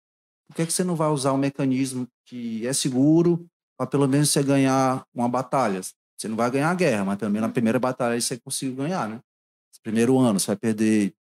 Por 0.46 0.56
que, 0.56 0.60
é 0.60 0.66
que 0.66 0.72
você 0.74 0.84
não 0.84 0.94
vai 0.94 1.08
usar 1.08 1.32
um 1.32 1.38
mecanismo 1.38 2.06
que 2.26 2.66
é 2.66 2.72
seguro 2.74 3.46
para 3.78 3.86
pelo 3.86 4.06
menos 4.06 4.28
você 4.28 4.42
ganhar 4.42 5.02
uma 5.14 5.26
batalha? 5.26 5.80
Você 5.80 6.28
não 6.28 6.36
vai 6.36 6.50
ganhar 6.50 6.70
a 6.70 6.74
guerra, 6.74 7.02
mas 7.06 7.18
pelo 7.18 7.30
menos 7.30 7.48
na 7.48 7.52
primeira 7.52 7.78
batalha 7.78 8.20
você 8.20 8.38
conseguiu 8.38 8.76
ganhar, 8.76 9.08
né? 9.08 9.20
Primeiro 9.82 10.18
ano, 10.18 10.38
você 10.38 10.48
vai 10.48 10.56
perder, 10.56 11.14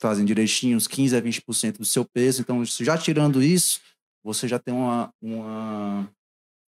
fazem 0.00 0.24
direitinho, 0.24 0.76
uns 0.76 0.86
15 0.86 1.16
a 1.16 1.20
20% 1.20 1.78
do 1.78 1.84
seu 1.84 2.04
peso. 2.04 2.40
Então, 2.40 2.64
já 2.64 2.96
tirando 2.96 3.42
isso, 3.42 3.80
você 4.22 4.46
já 4.46 4.60
tem 4.60 4.72
uma, 4.72 5.12
uma 5.20 6.08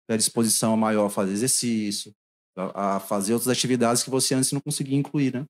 predisposição 0.07 0.75
maior 0.77 1.07
a 1.07 1.09
fazer 1.09 1.33
exercício, 1.33 2.13
a, 2.55 2.99
fazer 2.99 3.33
outras 3.33 3.49
atividades 3.49 4.03
que 4.03 4.09
você 4.09 4.33
antes 4.33 4.51
não 4.51 4.61
conseguia 4.61 4.97
incluir, 4.97 5.33
né? 5.33 5.45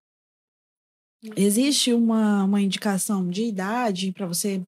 Existe 1.35 1.93
uma, 1.93 2.43
uma 2.43 2.61
indicação 2.61 3.27
de 3.27 3.43
idade 3.43 4.11
para 4.11 4.27
você 4.27 4.61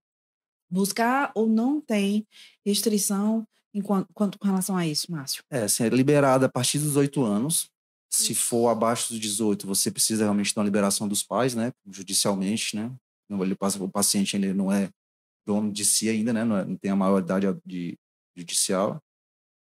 buscar 0.70 1.32
ou 1.36 1.48
não 1.48 1.82
tem 1.82 2.26
restrição 2.66 3.46
em 3.74 3.82
quanto, 3.82 4.40
com 4.40 4.48
relação 4.48 4.76
a 4.76 4.86
isso, 4.86 5.12
Márcio? 5.12 5.44
É, 5.50 5.64
assim, 5.64 5.84
é 5.84 5.90
liberada 5.90 6.48
a 6.48 6.50
partir 6.50 6.80
dos 6.80 6.96
oito 6.96 7.24
anos. 7.24 7.70
Se 8.12 8.34
for 8.34 8.70
abaixo 8.70 9.10
dos 9.10 9.20
18, 9.20 9.68
você 9.68 9.92
precisa 9.92 10.24
realmente 10.24 10.52
uma 10.56 10.66
liberação 10.66 11.08
dos 11.08 11.22
pais, 11.22 11.54
né? 11.54 11.72
Judicialmente, 11.88 12.76
né? 12.76 12.92
O 13.30 13.90
paciente 13.90 14.36
ele 14.36 14.54
não 14.54 14.72
é 14.72 14.90
dono 15.46 15.72
de 15.72 15.86
si 15.86 16.10
ainda, 16.10 16.34
né? 16.34 16.44
Não, 16.44 16.58
é, 16.58 16.66
não 16.66 16.76
tem 16.76 16.90
a 16.90 16.96
maioridade 16.96 17.46
de, 17.64 17.96
judicial. 18.36 19.00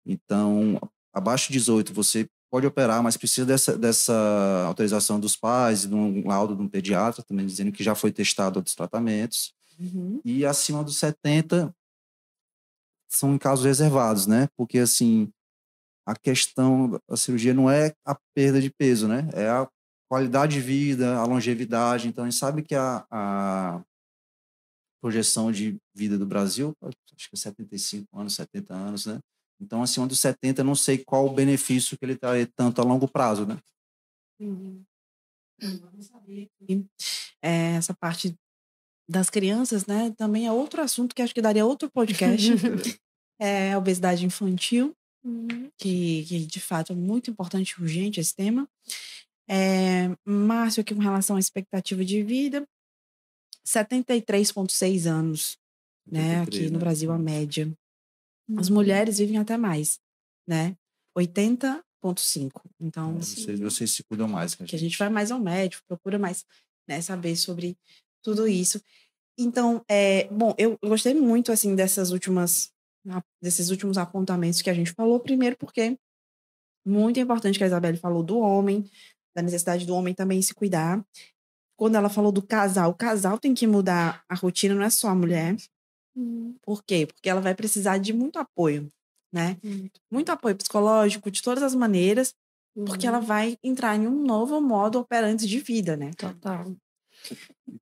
Então, 0.07 0.81
abaixo 1.13 1.49
de 1.49 1.59
18 1.59 1.93
você 1.93 2.29
pode 2.51 2.67
operar, 2.67 3.03
mas 3.03 3.17
precisa 3.17 3.47
dessa, 3.47 3.79
dessa 3.79 4.65
autorização 4.67 5.19
dos 5.19 5.37
pais, 5.37 5.87
de 5.87 5.95
um 5.95 6.27
laudo 6.27 6.55
de 6.55 6.63
um 6.63 6.69
pediatra 6.69 7.23
também 7.23 7.47
dizendo 7.47 7.73
que 7.73 7.83
já 7.83 7.95
foi 7.95 8.13
testado 8.13 8.59
outros 8.59 8.75
tratamentos. 8.75 9.55
Uhum. 9.79 10.21
E 10.25 10.45
acima 10.45 10.85
dos 10.85 10.99
70 10.99 11.75
são 13.09 13.35
em 13.35 13.39
casos 13.39 13.65
reservados, 13.65 14.27
né? 14.27 14.49
Porque 14.57 14.79
assim, 14.79 15.33
a 16.07 16.15
questão 16.15 17.01
da 17.09 17.17
cirurgia 17.17 17.55
não 17.55 17.71
é 17.71 17.95
a 18.05 18.17
perda 18.35 18.61
de 18.61 18.71
peso, 18.71 19.09
né? 19.09 19.29
É 19.33 19.49
a 19.49 19.69
qualidade 20.11 20.55
de 20.55 20.61
vida, 20.61 21.17
a 21.17 21.25
longevidade. 21.25 22.09
Então, 22.09 22.25
a 22.25 22.29
gente 22.29 22.39
sabe 22.39 22.63
que 22.63 22.75
a, 22.75 23.07
a 23.11 23.83
projeção 25.01 25.51
de 25.51 25.79
vida 25.95 26.19
do 26.19 26.27
Brasil, 26.27 26.77
acho 26.83 27.31
que 27.31 27.35
é 27.35 27.39
75 27.39 28.07
anos, 28.19 28.35
70 28.35 28.75
anos, 28.75 29.07
né? 29.07 29.19
Então, 29.63 29.83
acima 29.83 30.09
dos 30.09 30.19
70, 30.19 30.65
não 30.65 30.75
sei 30.75 30.99
qual 30.99 31.27
o 31.27 31.33
benefício 31.33 31.97
que 31.97 32.05
ele 32.05 32.17
traz 32.17 32.49
tanto 32.57 32.81
a 32.81 32.85
longo 32.85 33.07
prazo, 33.07 33.47
né? 33.47 33.57
Uhum. 34.41 34.83
É, 37.41 37.77
essa 37.77 37.95
parte 37.95 38.35
das 39.09 39.31
crianças, 39.31 39.87
né, 39.87 40.13
também 40.17 40.47
é 40.47 40.53
outro 40.53 40.83
assunto 40.83 41.15
que 41.15 41.23
acho 41.23 41.35
que 41.35 41.41
daria 41.43 41.65
outro 41.65 41.89
podcast. 41.91 42.51
é 43.41 43.73
a 43.73 43.79
obesidade 43.79 44.27
infantil, 44.27 44.97
uhum. 45.25 45.71
que, 45.79 46.25
que, 46.25 46.45
de 46.45 46.61
fato 46.61 46.93
é 46.93 46.97
muito 46.97 47.31
importante 47.31 47.71
e 47.71 47.83
urgente 47.83 48.19
esse 48.19 48.35
tema. 48.35 48.69
É, 49.49 50.09
Márcio, 50.25 50.81
aqui 50.81 50.95
com 50.95 51.01
relação 51.01 51.37
à 51.37 51.39
expectativa 51.39 52.05
de 52.05 52.23
vida, 52.23 52.67
73,6 53.65 55.09
anos, 55.09 55.59
73, 56.09 56.13
né? 56.13 56.43
Aqui 56.43 56.67
no 56.67 56.73
né? 56.73 56.79
Brasil, 56.79 57.13
a 57.13 57.19
média. 57.19 57.73
As 58.57 58.69
uhum. 58.69 58.75
mulheres 58.75 59.19
vivem 59.19 59.39
até 59.39 59.57
mais, 59.57 59.99
né? 60.47 60.77
80 61.17 61.83
4,5. 62.03 62.51
Então, 62.81 63.15
vocês, 63.15 63.61
vocês 63.61 63.93
se 63.93 64.03
cuidam 64.03 64.27
mais. 64.27 64.55
Que 64.55 64.75
a 64.75 64.79
gente 64.79 64.99
vai 64.99 65.09
mais 65.09 65.31
ao 65.31 65.39
médico, 65.39 65.85
procura 65.87 66.19
mais 66.19 66.45
né, 66.89 67.01
saber 67.01 67.37
sobre 67.37 67.79
tudo 68.23 68.49
isso. 68.49 68.83
Então, 69.39 69.85
é, 69.89 70.29
bom, 70.29 70.55
eu 70.59 70.77
gostei 70.83 71.15
muito 71.15 71.53
assim 71.53 71.75
dessas 71.75 72.11
últimas 72.11 72.73
desses 73.43 73.71
últimos 73.71 73.99
apontamentos 73.99 74.63
que 74.63 74.71
a 74.71 74.75
gente 74.75 74.93
falou. 74.93 75.19
Primeiro, 75.19 75.57
porque 75.57 75.99
muito 76.87 77.19
importante 77.19 77.59
que 77.59 77.65
a 77.65 77.67
Isabelle 77.67 77.97
falou 77.97 78.23
do 78.23 78.39
homem, 78.39 78.89
da 79.35 79.43
necessidade 79.43 79.87
do 79.87 79.95
homem 79.95 80.15
também 80.15 80.41
se 80.43 80.55
cuidar. 80.55 81.05
Quando 81.77 81.97
ela 81.97 82.09
falou 82.09 82.31
do 82.31 82.43
casal, 82.43 82.91
o 82.91 82.95
casal 82.95 83.39
tem 83.39 83.55
que 83.55 83.67
mudar 83.67 84.23
a 84.29 84.35
rotina, 84.35 84.75
não 84.75 84.83
é 84.83 84.91
só 84.91 85.09
a 85.09 85.15
mulher. 85.15 85.57
Uhum. 86.15 86.55
Por 86.63 86.83
quê? 86.85 87.07
Porque 87.07 87.29
ela 87.29 87.41
vai 87.41 87.55
precisar 87.55 87.99
de 87.99 88.13
muito 88.13 88.39
apoio, 88.39 88.91
né? 89.33 89.57
Uhum. 89.63 89.89
Muito 90.11 90.31
apoio 90.31 90.57
psicológico, 90.57 91.31
de 91.31 91.43
todas 91.43 91.63
as 91.63 91.75
maneiras, 91.75 92.35
uhum. 92.77 92.85
porque 92.85 93.07
ela 93.07 93.19
uhum. 93.19 93.25
vai 93.25 93.59
entrar 93.63 93.97
em 93.97 94.07
um 94.07 94.25
novo 94.25 94.61
modo 94.61 94.99
operante 94.99 95.47
de 95.47 95.59
vida, 95.59 95.97
né? 95.97 96.11
Total. 96.17 96.75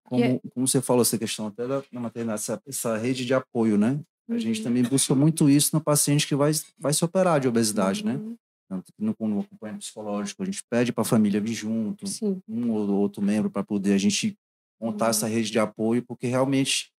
Como, 0.05 0.25
é 0.25 0.41
como 0.55 0.69
você 0.69 0.81
falou, 0.81 1.03
essa 1.03 1.19
questão 1.19 1.47
até 1.47 1.67
da, 1.67 1.83
da 1.93 2.01
maternidade, 2.01 2.41
essa, 2.41 2.63
essa 2.67 2.97
rede 2.97 3.25
de 3.25 3.35
apoio, 3.35 3.79
né? 3.79 4.01
A 4.29 4.39
gente 4.39 4.59
uhum. 4.59 4.65
também 4.65 4.83
busca 4.85 5.15
muito 5.15 5.51
isso 5.51 5.75
no 5.75 5.83
paciente 5.83 6.27
que 6.27 6.37
vai, 6.37 6.53
vai 6.79 6.93
se 6.93 7.05
operar 7.05 7.41
de 7.41 7.49
obesidade, 7.49 8.05
né? 8.05 8.15
Uhum. 8.15 8.37
Tanto 8.69 8.93
que 8.93 9.03
no, 9.03 9.17
no 9.19 9.41
acompanhamento 9.41 9.85
psicológico, 9.85 10.43
a 10.43 10.47
gente 10.47 10.63
pede 10.71 10.93
para 10.93 11.03
a 11.03 11.05
família 11.05 11.41
vir 11.41 11.55
junto, 11.55 12.07
Sim. 12.07 12.41
um 12.49 12.71
ou 12.71 12.89
outro 12.91 13.21
membro, 13.21 13.51
para 13.51 13.65
poder 13.65 13.95
a 13.95 13.99
gente 13.99 14.39
montar 14.81 15.07
uhum. 15.07 15.11
essa 15.11 15.27
rede 15.27 15.51
de 15.51 15.59
apoio, 15.59 16.05
porque 16.07 16.29
realmente 16.29 16.93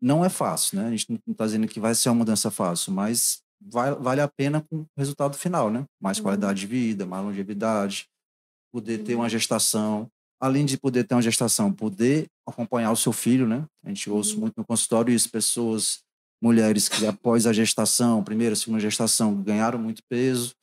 não 0.00 0.24
é 0.24 0.28
fácil, 0.28 0.78
né? 0.78 0.88
A 0.88 0.90
gente 0.90 1.06
não 1.10 1.32
está 1.32 1.46
dizendo 1.46 1.66
que 1.66 1.80
vai 1.80 1.94
ser 1.94 2.08
uma 2.08 2.16
mudança 2.16 2.50
fácil, 2.50 2.92
mas 2.92 3.40
vai, 3.60 3.94
vale 3.94 4.20
a 4.20 4.28
pena 4.28 4.60
com 4.60 4.80
o 4.80 4.86
resultado 4.96 5.36
final, 5.36 5.70
né? 5.70 5.84
Mais 6.00 6.20
qualidade 6.20 6.60
de 6.60 6.66
vida, 6.66 7.06
mais 7.06 7.24
longevidade, 7.24 8.06
poder 8.72 8.98
ter 8.98 9.14
uma 9.14 9.28
gestação, 9.28 10.08
além 10.40 10.64
de 10.64 10.76
poder 10.76 11.04
ter 11.04 11.14
uma 11.14 11.22
gestação, 11.22 11.72
poder 11.72 12.26
acompanhar 12.46 12.92
o 12.92 12.96
seu 12.96 13.12
filho, 13.12 13.46
né? 13.46 13.64
A 13.84 13.88
gente 13.88 14.10
ouve 14.10 14.36
muito 14.36 14.54
no 14.56 14.66
consultório 14.66 15.12
isso, 15.12 15.30
pessoas 15.30 16.00
mulheres 16.42 16.88
que 16.88 17.06
após 17.06 17.46
a 17.46 17.52
gestação, 17.52 18.22
primeira, 18.22 18.54
segunda 18.54 18.80
gestação, 18.80 19.42
ganharam 19.42 19.78
muito 19.78 20.02
peso 20.08 20.54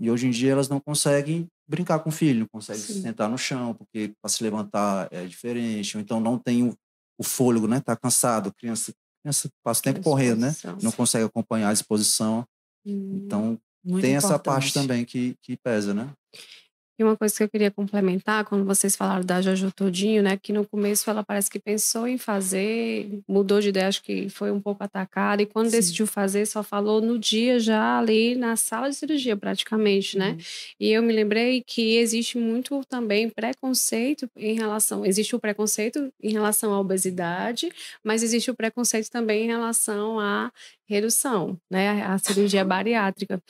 e 0.00 0.10
hoje 0.10 0.26
em 0.26 0.30
dia 0.30 0.52
elas 0.52 0.68
não 0.68 0.78
conseguem 0.78 1.48
brincar 1.66 2.00
com 2.00 2.10
o 2.10 2.12
filho, 2.12 2.40
não 2.40 2.48
conseguem 2.52 2.82
Sim. 2.82 2.92
se 2.94 3.02
sentar 3.02 3.28
no 3.28 3.38
chão, 3.38 3.74
porque 3.74 4.12
para 4.20 4.28
se 4.28 4.42
levantar 4.42 5.08
é 5.10 5.24
diferente, 5.24 5.96
ou 5.96 6.02
então 6.02 6.20
não 6.20 6.38
tem 6.38 6.72
o, 7.22 7.24
fôlego, 7.24 7.66
né? 7.66 7.80
Tá 7.80 7.96
cansado, 7.96 8.52
criança, 8.52 8.92
criança 9.22 9.48
passa 9.62 9.80
o 9.80 9.82
tempo 9.84 10.00
correndo, 10.02 10.40
né? 10.40 10.54
Não 10.82 10.92
consegue 10.92 11.24
acompanhar 11.24 11.70
a 11.70 11.72
exposição. 11.72 12.46
Hum, 12.84 13.22
então 13.24 13.58
tem 13.84 13.90
importante. 13.90 14.14
essa 14.16 14.38
parte 14.38 14.74
também 14.74 15.04
que, 15.04 15.36
que 15.42 15.56
pesa, 15.56 15.92
né? 15.94 16.10
E 17.02 17.04
uma 17.04 17.16
coisa 17.16 17.36
que 17.36 17.42
eu 17.42 17.48
queria 17.48 17.70
complementar, 17.70 18.44
quando 18.44 18.64
vocês 18.64 18.94
falaram 18.94 19.24
da 19.24 19.42
Jojo 19.42 19.72
Todinho, 19.72 20.22
né, 20.22 20.38
que 20.40 20.52
no 20.52 20.64
começo 20.64 21.10
ela 21.10 21.24
parece 21.24 21.50
que 21.50 21.58
pensou 21.58 22.06
em 22.06 22.16
fazer, 22.16 23.08
mudou 23.26 23.60
de 23.60 23.70
ideia, 23.70 23.88
acho 23.88 24.04
que 24.04 24.28
foi 24.28 24.52
um 24.52 24.60
pouco 24.60 24.84
atacada, 24.84 25.42
e 25.42 25.46
quando 25.46 25.68
Sim. 25.68 25.78
decidiu 25.78 26.06
fazer, 26.06 26.46
só 26.46 26.62
falou 26.62 27.00
no 27.00 27.18
dia 27.18 27.58
já 27.58 27.98
ali 27.98 28.36
na 28.36 28.54
sala 28.54 28.88
de 28.88 28.94
cirurgia, 28.94 29.36
praticamente, 29.36 30.16
né? 30.16 30.30
Uhum. 30.30 30.38
E 30.78 30.92
eu 30.92 31.02
me 31.02 31.12
lembrei 31.12 31.64
que 31.66 31.96
existe 31.96 32.38
muito 32.38 32.84
também 32.84 33.28
preconceito 33.28 34.30
em 34.36 34.54
relação, 34.54 35.04
existe 35.04 35.34
o 35.34 35.40
preconceito 35.40 36.12
em 36.22 36.30
relação 36.30 36.72
à 36.72 36.78
obesidade, 36.78 37.68
mas 38.04 38.22
existe 38.22 38.48
o 38.48 38.54
preconceito 38.54 39.10
também 39.10 39.42
em 39.42 39.48
relação 39.48 40.20
à 40.20 40.52
redução, 40.92 41.58
né, 41.70 42.04
a 42.04 42.18
cirurgia 42.18 42.64
bariátrica. 42.64 43.42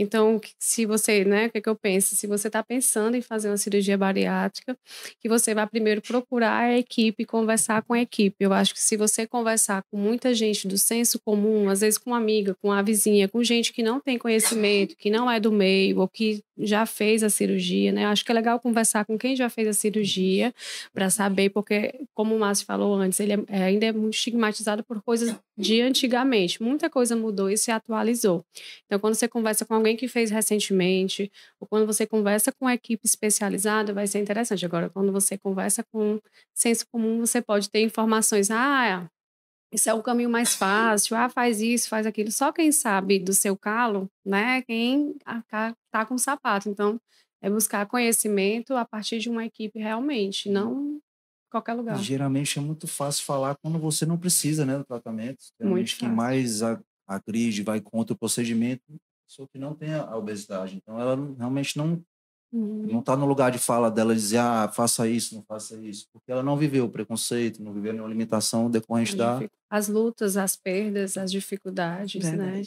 Então, 0.00 0.40
se 0.60 0.86
você, 0.86 1.24
né, 1.24 1.46
o 1.46 1.50
que, 1.50 1.58
é 1.58 1.60
que 1.60 1.68
eu 1.68 1.74
penso? 1.74 2.14
Se 2.14 2.28
você 2.28 2.46
está 2.46 2.62
pensando 2.62 3.16
em 3.16 3.20
fazer 3.20 3.48
uma 3.48 3.56
cirurgia 3.56 3.98
bariátrica, 3.98 4.78
que 5.20 5.28
você 5.28 5.52
vai 5.52 5.66
primeiro 5.66 6.00
procurar 6.00 6.56
a 6.56 6.78
equipe, 6.78 7.24
conversar 7.24 7.82
com 7.82 7.94
a 7.94 8.00
equipe. 8.00 8.36
Eu 8.38 8.52
acho 8.52 8.74
que 8.74 8.80
se 8.80 8.96
você 8.96 9.26
conversar 9.26 9.82
com 9.90 9.98
muita 9.98 10.32
gente 10.32 10.68
do 10.68 10.78
senso 10.78 11.18
comum, 11.18 11.68
às 11.68 11.80
vezes 11.80 11.98
com 11.98 12.10
uma 12.10 12.16
amiga, 12.16 12.54
com 12.62 12.70
a 12.70 12.80
vizinha, 12.80 13.26
com 13.26 13.42
gente 13.42 13.72
que 13.72 13.82
não 13.82 13.98
tem 13.98 14.16
conhecimento, 14.16 14.96
que 14.96 15.10
não 15.10 15.28
é 15.28 15.40
do 15.40 15.50
meio, 15.50 15.98
ou 15.98 16.06
que 16.06 16.44
já 16.56 16.86
fez 16.86 17.24
a 17.24 17.30
cirurgia, 17.30 17.90
né? 17.90 18.04
Eu 18.04 18.08
acho 18.08 18.24
que 18.24 18.30
é 18.30 18.34
legal 18.34 18.60
conversar 18.60 19.04
com 19.04 19.18
quem 19.18 19.34
já 19.34 19.50
fez 19.50 19.66
a 19.66 19.72
cirurgia, 19.72 20.54
para 20.92 21.10
saber, 21.10 21.50
porque, 21.50 21.94
como 22.14 22.36
o 22.36 22.38
Márcio 22.38 22.66
falou 22.66 22.94
antes, 22.94 23.18
ele 23.18 23.32
é, 23.32 23.38
é, 23.48 23.62
ainda 23.64 23.86
é 23.86 23.92
muito 23.92 24.14
estigmatizado 24.14 24.84
por 24.84 25.02
coisas 25.02 25.34
de 25.58 25.80
antigamente. 25.80 26.62
Muita 26.62 26.88
coisa 26.88 27.16
mudou 27.16 27.50
e 27.50 27.58
se 27.58 27.70
atualizou. 27.70 28.44
Então, 28.86 28.98
quando 29.00 29.14
você 29.14 29.26
conversa 29.26 29.64
com 29.66 29.74
alguém, 29.74 29.96
que 29.96 30.06
fez 30.06 30.30
recentemente, 30.30 31.30
ou 31.60 31.66
quando 31.66 31.84
você 31.86 32.06
conversa 32.06 32.52
com 32.52 32.66
uma 32.66 32.74
equipe 32.74 33.04
especializada, 33.04 33.92
vai 33.92 34.06
ser 34.06 34.20
interessante. 34.20 34.64
Agora, 34.64 34.88
quando 34.88 35.10
você 35.12 35.36
conversa 35.36 35.84
com 35.92 36.20
senso 36.54 36.86
comum, 36.90 37.18
você 37.20 37.42
pode 37.42 37.68
ter 37.68 37.82
informações. 37.82 38.50
Ah, 38.50 39.10
isso 39.72 39.90
é 39.90 39.94
o 39.94 40.02
caminho 40.02 40.30
mais 40.30 40.54
fácil. 40.54 41.16
Ah, 41.16 41.28
faz 41.28 41.60
isso, 41.60 41.88
faz 41.88 42.06
aquilo. 42.06 42.30
Só 42.30 42.52
quem 42.52 42.72
sabe 42.72 43.18
do 43.18 43.32
seu 43.34 43.56
calo, 43.56 44.08
né? 44.24 44.62
Quem 44.62 45.16
tá 45.90 46.06
com 46.06 46.16
sapato. 46.18 46.68
Então, 46.68 47.00
é 47.42 47.50
buscar 47.50 47.86
conhecimento 47.86 48.74
a 48.76 48.84
partir 48.84 49.18
de 49.18 49.28
uma 49.28 49.44
equipe 49.44 49.78
realmente, 49.78 50.48
não 50.48 51.00
qualquer 51.50 51.74
lugar. 51.74 51.98
Geralmente 51.98 52.58
é 52.58 52.62
muito 52.62 52.86
fácil 52.86 53.24
falar 53.24 53.56
quando 53.56 53.78
você 53.78 54.04
não 54.04 54.18
precisa, 54.18 54.64
né, 54.64 54.78
do 54.78 54.84
tratamento. 54.84 55.38
Geralmente 55.60 55.96
quem 55.96 56.08
mais 56.08 56.60
agride, 57.06 57.62
vai 57.62 57.80
contra 57.80 58.14
o 58.14 58.18
procedimento, 58.18 58.82
pessoa 59.26 59.48
que 59.48 59.58
não 59.58 59.74
tem 59.74 59.94
a 59.94 60.16
obesidade. 60.16 60.76
Então, 60.76 61.00
ela 61.00 61.16
realmente 61.36 61.76
não 61.76 62.02
uhum. 62.52 62.86
não 62.90 63.00
está 63.00 63.16
no 63.16 63.26
lugar 63.26 63.50
de 63.50 63.58
fala 63.58 63.90
dela 63.90 64.14
dizer, 64.14 64.38
ah, 64.38 64.68
faça 64.68 65.06
isso, 65.06 65.34
não 65.34 65.42
faça 65.42 65.76
isso, 65.76 66.06
porque 66.12 66.32
ela 66.32 66.42
não 66.42 66.56
viveu 66.56 66.86
o 66.86 66.90
preconceito, 66.90 67.62
não 67.62 67.72
viveu 67.72 67.92
nenhuma 67.92 68.08
limitação 68.08 68.70
decorrente 68.70 69.16
da... 69.16 69.40
As 69.70 69.88
lutas, 69.88 70.36
as 70.36 70.56
perdas, 70.56 71.16
as 71.16 71.30
dificuldades? 71.30 72.22
Verdade. 72.22 72.52
né? 72.52 72.62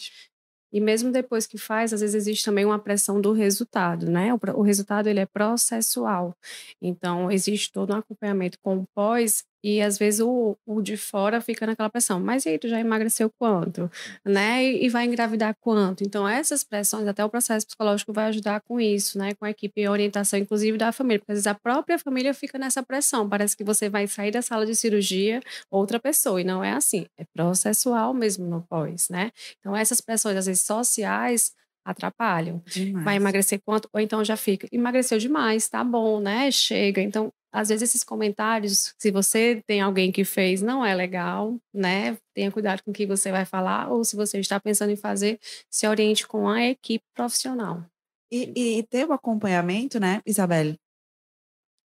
E 0.71 0.79
mesmo 0.79 1.11
depois 1.11 1.45
que 1.45 1.57
faz, 1.57 1.93
às 1.93 2.01
vezes 2.01 2.15
existe 2.15 2.45
também 2.45 2.65
uma 2.65 2.79
pressão 2.79 3.19
do 3.19 3.31
resultado, 3.33 4.09
né? 4.09 4.33
O, 4.33 4.39
o 4.55 4.61
resultado 4.61 5.07
ele 5.07 5.19
é 5.19 5.25
processual. 5.25 6.35
Então, 6.81 7.31
existe 7.31 7.71
todo 7.71 7.93
um 7.93 7.97
acompanhamento 7.97 8.57
com 8.61 8.77
o 8.77 8.85
pós 8.95 9.43
e 9.63 9.81
às 9.81 9.97
vezes 9.97 10.19
o, 10.21 10.57
o 10.65 10.81
de 10.81 10.97
fora 10.97 11.39
fica 11.41 11.65
naquela 11.65 11.89
pressão. 11.89 12.19
Mas 12.19 12.45
e 12.45 12.49
aí, 12.49 12.59
tu 12.59 12.67
já 12.67 12.79
emagreceu 12.79 13.29
quanto? 13.29 13.89
Né? 14.25 14.63
E, 14.63 14.85
e, 14.85 14.89
vai 14.89 15.05
engravidar 15.05 15.55
quanto? 15.59 16.03
Então, 16.03 16.27
essas 16.27 16.63
pressões, 16.63 17.07
até 17.07 17.23
o 17.23 17.29
processo 17.29 17.65
psicológico 17.67 18.11
vai 18.11 18.25
ajudar 18.25 18.61
com 18.61 18.79
isso, 18.79 19.17
né? 19.17 19.33
Com 19.35 19.45
a 19.45 19.51
equipe 19.51 19.81
e 19.81 19.87
orientação, 19.87 20.39
inclusive 20.39 20.77
da 20.77 20.91
família. 20.91 21.19
Porque 21.19 21.31
às 21.31 21.37
vezes 21.37 21.47
a 21.47 21.55
própria 21.55 21.99
família 21.99 22.33
fica 22.33 22.57
nessa 22.57 22.81
pressão. 22.83 23.27
Parece 23.29 23.55
que 23.55 23.63
você 23.63 23.89
vai 23.89 24.07
sair 24.07 24.31
da 24.31 24.41
sala 24.41 24.65
de 24.65 24.75
cirurgia 24.75 25.41
outra 25.69 25.99
pessoa. 25.99 26.41
E 26.41 26.43
não 26.43 26.63
é 26.63 26.71
assim. 26.71 27.05
É 27.17 27.25
processual 27.33 28.13
mesmo 28.13 28.47
no 28.47 28.61
pós, 28.61 29.09
né? 29.09 29.31
Então, 29.59 29.75
essas 29.75 30.01
pressões, 30.01 30.37
às 30.37 30.45
vezes, 30.45 30.61
sociais 30.61 31.53
atrapalham. 31.85 32.61
Demais. 32.65 33.05
Vai 33.05 33.15
emagrecer 33.15 33.61
quanto? 33.63 33.89
Ou 33.91 33.99
então 33.99 34.23
já 34.23 34.37
fica, 34.37 34.67
emagreceu 34.71 35.17
demais, 35.17 35.67
tá 35.67 35.83
bom, 35.83 36.19
né? 36.19 36.51
Chega. 36.51 37.01
Então, 37.01 37.31
às 37.51 37.69
vezes 37.69 37.89
esses 37.89 38.03
comentários, 38.03 38.93
se 38.97 39.11
você 39.11 39.61
tem 39.67 39.81
alguém 39.81 40.11
que 40.11 40.23
fez, 40.23 40.61
não 40.61 40.85
é 40.85 40.95
legal, 40.95 41.59
né? 41.73 42.17
Tenha 42.33 42.51
cuidado 42.51 42.81
com 42.81 42.91
o 42.91 42.93
que 42.93 43.05
você 43.05 43.31
vai 43.31 43.43
falar, 43.43 43.91
ou 43.91 44.03
se 44.05 44.15
você 44.15 44.39
está 44.39 44.59
pensando 44.59 44.91
em 44.91 44.95
fazer, 44.95 45.39
se 45.69 45.85
oriente 45.85 46.25
com 46.25 46.47
a 46.47 46.63
equipe 46.63 47.03
profissional. 47.13 47.85
E, 48.31 48.77
e 48.77 48.83
ter 48.83 49.05
o 49.05 49.11
acompanhamento, 49.11 49.99
né, 49.99 50.21
Isabelle? 50.25 50.79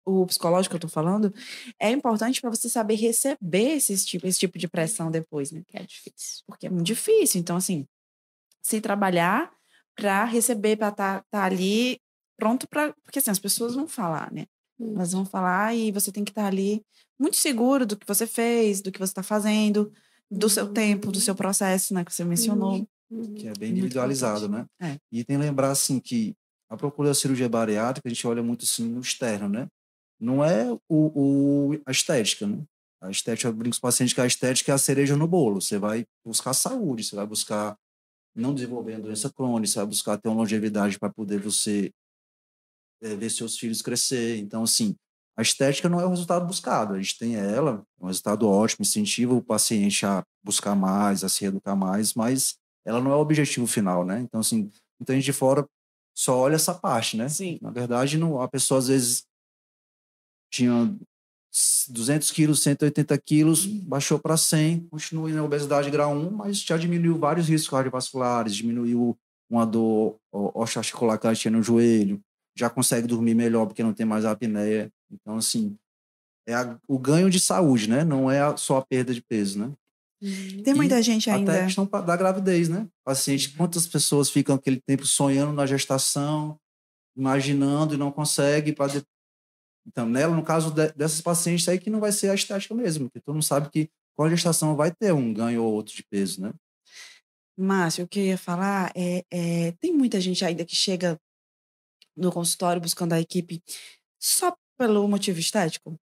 O 0.07 0.23
psicológico 0.27 0.73
que 0.73 0.75
eu 0.75 0.81
tô 0.81 0.87
falando, 0.87 1.33
é 1.79 1.89
importante 1.89 2.39
para 2.39 2.51
você 2.51 2.69
saber 2.69 2.93
receber 2.93 3.77
esse 3.77 4.05
tipo, 4.05 4.27
esse 4.27 4.37
tipo 4.37 4.59
de 4.59 4.67
pressão 4.67 5.09
depois, 5.09 5.51
né? 5.51 5.63
Que 5.67 5.77
é 5.77 5.83
difícil. 5.83 6.43
Porque 6.45 6.67
é 6.67 6.69
muito 6.69 6.85
difícil. 6.85 7.41
Então, 7.41 7.57
assim, 7.57 7.87
se 8.61 8.79
trabalhar 8.79 9.54
para 9.95 10.25
receber, 10.25 10.77
para 10.77 10.89
estar 10.89 11.19
tá, 11.19 11.25
tá 11.31 11.43
ali 11.43 11.99
pronto 12.37 12.67
para. 12.67 12.93
Porque 13.03 13.19
assim, 13.19 13.31
as 13.31 13.39
pessoas 13.39 13.75
vão 13.75 13.87
falar, 13.87 14.31
né? 14.31 14.45
Elas 14.79 15.13
vão 15.13 15.25
falar 15.25 15.73
e 15.73 15.91
você 15.91 16.11
tem 16.11 16.23
que 16.23 16.31
estar 16.31 16.45
ali 16.45 16.81
muito 17.19 17.37
seguro 17.37 17.85
do 17.85 17.95
que 17.95 18.05
você 18.05 18.27
fez, 18.27 18.81
do 18.81 18.91
que 18.91 18.99
você 18.99 19.11
está 19.11 19.23
fazendo, 19.23 19.91
do 20.29 20.49
seu 20.49 20.67
tempo, 20.71 21.11
do 21.11 21.21
seu 21.21 21.33
uhum. 21.33 21.37
processo, 21.37 21.93
né, 21.93 22.03
que 22.03 22.13
você 22.13 22.25
mencionou. 22.25 22.85
Uhum. 23.09 23.35
Que 23.35 23.47
é 23.47 23.53
bem 23.57 23.71
individualizado, 23.71 24.49
né? 24.49 24.65
É. 24.81 24.97
E 25.11 25.23
tem 25.23 25.37
que 25.37 25.43
lembrar, 25.43 25.71
assim, 25.71 25.99
que 25.99 26.35
a 26.69 26.75
procura 26.75 27.09
da 27.09 27.15
cirurgia 27.15 27.47
bariátrica, 27.47 28.07
a 28.07 28.11
gente 28.11 28.27
olha 28.27 28.43
muito, 28.43 28.65
assim, 28.65 28.85
no 28.85 28.99
externo, 28.99 29.47
né? 29.47 29.67
Não 30.19 30.43
é 30.43 30.71
o, 30.71 30.79
o 30.89 31.81
a 31.85 31.91
estética, 31.91 32.45
né? 32.45 32.61
A 33.01 33.11
estética, 33.11 33.47
eu 33.47 33.53
brinco 33.53 33.69
com 33.69 33.75
os 33.75 33.79
pacientes 33.79 34.13
que 34.13 34.21
a 34.21 34.25
estética 34.25 34.71
é 34.71 34.75
a 34.75 34.79
cereja 34.79 35.15
no 35.15 35.27
bolo. 35.27 35.61
Você 35.61 35.77
vai 35.77 36.05
buscar 36.25 36.53
saúde, 36.53 37.03
você 37.03 37.15
vai 37.15 37.25
buscar 37.25 37.77
não 38.35 38.53
desenvolver 38.53 38.95
a 38.95 38.99
doença 38.99 39.31
crônica, 39.31 39.67
você 39.67 39.79
vai 39.79 39.85
buscar 39.85 40.17
ter 40.17 40.27
uma 40.27 40.37
longevidade 40.37 40.99
para 40.99 41.09
poder 41.09 41.39
você 41.39 41.91
é, 43.01 43.15
ver 43.15 43.29
seus 43.29 43.57
filhos 43.57 43.81
crescer. 43.81 44.37
Então, 44.37 44.63
assim, 44.63 44.95
a 45.37 45.41
estética 45.41 45.89
não 45.89 45.99
é 45.99 46.05
o 46.05 46.09
resultado 46.09 46.45
buscado. 46.45 46.93
A 46.93 47.01
gente 47.01 47.17
tem 47.17 47.35
ela, 47.35 47.85
é 47.99 48.03
um 48.03 48.07
resultado 48.07 48.47
ótimo, 48.47 48.83
incentiva 48.83 49.33
o 49.33 49.43
paciente 49.43 50.05
a 50.05 50.23
buscar 50.43 50.75
mais, 50.75 51.23
a 51.23 51.29
se 51.29 51.45
educar 51.45 51.75
mais, 51.75 52.13
mas 52.13 52.57
ela 52.85 53.01
não 53.01 53.11
é 53.11 53.15
o 53.15 53.19
objetivo 53.19 53.67
final, 53.67 54.05
né? 54.05 54.19
Então, 54.21 54.39
assim, 54.39 54.69
muita 54.99 55.13
gente 55.13 55.25
de 55.25 55.33
fora 55.33 55.65
só 56.15 56.37
olha 56.37 56.55
essa 56.55 56.73
parte, 56.73 57.17
né? 57.17 57.27
Sim. 57.27 57.59
Na 57.61 57.71
verdade, 57.71 58.17
não, 58.17 58.41
a 58.41 58.47
pessoa 58.47 58.79
às 58.79 58.87
vezes 58.87 59.25
tinha 60.49 60.97
200 61.89 62.31
quilos, 62.31 62.61
180 62.61 63.17
quilos, 63.19 63.65
baixou 63.65 64.19
para 64.19 64.35
100, 64.35 64.87
continua 64.91 65.29
em 65.29 65.39
obesidade 65.39 65.89
grau 65.89 66.13
1, 66.13 66.31
mas 66.31 66.59
já 66.59 66.77
diminuiu 66.77 67.17
vários 67.17 67.47
riscos 67.47 67.69
cardiovasculares, 67.69 68.55
diminuiu 68.55 69.17
uma 69.49 69.65
dor 69.65 70.17
osteoarticular 70.31 71.19
que 71.19 71.27
ela 71.27 71.35
tinha 71.35 71.51
no 71.51 71.63
joelho, 71.63 72.19
já 72.57 72.69
consegue 72.69 73.07
dormir 73.07 73.35
melhor 73.35 73.65
porque 73.65 73.83
não 73.83 73.93
tem 73.93 74.05
mais 74.05 74.25
apneia. 74.25 74.91
Então, 75.11 75.37
assim, 75.37 75.77
é 76.47 76.53
a, 76.53 76.77
o 76.87 76.97
ganho 76.97 77.29
de 77.29 77.39
saúde, 77.39 77.89
né? 77.89 78.03
Não 78.03 78.29
é 78.29 78.55
só 78.57 78.77
a 78.77 78.85
perda 78.85 79.13
de 79.13 79.21
peso, 79.21 79.59
né? 79.59 79.71
Uhum. 80.21 80.63
Tem 80.63 80.73
muita 80.73 80.99
e 80.99 81.03
gente 81.03 81.29
ainda. 81.29 81.51
Até 81.51 81.61
a 81.61 81.65
questão 81.65 81.85
da 81.85 82.15
gravidez, 82.15 82.69
né? 82.69 82.87
Paciente, 83.03 83.49
quantas 83.51 83.85
pessoas 83.85 84.29
ficam 84.29 84.55
aquele 84.55 84.81
tempo 84.81 85.05
sonhando 85.05 85.53
na 85.53 85.65
gestação, 85.65 86.57
imaginando 87.15 87.93
e 87.93 87.97
não 87.97 88.11
consegue 88.11 88.73
para 88.73 89.01
então, 89.85 90.07
nela, 90.07 90.35
no 90.35 90.43
caso 90.43 90.71
de, 90.71 90.91
dessas 90.93 91.21
pacientes 91.21 91.67
aí, 91.69 91.79
que 91.79 91.89
não 91.89 91.99
vai 91.99 92.11
ser 92.11 92.29
a 92.29 92.35
estética 92.35 92.73
mesmo, 92.73 93.05
porque 93.05 93.21
todo 93.21 93.35
mundo 93.35 93.43
sabe 93.43 93.69
que 93.69 93.89
com 94.15 94.23
a 94.23 94.29
gestação 94.29 94.75
vai 94.75 94.91
ter 94.91 95.13
um 95.13 95.33
ganho 95.33 95.63
ou 95.63 95.73
outro 95.73 95.95
de 95.95 96.03
peso, 96.03 96.41
né? 96.41 96.53
Márcio, 97.57 98.03
o 98.03 98.07
que 98.07 98.19
eu 98.19 98.25
ia 98.25 98.37
falar 98.37 98.91
é, 98.95 99.23
é, 99.31 99.71
tem 99.73 99.93
muita 99.93 100.19
gente 100.19 100.43
ainda 100.43 100.65
que 100.65 100.75
chega 100.75 101.19
no 102.15 102.31
consultório 102.31 102.81
buscando 102.81 103.13
a 103.13 103.19
equipe 103.19 103.61
só 104.19 104.55
pelo 104.77 105.07
motivo 105.07 105.39
estético? 105.39 105.97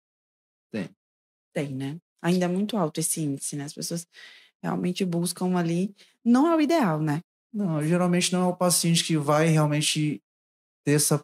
Tem. 0.71 0.89
Tem, 1.53 1.69
né? 1.73 1.99
Ainda 2.21 2.45
é 2.45 2.47
muito 2.47 2.77
alto 2.77 2.99
esse 2.99 3.21
índice, 3.21 3.55
né? 3.55 3.65
As 3.65 3.73
pessoas 3.73 4.07
realmente 4.61 5.05
buscam 5.05 5.55
ali. 5.57 5.93
Não 6.23 6.47
é 6.47 6.55
o 6.55 6.61
ideal, 6.61 7.01
né? 7.01 7.21
Não, 7.53 7.85
geralmente 7.85 8.31
não 8.31 8.43
é 8.43 8.47
o 8.47 8.55
paciente 8.55 9.03
que 9.03 9.17
vai 9.17 9.47
realmente 9.47 10.23
ter 10.83 10.93
essa 10.93 11.23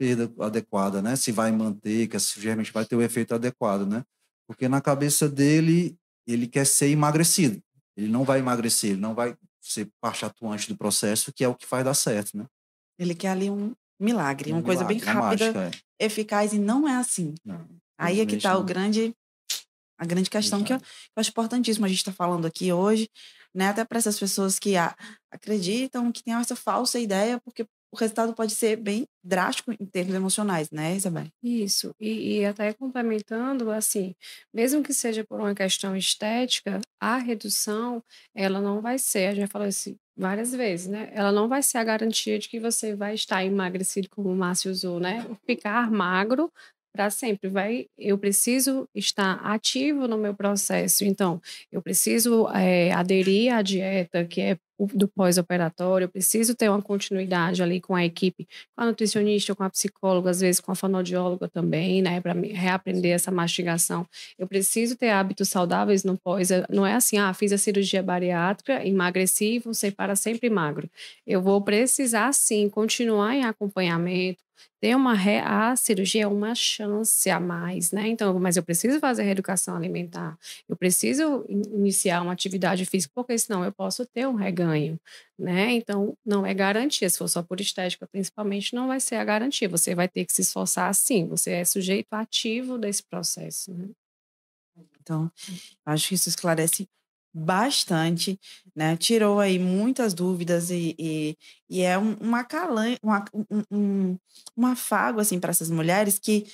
perda 0.00 0.32
adequada, 0.42 1.02
né? 1.02 1.14
Se 1.14 1.30
vai 1.30 1.52
manter, 1.52 2.08
que 2.08 2.18
geralmente 2.18 2.72
vai 2.72 2.86
ter 2.86 2.96
o 2.96 3.02
efeito 3.02 3.34
adequado, 3.34 3.86
né? 3.86 4.02
Porque 4.46 4.66
na 4.66 4.80
cabeça 4.80 5.28
dele, 5.28 5.94
ele 6.26 6.46
quer 6.46 6.64
ser 6.64 6.88
emagrecido. 6.88 7.62
Ele 7.94 8.08
não 8.08 8.24
vai 8.24 8.38
emagrecer, 8.38 8.92
ele 8.92 9.00
não 9.00 9.14
vai 9.14 9.36
ser 9.60 9.90
parte 10.00 10.24
atuante 10.24 10.68
do 10.68 10.76
processo, 10.78 11.30
que 11.30 11.44
é 11.44 11.48
o 11.48 11.54
que 11.54 11.66
faz 11.66 11.84
dar 11.84 11.92
certo, 11.92 12.34
né? 12.34 12.46
Ele 12.98 13.14
quer 13.14 13.28
ali 13.28 13.50
um 13.50 13.74
milagre, 14.00 14.50
um 14.50 14.56
uma 14.56 14.62
milagre, 14.62 14.64
coisa 14.64 14.84
bem 14.84 14.98
rápida, 14.98 15.52
mágica, 15.52 15.76
é. 15.98 16.06
eficaz, 16.06 16.54
e 16.54 16.58
não 16.58 16.88
é 16.88 16.96
assim. 16.96 17.34
Não, 17.44 17.68
Aí 17.98 18.20
é 18.20 18.26
que 18.26 18.36
está 18.36 18.56
o 18.56 18.64
grande, 18.64 19.14
a 19.98 20.06
grande 20.06 20.30
questão 20.30 20.64
que 20.64 20.72
eu, 20.72 20.78
eu, 20.78 20.82
acho 21.16 21.28
importantíssimo 21.28 21.84
a 21.84 21.88
gente 21.90 21.98
estar 21.98 22.12
tá 22.12 22.16
falando 22.16 22.46
aqui 22.46 22.72
hoje, 22.72 23.06
né? 23.54 23.68
Até 23.68 23.84
para 23.84 23.98
essas 23.98 24.18
pessoas 24.18 24.58
que 24.58 24.78
ah, 24.78 24.96
acreditam, 25.30 26.10
que 26.10 26.22
têm 26.22 26.32
essa 26.32 26.56
falsa 26.56 26.98
ideia, 26.98 27.38
porque 27.44 27.66
o 27.92 27.96
resultado 27.96 28.34
pode 28.34 28.54
ser 28.54 28.76
bem 28.76 29.06
drástico 29.22 29.72
em 29.72 29.86
termos 29.86 30.14
emocionais, 30.14 30.70
né, 30.70 30.94
Isabel? 30.94 31.26
Isso, 31.42 31.94
e, 32.00 32.38
e, 32.38 32.44
até 32.44 32.72
complementando, 32.72 33.70
assim, 33.70 34.14
mesmo 34.52 34.82
que 34.82 34.94
seja 34.94 35.24
por 35.24 35.40
uma 35.40 35.54
questão 35.54 35.96
estética, 35.96 36.80
a 37.00 37.16
redução, 37.18 38.02
ela 38.34 38.60
não 38.60 38.80
vai 38.80 38.98
ser, 38.98 39.26
a 39.26 39.30
gente 39.30 39.40
já 39.42 39.48
falou 39.48 39.68
isso 39.68 39.94
várias 40.16 40.52
vezes, 40.52 40.86
né? 40.86 41.10
Ela 41.14 41.32
não 41.32 41.48
vai 41.48 41.62
ser 41.62 41.78
a 41.78 41.84
garantia 41.84 42.38
de 42.38 42.48
que 42.48 42.60
você 42.60 42.94
vai 42.94 43.14
estar 43.14 43.44
emagrecido, 43.44 44.08
como 44.10 44.30
o 44.30 44.36
Márcio 44.36 44.70
usou, 44.70 45.00
né? 45.00 45.26
Ficar 45.46 45.90
magro 45.90 46.52
para 46.92 47.10
sempre. 47.10 47.48
Vai, 47.48 47.86
eu 47.98 48.18
preciso 48.18 48.88
estar 48.94 49.34
ativo 49.42 50.06
no 50.08 50.18
meu 50.18 50.34
processo. 50.34 51.04
Então, 51.04 51.40
eu 51.70 51.82
preciso 51.82 52.48
é, 52.50 52.92
aderir 52.92 53.54
à 53.54 53.62
dieta 53.62 54.24
que 54.24 54.40
é 54.40 54.58
do 54.94 55.06
pós-operatório, 55.06 56.06
eu 56.06 56.08
preciso 56.08 56.54
ter 56.54 56.68
uma 56.68 56.80
continuidade 56.80 57.62
ali 57.62 57.80
com 57.80 57.94
a 57.94 58.04
equipe, 58.04 58.46
com 58.74 58.82
a 58.82 58.86
nutricionista, 58.86 59.54
com 59.54 59.62
a 59.62 59.70
psicóloga, 59.70 60.30
às 60.30 60.40
vezes 60.40 60.60
com 60.60 60.72
a 60.72 60.74
fonoaudióloga 60.74 61.48
também, 61.48 62.00
né, 62.00 62.20
para 62.20 62.32
reaprender 62.32 63.12
essa 63.12 63.30
mastigação. 63.30 64.06
Eu 64.38 64.46
preciso 64.46 64.96
ter 64.96 65.10
hábitos 65.10 65.48
saudáveis 65.48 66.04
no 66.04 66.16
pós. 66.16 66.50
É, 66.50 66.64
não 66.70 66.86
é 66.86 66.94
assim, 66.94 67.18
ah, 67.18 67.32
fiz 67.34 67.52
a 67.52 67.58
cirurgia 67.58 68.02
bariátrica, 68.02 68.86
emagreci, 68.86 69.58
vou 69.58 69.74
ser 69.74 69.92
para 69.92 70.16
sempre 70.16 70.48
magro. 70.48 70.88
Eu 71.26 71.42
vou 71.42 71.60
precisar 71.60 72.32
sim 72.32 72.68
continuar 72.68 73.34
em 73.34 73.44
acompanhamento, 73.44 74.42
ter 74.80 74.94
uma 74.96 75.14
re... 75.14 75.38
a 75.38 75.76
cirurgia 75.76 76.24
é 76.24 76.26
uma 76.26 76.54
chance 76.54 77.28
a 77.30 77.38
mais, 77.38 77.92
né? 77.92 78.08
Então, 78.08 78.38
mas 78.38 78.56
eu 78.56 78.62
preciso 78.62 78.98
fazer 78.98 79.22
reeducação 79.24 79.76
alimentar, 79.76 80.38
eu 80.68 80.76
preciso 80.76 81.44
iniciar 81.48 82.22
uma 82.22 82.32
atividade 82.32 82.84
física, 82.86 83.12
porque 83.14 83.38
senão 83.38 83.64
eu 83.64 83.72
posso 83.72 84.06
ter 84.06 84.26
um 84.26 84.34
reganho, 84.34 84.98
né? 85.38 85.72
Então, 85.72 86.16
não 86.24 86.44
é 86.46 86.54
garantia, 86.54 87.08
se 87.10 87.18
for 87.18 87.28
só 87.28 87.42
por 87.42 87.60
estética, 87.60 88.06
principalmente, 88.06 88.74
não 88.74 88.88
vai 88.88 89.00
ser 89.00 89.16
a 89.16 89.24
garantia. 89.24 89.68
Você 89.68 89.94
vai 89.94 90.08
ter 90.08 90.24
que 90.24 90.32
se 90.32 90.42
esforçar 90.42 90.94
sim, 90.94 91.26
você 91.26 91.52
é 91.52 91.64
sujeito 91.64 92.12
ativo 92.12 92.78
desse 92.78 93.02
processo, 93.02 93.72
né? 93.74 93.88
Então, 95.00 95.30
acho 95.86 96.08
que 96.08 96.14
isso 96.14 96.28
esclarece 96.28 96.88
bastante, 97.32 98.38
né? 98.74 98.96
Tirou 98.96 99.40
aí 99.40 99.58
muitas 99.58 100.14
dúvidas 100.14 100.70
e, 100.70 100.94
e, 100.98 101.36
e 101.68 101.82
é 101.82 101.98
um, 101.98 102.14
uma 102.20 102.44
calan, 102.44 102.96
uma, 103.02 103.24
um, 103.32 103.62
um, 103.70 104.18
um 104.56 104.66
afago 104.66 105.20
assim 105.20 105.38
para 105.38 105.50
essas 105.50 105.70
mulheres 105.70 106.18
que 106.18 106.46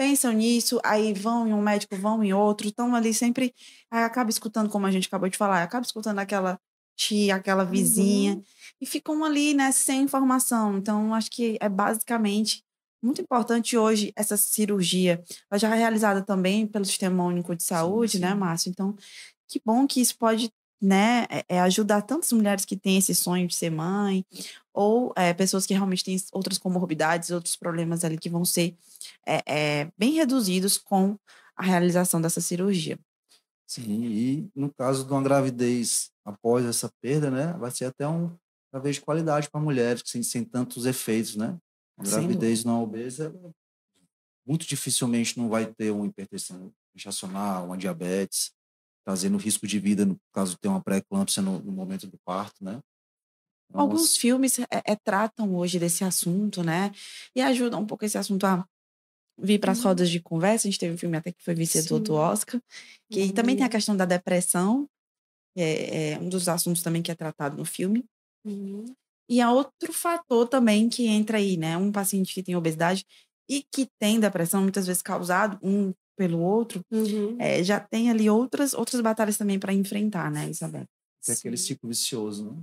pensam 0.00 0.32
nisso, 0.32 0.80
aí 0.82 1.12
vão 1.12 1.46
em 1.46 1.52
um 1.52 1.60
médico, 1.60 1.94
vão 1.94 2.24
em 2.24 2.32
outro, 2.32 2.68
estão 2.68 2.94
ali 2.94 3.12
sempre, 3.12 3.54
aí 3.90 4.02
acaba 4.02 4.30
escutando, 4.30 4.70
como 4.70 4.86
a 4.86 4.90
gente 4.90 5.06
acabou 5.08 5.28
de 5.28 5.36
falar, 5.36 5.62
acaba 5.62 5.84
escutando 5.84 6.18
aquela 6.20 6.58
tia, 6.96 7.34
aquela 7.34 7.64
vizinha, 7.64 8.34
uhum. 8.34 8.42
e 8.80 8.86
ficam 8.86 9.22
ali, 9.24 9.52
né, 9.52 9.70
sem 9.72 10.02
informação. 10.02 10.78
Então, 10.78 11.12
acho 11.14 11.30
que 11.30 11.58
é 11.60 11.68
basicamente 11.68 12.64
muito 13.02 13.20
importante 13.20 13.76
hoje 13.76 14.12
essa 14.16 14.36
cirurgia. 14.36 15.22
Ela 15.50 15.58
já 15.58 15.74
é 15.74 15.78
realizada 15.78 16.22
também 16.22 16.66
pelo 16.66 16.84
Sistema 16.84 17.24
Único 17.24 17.54
de 17.54 17.62
Saúde, 17.62 18.12
sim, 18.12 18.18
né, 18.20 18.28
sim. 18.28 18.34
né, 18.34 18.40
Márcio? 18.40 18.70
Então, 18.70 18.96
que 19.50 19.60
bom 19.64 19.86
que 19.86 20.00
isso 20.00 20.16
pode 20.16 20.52
né, 20.80 21.26
é, 21.28 21.44
é 21.48 21.60
ajudar 21.60 22.02
tantas 22.02 22.32
mulheres 22.32 22.64
que 22.64 22.76
têm 22.76 22.96
esse 22.96 23.14
sonho 23.14 23.46
de 23.46 23.54
ser 23.54 23.70
mãe, 23.70 24.24
ou 24.72 25.12
é, 25.14 25.34
pessoas 25.34 25.66
que 25.66 25.74
realmente 25.74 26.04
têm 26.04 26.16
outras 26.32 26.56
comorbidades, 26.56 27.30
outros 27.30 27.56
problemas 27.56 28.02
ali 28.04 28.16
que 28.16 28.30
vão 28.30 28.44
ser 28.44 28.74
é, 29.26 29.42
é, 29.46 29.92
bem 29.98 30.12
reduzidos 30.12 30.78
com 30.78 31.18
a 31.54 31.62
realização 31.62 32.20
dessa 32.20 32.40
cirurgia. 32.40 32.98
Sim, 33.66 34.04
e 34.04 34.50
no 34.54 34.72
caso 34.72 35.04
de 35.04 35.12
uma 35.12 35.22
gravidez 35.22 36.10
após 36.24 36.64
essa 36.64 36.90
perda, 37.00 37.30
né, 37.30 37.52
vai 37.58 37.70
ser 37.70 37.84
até 37.84 38.08
um 38.08 38.34
gravidez 38.72 38.96
de 38.96 39.02
qualidade 39.02 39.50
para 39.50 39.60
mulheres, 39.60 40.02
sem, 40.06 40.22
sem 40.22 40.44
tantos 40.44 40.86
efeitos, 40.86 41.36
né? 41.36 41.58
A 41.98 42.02
gravidez 42.02 42.64
não 42.64 42.82
obesa, 42.82 43.34
muito 44.46 44.66
dificilmente 44.66 45.36
não 45.36 45.48
vai 45.48 45.66
ter 45.66 45.90
uma 45.90 46.06
hipertensão 46.06 46.72
gestacional, 46.94 47.66
uma 47.66 47.76
diabetes, 47.76 48.52
trazendo 49.04 49.38
risco 49.38 49.66
de 49.66 49.78
vida 49.78 50.04
no 50.04 50.18
caso 50.32 50.52
de 50.52 50.58
ter 50.58 50.68
uma 50.68 50.82
pré-eclâmpsia 50.82 51.42
no, 51.42 51.60
no, 51.60 51.72
momento 51.72 52.06
do 52.06 52.18
parto, 52.24 52.62
né? 52.62 52.80
Então, 53.68 53.80
Alguns 53.82 54.16
filmes 54.16 54.58
é, 54.58 54.66
é, 54.84 54.96
tratam 54.96 55.54
hoje 55.54 55.78
desse 55.78 56.02
assunto, 56.04 56.62
né? 56.62 56.92
E 57.34 57.40
ajudam 57.40 57.80
um 57.80 57.86
pouco 57.86 58.04
esse 58.04 58.18
assunto 58.18 58.44
a 58.44 58.66
vir 59.38 59.58
para 59.58 59.72
as 59.72 59.78
uhum. 59.78 59.84
rodas 59.84 60.10
de 60.10 60.20
conversa. 60.20 60.66
A 60.66 60.70
gente 60.70 60.80
teve 60.80 60.94
um 60.94 60.98
filme 60.98 61.16
até 61.16 61.32
que 61.32 61.42
foi 61.42 61.54
vencedor 61.54 62.00
do 62.00 62.14
Oscar, 62.14 62.60
que 63.10 63.22
uhum. 63.22 63.32
também 63.32 63.54
tem 63.54 63.64
a 63.64 63.66
uhum. 63.66 63.70
questão 63.70 63.96
da 63.96 64.04
depressão, 64.04 64.88
é, 65.56 66.12
é, 66.12 66.18
um 66.18 66.28
dos 66.28 66.48
assuntos 66.48 66.82
também 66.82 67.02
que 67.02 67.10
é 67.10 67.14
tratado 67.14 67.56
no 67.56 67.64
filme. 67.64 68.04
Uhum. 68.44 68.84
E 69.28 69.40
há 69.40 69.52
outro 69.52 69.92
fator 69.92 70.48
também 70.48 70.88
que 70.88 71.06
entra 71.06 71.38
aí, 71.38 71.56
né? 71.56 71.76
Um 71.76 71.92
paciente 71.92 72.34
que 72.34 72.42
tem 72.42 72.56
obesidade 72.56 73.04
e 73.48 73.64
que 73.72 73.86
tem 74.00 74.18
depressão, 74.18 74.62
muitas 74.62 74.86
vezes 74.86 75.02
causado, 75.02 75.58
um 75.62 75.92
pelo 76.20 76.38
outro, 76.38 76.84
uhum. 76.90 77.34
é, 77.40 77.64
já 77.64 77.80
tem 77.80 78.10
ali 78.10 78.28
outras, 78.28 78.74
outras 78.74 79.00
batalhas 79.00 79.38
também 79.38 79.58
para 79.58 79.72
enfrentar, 79.72 80.30
né, 80.30 80.50
Isabel? 80.50 80.84
É 81.26 81.32
aquele 81.32 81.56
ciclo 81.56 81.88
vicioso, 81.88 82.50
né? 82.50 82.62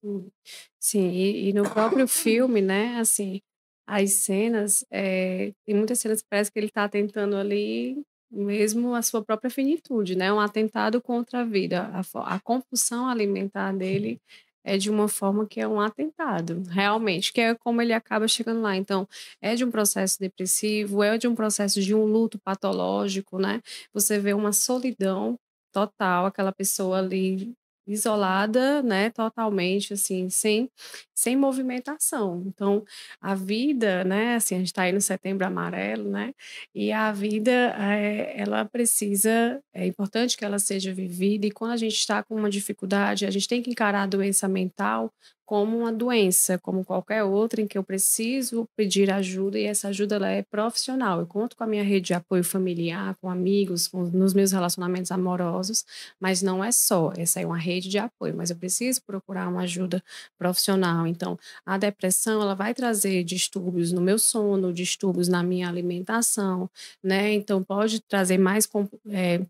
Sim, 0.00 0.30
Sim 0.78 1.10
e, 1.10 1.48
e, 1.48 1.52
no 1.52 1.68
próprio 1.68 2.06
filme, 2.06 2.62
né, 2.62 3.00
assim, 3.00 3.40
as 3.84 4.12
cenas, 4.12 4.84
é, 4.88 5.52
tem 5.66 5.74
muitas 5.74 5.98
cenas 5.98 6.22
que 6.22 6.28
parece 6.30 6.52
que 6.52 6.60
ele 6.60 6.68
está 6.68 6.88
tentando 6.88 7.34
ali 7.34 8.00
mesmo 8.30 8.94
a 8.94 9.02
sua 9.02 9.20
própria 9.24 9.50
finitude, 9.50 10.16
né, 10.16 10.32
um 10.32 10.38
atentado 10.38 11.02
contra 11.02 11.40
a 11.40 11.44
vida, 11.44 11.90
a, 11.92 12.36
a 12.36 12.38
compulsão 12.38 13.08
alimentar 13.08 13.72
dele 13.76 14.20
é 14.64 14.76
de 14.78 14.90
uma 14.90 15.08
forma 15.08 15.46
que 15.46 15.60
é 15.60 15.66
um 15.68 15.80
atentado, 15.80 16.62
realmente, 16.68 17.32
que 17.32 17.40
é 17.40 17.54
como 17.54 17.82
ele 17.82 17.92
acaba 17.92 18.28
chegando 18.28 18.60
lá. 18.62 18.76
Então, 18.76 19.08
é 19.40 19.54
de 19.54 19.64
um 19.64 19.70
processo 19.70 20.18
depressivo, 20.18 21.02
é 21.02 21.18
de 21.18 21.28
um 21.28 21.34
processo 21.34 21.80
de 21.80 21.94
um 21.94 22.04
luto 22.04 22.38
patológico, 22.38 23.38
né? 23.38 23.60
Você 23.92 24.18
vê 24.18 24.32
uma 24.34 24.52
solidão 24.52 25.38
total, 25.72 26.26
aquela 26.26 26.52
pessoa 26.52 26.98
ali 26.98 27.54
isolada, 27.86 28.82
né, 28.82 29.10
totalmente 29.10 29.92
assim, 29.94 30.28
sem 30.30 30.70
sem 31.14 31.36
movimentação. 31.36 32.42
Então, 32.46 32.84
a 33.20 33.34
vida, 33.34 34.02
né, 34.04 34.34
assim, 34.36 34.56
a 34.56 34.58
gente 34.58 34.68
está 34.68 34.82
aí 34.82 34.92
no 34.92 35.00
setembro 35.00 35.46
amarelo, 35.46 36.10
né, 36.10 36.34
e 36.74 36.90
a 36.92 37.12
vida, 37.12 37.52
é, 37.78 38.40
ela 38.40 38.64
precisa, 38.64 39.62
é 39.72 39.86
importante 39.86 40.36
que 40.36 40.44
ela 40.44 40.58
seja 40.58 40.92
vivida, 40.92 41.46
e 41.46 41.50
quando 41.52 41.72
a 41.72 41.76
gente 41.76 41.94
está 41.94 42.22
com 42.22 42.34
uma 42.34 42.50
dificuldade, 42.50 43.24
a 43.26 43.30
gente 43.30 43.46
tem 43.48 43.62
que 43.62 43.70
encarar 43.70 44.02
a 44.02 44.06
doença 44.06 44.48
mental 44.48 45.12
como 45.44 45.78
uma 45.78 45.92
doença, 45.92 46.58
como 46.58 46.84
qualquer 46.84 47.24
outra, 47.24 47.60
em 47.60 47.66
que 47.66 47.76
eu 47.76 47.82
preciso 47.84 48.68
pedir 48.76 49.10
ajuda 49.10 49.58
e 49.58 49.64
essa 49.64 49.88
ajuda 49.88 50.16
ela 50.16 50.28
é 50.28 50.42
profissional. 50.42 51.20
Eu 51.20 51.26
conto 51.26 51.56
com 51.56 51.64
a 51.64 51.66
minha 51.66 51.82
rede 51.82 52.06
de 52.06 52.14
apoio 52.14 52.44
familiar, 52.44 53.16
com 53.20 53.28
amigos, 53.28 53.88
com, 53.88 54.02
nos 54.04 54.34
meus 54.34 54.52
relacionamentos 54.52 55.10
amorosos, 55.10 55.84
mas 56.20 56.42
não 56.42 56.62
é 56.64 56.72
só. 56.72 57.12
Essa 57.16 57.40
é 57.40 57.46
uma 57.46 57.58
rede 57.58 57.88
de 57.88 57.98
apoio, 57.98 58.34
mas 58.36 58.50
eu 58.50 58.56
preciso 58.56 59.02
procurar 59.02 59.48
uma 59.48 59.62
ajuda 59.62 60.02
profissional. 60.38 61.06
Então, 61.06 61.38
a 61.66 61.76
depressão 61.78 62.40
ela 62.42 62.54
vai 62.54 62.74
trazer 62.74 63.24
distúrbios 63.24 63.92
no 63.92 64.00
meu 64.00 64.18
sono, 64.18 64.72
distúrbios 64.72 65.28
na 65.28 65.42
minha 65.42 65.68
alimentação, 65.68 66.70
né? 67.02 67.32
Então, 67.32 67.62
pode 67.62 68.00
trazer 68.00 68.38
mais 68.38 68.68
é, 69.10 69.40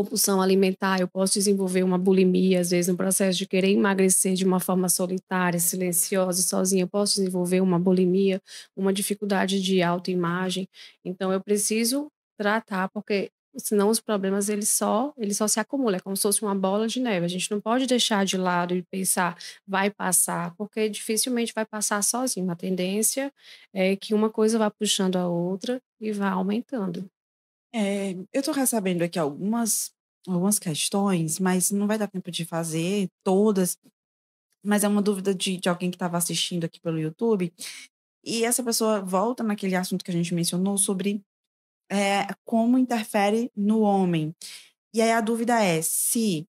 compulsão 0.00 0.40
alimentar, 0.40 1.00
eu 1.00 1.08
posso 1.08 1.34
desenvolver 1.34 1.82
uma 1.82 1.98
bulimia, 1.98 2.60
às 2.60 2.70
vezes 2.70 2.88
no 2.88 2.96
processo 2.96 3.36
de 3.36 3.46
querer 3.46 3.70
emagrecer 3.70 4.34
de 4.34 4.44
uma 4.44 4.58
forma 4.58 4.88
solitária, 4.88 5.60
silenciosa, 5.60 6.42
sozinha, 6.42 6.84
eu 6.84 6.88
posso 6.88 7.16
desenvolver 7.16 7.60
uma 7.60 7.78
bulimia, 7.78 8.40
uma 8.74 8.92
dificuldade 8.92 9.60
de 9.60 9.82
autoimagem. 9.82 10.66
Então 11.04 11.32
eu 11.32 11.40
preciso 11.40 12.10
tratar 12.38 12.88
porque 12.88 13.30
senão 13.56 13.88
os 13.90 14.00
problemas 14.00 14.48
eles 14.48 14.68
só 14.70 15.12
eles 15.18 15.36
só 15.36 15.46
se 15.48 15.60
acumulam, 15.60 15.96
é 15.96 16.00
como 16.00 16.16
se 16.16 16.22
fosse 16.22 16.42
uma 16.42 16.54
bola 16.54 16.88
de 16.88 16.98
neve. 17.00 17.26
A 17.26 17.28
gente 17.28 17.50
não 17.50 17.60
pode 17.60 17.86
deixar 17.86 18.24
de 18.24 18.38
lado 18.38 18.74
e 18.74 18.82
pensar 18.82 19.36
vai 19.66 19.90
passar, 19.90 20.54
porque 20.56 20.88
dificilmente 20.88 21.52
vai 21.54 21.66
passar 21.66 22.02
sozinho. 22.02 22.50
A 22.50 22.56
tendência 22.56 23.30
é 23.74 23.96
que 23.96 24.14
uma 24.14 24.30
coisa 24.30 24.58
vá 24.58 24.70
puxando 24.70 25.16
a 25.16 25.28
outra 25.28 25.80
e 26.00 26.10
vá 26.12 26.30
aumentando. 26.30 27.10
É, 27.72 28.12
eu 28.32 28.40
estou 28.40 28.54
recebendo 28.54 29.02
aqui 29.02 29.18
algumas, 29.18 29.92
algumas 30.26 30.58
questões, 30.58 31.38
mas 31.38 31.70
não 31.70 31.86
vai 31.86 31.98
dar 31.98 32.08
tempo 32.08 32.30
de 32.30 32.44
fazer 32.44 33.08
todas. 33.24 33.78
Mas 34.64 34.84
é 34.84 34.88
uma 34.88 35.02
dúvida 35.02 35.34
de, 35.34 35.56
de 35.56 35.68
alguém 35.68 35.90
que 35.90 35.96
estava 35.96 36.18
assistindo 36.18 36.64
aqui 36.64 36.80
pelo 36.80 36.98
YouTube. 36.98 37.52
E 38.24 38.44
essa 38.44 38.62
pessoa 38.62 39.00
volta 39.00 39.42
naquele 39.42 39.76
assunto 39.76 40.04
que 40.04 40.10
a 40.10 40.14
gente 40.14 40.34
mencionou 40.34 40.76
sobre 40.76 41.22
é, 41.90 42.26
como 42.44 42.78
interfere 42.78 43.50
no 43.56 43.80
homem. 43.80 44.34
E 44.92 45.00
aí 45.00 45.12
a 45.12 45.20
dúvida 45.20 45.62
é 45.62 45.80
se 45.82 46.46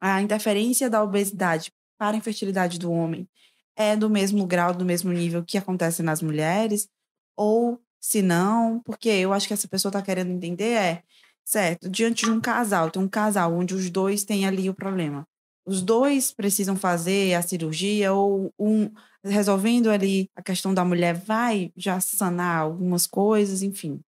a 0.00 0.20
interferência 0.20 0.90
da 0.90 1.02
obesidade 1.02 1.72
para 1.98 2.16
a 2.16 2.18
infertilidade 2.18 2.78
do 2.78 2.90
homem 2.90 3.28
é 3.76 3.96
do 3.96 4.10
mesmo 4.10 4.46
grau, 4.46 4.74
do 4.74 4.84
mesmo 4.84 5.12
nível 5.12 5.44
que 5.44 5.58
acontece 5.58 6.02
nas 6.02 6.22
mulheres, 6.22 6.88
ou 7.36 7.80
se 8.04 8.20
não, 8.20 8.80
porque 8.80 9.08
eu 9.08 9.32
acho 9.32 9.48
que 9.48 9.54
essa 9.54 9.66
pessoa 9.66 9.88
está 9.88 10.02
querendo 10.02 10.30
entender 10.30 10.74
é, 10.74 11.02
certo, 11.42 11.88
diante 11.88 12.26
de 12.26 12.30
um 12.30 12.38
casal, 12.38 12.90
tem 12.90 13.00
um 13.00 13.08
casal 13.08 13.54
onde 13.54 13.74
os 13.74 13.88
dois 13.88 14.24
têm 14.24 14.46
ali 14.46 14.68
o 14.68 14.74
problema. 14.74 15.26
Os 15.64 15.80
dois 15.80 16.30
precisam 16.30 16.76
fazer 16.76 17.32
a 17.32 17.40
cirurgia 17.40 18.12
ou 18.12 18.52
um 18.58 18.90
resolvendo 19.24 19.88
ali 19.88 20.28
a 20.36 20.42
questão 20.42 20.74
da 20.74 20.84
mulher 20.84 21.14
vai 21.14 21.72
já 21.74 21.98
sanar 21.98 22.58
algumas 22.58 23.06
coisas, 23.06 23.62
enfim. 23.62 23.98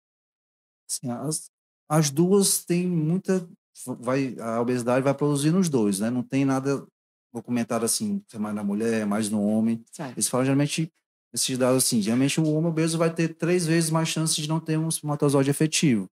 Sim, 0.87 1.11
as, 1.13 1.51
as 1.89 2.11
duas 2.11 2.67
têm 2.67 2.87
muita 2.87 3.49
vai 3.99 4.37
a 4.39 4.61
obesidade 4.61 5.03
vai 5.03 5.15
produzir 5.15 5.53
nos 5.53 5.71
dois, 5.71 6.01
né? 6.01 6.11
Não 6.11 6.23
tem 6.23 6.45
nada 6.45 6.87
documentado 7.33 7.87
assim, 7.87 8.23
é 8.31 8.39
mais 8.39 8.55
na 8.55 8.63
mulher, 8.63 9.01
é 9.01 9.05
mais 9.07 9.31
no 9.31 9.43
homem. 9.43 9.83
Certo. 9.91 10.13
Eles 10.13 10.29
falam 10.29 10.45
geralmente 10.45 10.93
esses 11.37 11.59
dados 11.59 11.85
assim, 11.85 12.01
geralmente 12.01 12.41
o 12.41 12.51
homem 12.55 12.71
obeso 12.71 12.97
vai 12.97 13.13
ter 13.13 13.35
três 13.35 13.67
vezes 13.67 13.91
mais 13.91 14.09
chances 14.09 14.37
de 14.37 14.49
não 14.49 14.59
ter 14.59 14.79
um 14.79 14.89
espermatozoide 14.89 15.51
efetivo. 15.51 16.09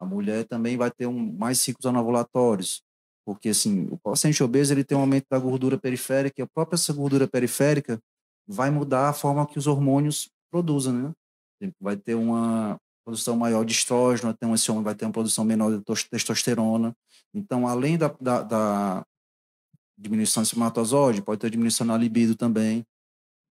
A 0.00 0.04
mulher 0.04 0.44
também 0.44 0.76
vai 0.76 0.90
ter 0.90 1.06
um, 1.06 1.32
mais 1.32 1.60
ciclos 1.60 1.86
anovulatórios, 1.86 2.82
porque 3.24 3.50
assim, 3.50 3.86
o 3.88 3.96
paciente 3.96 4.42
obeso 4.42 4.74
ele 4.74 4.82
tem 4.82 4.98
um 4.98 5.00
aumento 5.00 5.26
da 5.30 5.38
gordura 5.38 5.78
periférica 5.78 6.40
e 6.40 6.42
a 6.42 6.46
própria 6.46 6.74
essa 6.74 6.92
gordura 6.92 7.28
periférica 7.28 8.00
vai 8.46 8.68
mudar 8.68 9.08
a 9.08 9.12
forma 9.12 9.46
que 9.46 9.58
os 9.58 9.68
hormônios 9.68 10.28
produzem, 10.50 10.92
né? 10.92 11.12
Vai 11.80 11.96
ter 11.96 12.16
uma 12.16 12.76
produção 13.04 13.36
maior 13.36 13.64
de 13.64 13.72
estrógeno, 13.72 14.32
então 14.32 14.52
esse 14.52 14.68
homem 14.72 14.82
vai 14.82 14.96
ter 14.96 15.04
uma 15.04 15.12
produção 15.12 15.44
menor 15.44 15.70
de 15.70 16.08
testosterona. 16.10 16.92
Então, 17.32 17.68
além 17.68 17.96
da, 17.96 18.08
da, 18.20 18.42
da 18.42 19.06
diminuição 19.96 20.42
do 20.42 20.46
espermatozoide, 20.46 21.22
pode 21.22 21.40
ter 21.40 21.50
diminuição 21.50 21.86
na 21.86 21.96
libido 21.96 22.34
também. 22.34 22.84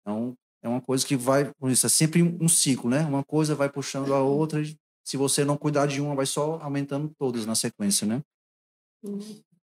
Então, 0.02 0.36
é 0.64 0.68
uma 0.68 0.82
coisa 0.82 1.06
que 1.06 1.16
vai, 1.16 1.52
isso 1.66 1.86
é 1.86 1.90
sempre 1.90 2.24
um 2.24 2.48
ciclo, 2.48 2.90
né? 2.90 3.02
Uma 3.02 3.24
coisa 3.24 3.54
vai 3.54 3.70
puxando 3.70 4.14
a 4.14 4.22
outra, 4.22 4.62
e 4.62 4.76
se 5.04 5.18
você 5.18 5.44
não 5.44 5.58
cuidar 5.58 5.86
de 5.86 6.00
uma, 6.00 6.16
vai 6.16 6.26
só 6.26 6.58
aumentando 6.62 7.14
todas 7.20 7.46
na 7.46 7.54
sequência, 7.54 8.08
né? 8.08 8.22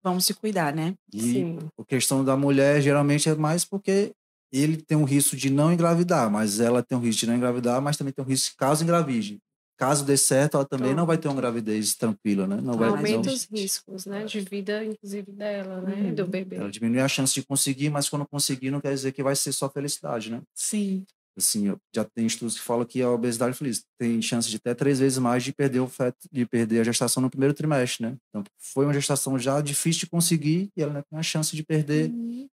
Vamos 0.03 0.24
se 0.24 0.32
cuidar, 0.32 0.74
né? 0.74 0.94
E 1.12 1.20
Sim. 1.20 1.59
a 1.78 1.84
questão 1.84 2.24
da 2.24 2.34
mulher 2.36 2.80
geralmente 2.80 3.28
é 3.28 3.34
mais 3.34 3.64
porque 3.64 4.12
ele 4.51 4.78
tem 4.78 4.97
um 4.97 5.05
risco 5.05 5.36
de 5.36 5.51
não 5.51 5.70
engravidar, 5.70 6.30
mas 6.30 6.61
ela 6.61 6.82
tem 6.82 6.97
um 6.97 7.01
risco 7.01 7.20
de 7.20 7.26
não 7.26 7.36
engravidar, 7.36 7.82
mas 7.82 7.97
também 7.97 8.12
tem 8.12 8.24
um 8.24 8.28
risco 8.28 8.57
caso 8.57 8.82
engravide. 8.82 9.38
Caso 9.78 10.06
dê 10.06 10.16
certo, 10.16 10.56
ela 10.56 10.64
também 10.64 10.94
não 10.94 11.04
vai 11.04 11.18
ter 11.18 11.28
uma 11.28 11.36
gravidez 11.36 11.94
tranquila, 11.94 12.46
né? 12.46 12.60
Não 12.62 12.74
vai 12.74 12.88
Aumenta 12.88 13.30
os 13.30 13.44
riscos, 13.44 14.06
né? 14.06 14.24
De 14.24 14.40
vida, 14.40 14.82
inclusive, 14.82 15.30
dela, 15.30 15.82
né? 15.82 16.12
Do 16.12 16.22
uhum. 16.22 16.30
bebê. 16.30 16.56
Ela 16.56 16.70
diminui 16.70 17.00
a 17.00 17.08
chance 17.08 17.34
de 17.34 17.42
conseguir, 17.42 17.90
mas 17.90 18.08
quando 18.08 18.26
conseguir, 18.26 18.70
não 18.70 18.80
quer 18.80 18.94
dizer 18.94 19.12
que 19.12 19.22
vai 19.22 19.36
ser 19.36 19.52
só 19.52 19.68
felicidade, 19.68 20.30
né? 20.30 20.40
Sim. 20.54 21.04
Assim, 21.36 21.76
já 21.94 22.02
tem 22.02 22.26
estudos 22.26 22.54
que 22.54 22.62
falam 22.62 22.86
que 22.86 23.02
a 23.02 23.10
obesidade 23.10 23.54
feliz 23.54 23.84
tem 23.98 24.22
chance 24.22 24.48
de 24.48 24.56
até 24.56 24.74
três 24.74 24.98
vezes 24.98 25.18
mais 25.18 25.44
de 25.44 25.52
perder 25.52 25.80
o 25.80 25.86
feto, 25.86 26.26
de 26.32 26.46
perder 26.46 26.80
a 26.80 26.84
gestação 26.84 27.22
no 27.22 27.28
primeiro 27.28 27.52
trimestre, 27.52 28.06
né? 28.06 28.16
Então, 28.30 28.42
foi 28.58 28.86
uma 28.86 28.94
gestação 28.94 29.38
já 29.38 29.60
difícil 29.60 30.00
de 30.00 30.06
conseguir 30.06 30.70
e 30.74 30.82
ela 30.82 31.02
tem 31.02 31.18
a 31.18 31.22
chance 31.22 31.54
de 31.54 31.62
perder. 31.62 32.08
Uhum. 32.08 32.48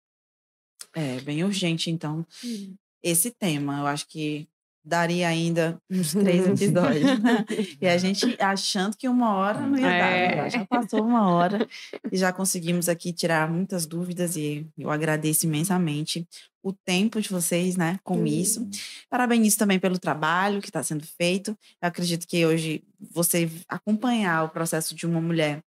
É, 0.93 1.21
bem 1.21 1.41
urgente, 1.45 1.89
então, 1.89 2.25
uhum. 2.43 2.75
esse 3.01 3.31
tema. 3.31 3.79
Eu 3.79 3.87
acho 3.87 4.05
que 4.09 4.49
daria 4.83 5.27
ainda 5.27 5.77
uns 5.89 6.13
três 6.13 6.45
episódios. 6.47 7.19
Né? 7.19 7.45
E 7.81 7.87
a 7.87 7.97
gente 7.97 8.35
achando 8.41 8.95
que 8.95 9.07
uma 9.07 9.35
hora 9.35 9.59
não 9.59 9.77
ia 9.77 9.87
é. 9.87 10.35
dar. 10.35 10.43
Né? 10.43 10.49
Já 10.49 10.65
passou 10.65 11.03
uma 11.03 11.29
hora 11.29 11.67
e 12.11 12.17
já 12.17 12.31
conseguimos 12.31 12.87
aqui 12.89 13.11
tirar 13.11 13.49
muitas 13.49 13.85
dúvidas 13.85 14.35
e 14.35 14.67
eu 14.77 14.89
agradeço 14.89 15.45
imensamente 15.45 16.27
o 16.61 16.71
tempo 16.71 17.19
de 17.21 17.27
vocês, 17.29 17.75
né, 17.75 17.99
com 18.03 18.19
uhum. 18.19 18.25
isso. 18.25 18.65
Parabenizo 19.09 19.57
também 19.57 19.79
pelo 19.79 19.99
trabalho 19.99 20.61
que 20.61 20.69
está 20.69 20.81
sendo 20.81 21.05
feito. 21.05 21.57
Eu 21.81 21.89
acredito 21.89 22.25
que 22.25 22.45
hoje 22.45 22.83
você 23.11 23.49
acompanhar 23.67 24.45
o 24.45 24.49
processo 24.49 24.95
de 24.95 25.05
uma 25.05 25.19
mulher 25.19 25.61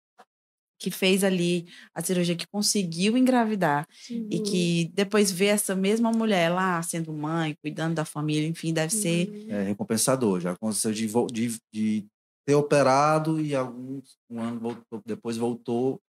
que 0.79 0.91
fez 0.91 1.25
ali 1.25 1.67
a 1.95 2.03
cirurgia, 2.03 2.37
que 2.37 2.47
conseguiu 2.47 3.17
engravidar 3.17 3.87
uhum. 4.11 4.29
e 4.31 4.41
que 4.41 4.91
depois 4.95 5.31
vê 5.31 5.47
essa 5.47 5.75
mesma 5.75 6.11
mulher 6.11 6.51
lá 6.51 6.83
sendo 6.83 7.13
mãe, 7.13 7.57
cuidando 7.63 7.95
da 7.95 8.05
família, 8.05 8.49
enfim, 8.49 8.73
deve 8.73 8.95
uhum. 8.95 9.03
ser. 9.03 9.47
É 9.49 9.63
recompensador. 9.65 10.41
Já 10.41 10.53
aconteceu 10.53 10.93
de, 10.93 11.07
de, 11.33 11.59
de 11.73 12.07
ter 12.47 12.55
operado 12.55 13.41
e 13.41 13.55
alguns, 13.55 14.17
um 14.29 14.41
ano 14.41 14.61
voltou, 14.61 15.03
depois 15.05 15.37
voltou. 15.37 16.01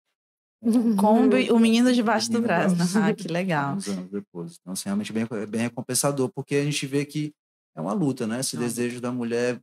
Com 0.99 1.28
o 1.53 1.59
menino 1.59 1.93
debaixo 1.93 2.32
do 2.32 2.41
braço. 2.41 2.76
Ah, 2.97 3.13
que 3.13 3.28
legal. 3.32 3.74
Anos 3.74 3.86
depois. 4.11 4.57
Então, 4.59 4.74
assim, 4.74 4.86
realmente 4.86 5.13
bem, 5.13 5.28
é 5.30 5.45
bem 5.45 5.61
recompensador, 5.61 6.30
porque 6.34 6.55
a 6.55 6.63
gente 6.63 6.86
vê 6.88 7.05
que 7.05 7.34
é 7.76 7.82
uma 7.82 7.93
luta, 7.93 8.26
né? 8.26 8.39
Esse 8.39 8.57
desejo 8.57 8.99
da 8.99 9.11
mulher 9.11 9.59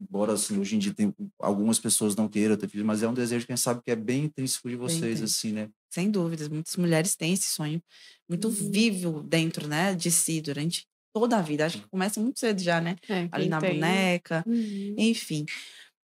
embora 0.00 0.34
assim, 0.34 0.58
hoje 0.58 0.76
em 0.76 0.78
dia 0.78 0.94
tem 0.94 1.14
algumas 1.38 1.78
pessoas 1.78 2.14
não 2.14 2.28
queiram 2.28 2.56
ter 2.56 2.68
filhos, 2.68 2.86
mas 2.86 3.02
é 3.02 3.08
um 3.08 3.14
desejo 3.14 3.46
que 3.46 3.52
a 3.52 3.56
gente 3.56 3.62
sabe 3.64 3.82
que 3.82 3.90
é 3.90 3.96
bem 3.96 4.24
intrínseco 4.24 4.68
de 4.68 4.76
vocês, 4.76 5.22
assim, 5.22 5.52
né? 5.52 5.68
Sem 5.90 6.10
dúvidas, 6.10 6.48
muitas 6.48 6.76
mulheres 6.76 7.16
têm 7.16 7.32
esse 7.32 7.48
sonho 7.48 7.82
muito 8.28 8.48
uhum. 8.48 8.70
vivo 8.70 9.22
dentro, 9.22 9.66
né, 9.66 9.94
de 9.94 10.10
si 10.10 10.40
durante 10.40 10.86
toda 11.14 11.38
a 11.38 11.42
vida. 11.42 11.64
Acho 11.64 11.80
que 11.80 11.88
começa 11.88 12.20
muito 12.20 12.38
cedo 12.38 12.60
já, 12.60 12.80
né? 12.80 12.96
É, 13.08 13.28
Ali 13.32 13.48
na 13.48 13.60
tem. 13.60 13.74
boneca, 13.74 14.44
uhum. 14.46 14.94
enfim. 14.98 15.46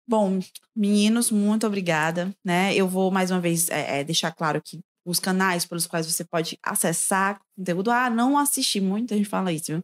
Bom, 0.07 0.39
meninos, 0.75 1.31
muito 1.31 1.65
obrigada, 1.65 2.35
né? 2.43 2.75
Eu 2.75 2.87
vou 2.87 3.11
mais 3.11 3.31
uma 3.31 3.39
vez 3.39 3.69
é, 3.69 3.99
é, 3.99 4.03
deixar 4.03 4.31
claro 4.31 4.61
que 4.61 4.79
os 5.05 5.19
canais 5.19 5.65
pelos 5.65 5.87
quais 5.87 6.11
você 6.11 6.23
pode 6.23 6.57
acessar 6.61 7.39
conteúdo. 7.55 7.91
Ah, 7.91 8.09
não 8.09 8.37
assisti, 8.37 8.79
muita 8.79 9.15
gente 9.15 9.29
fala 9.29 9.51
isso, 9.51 9.71
viu? 9.71 9.83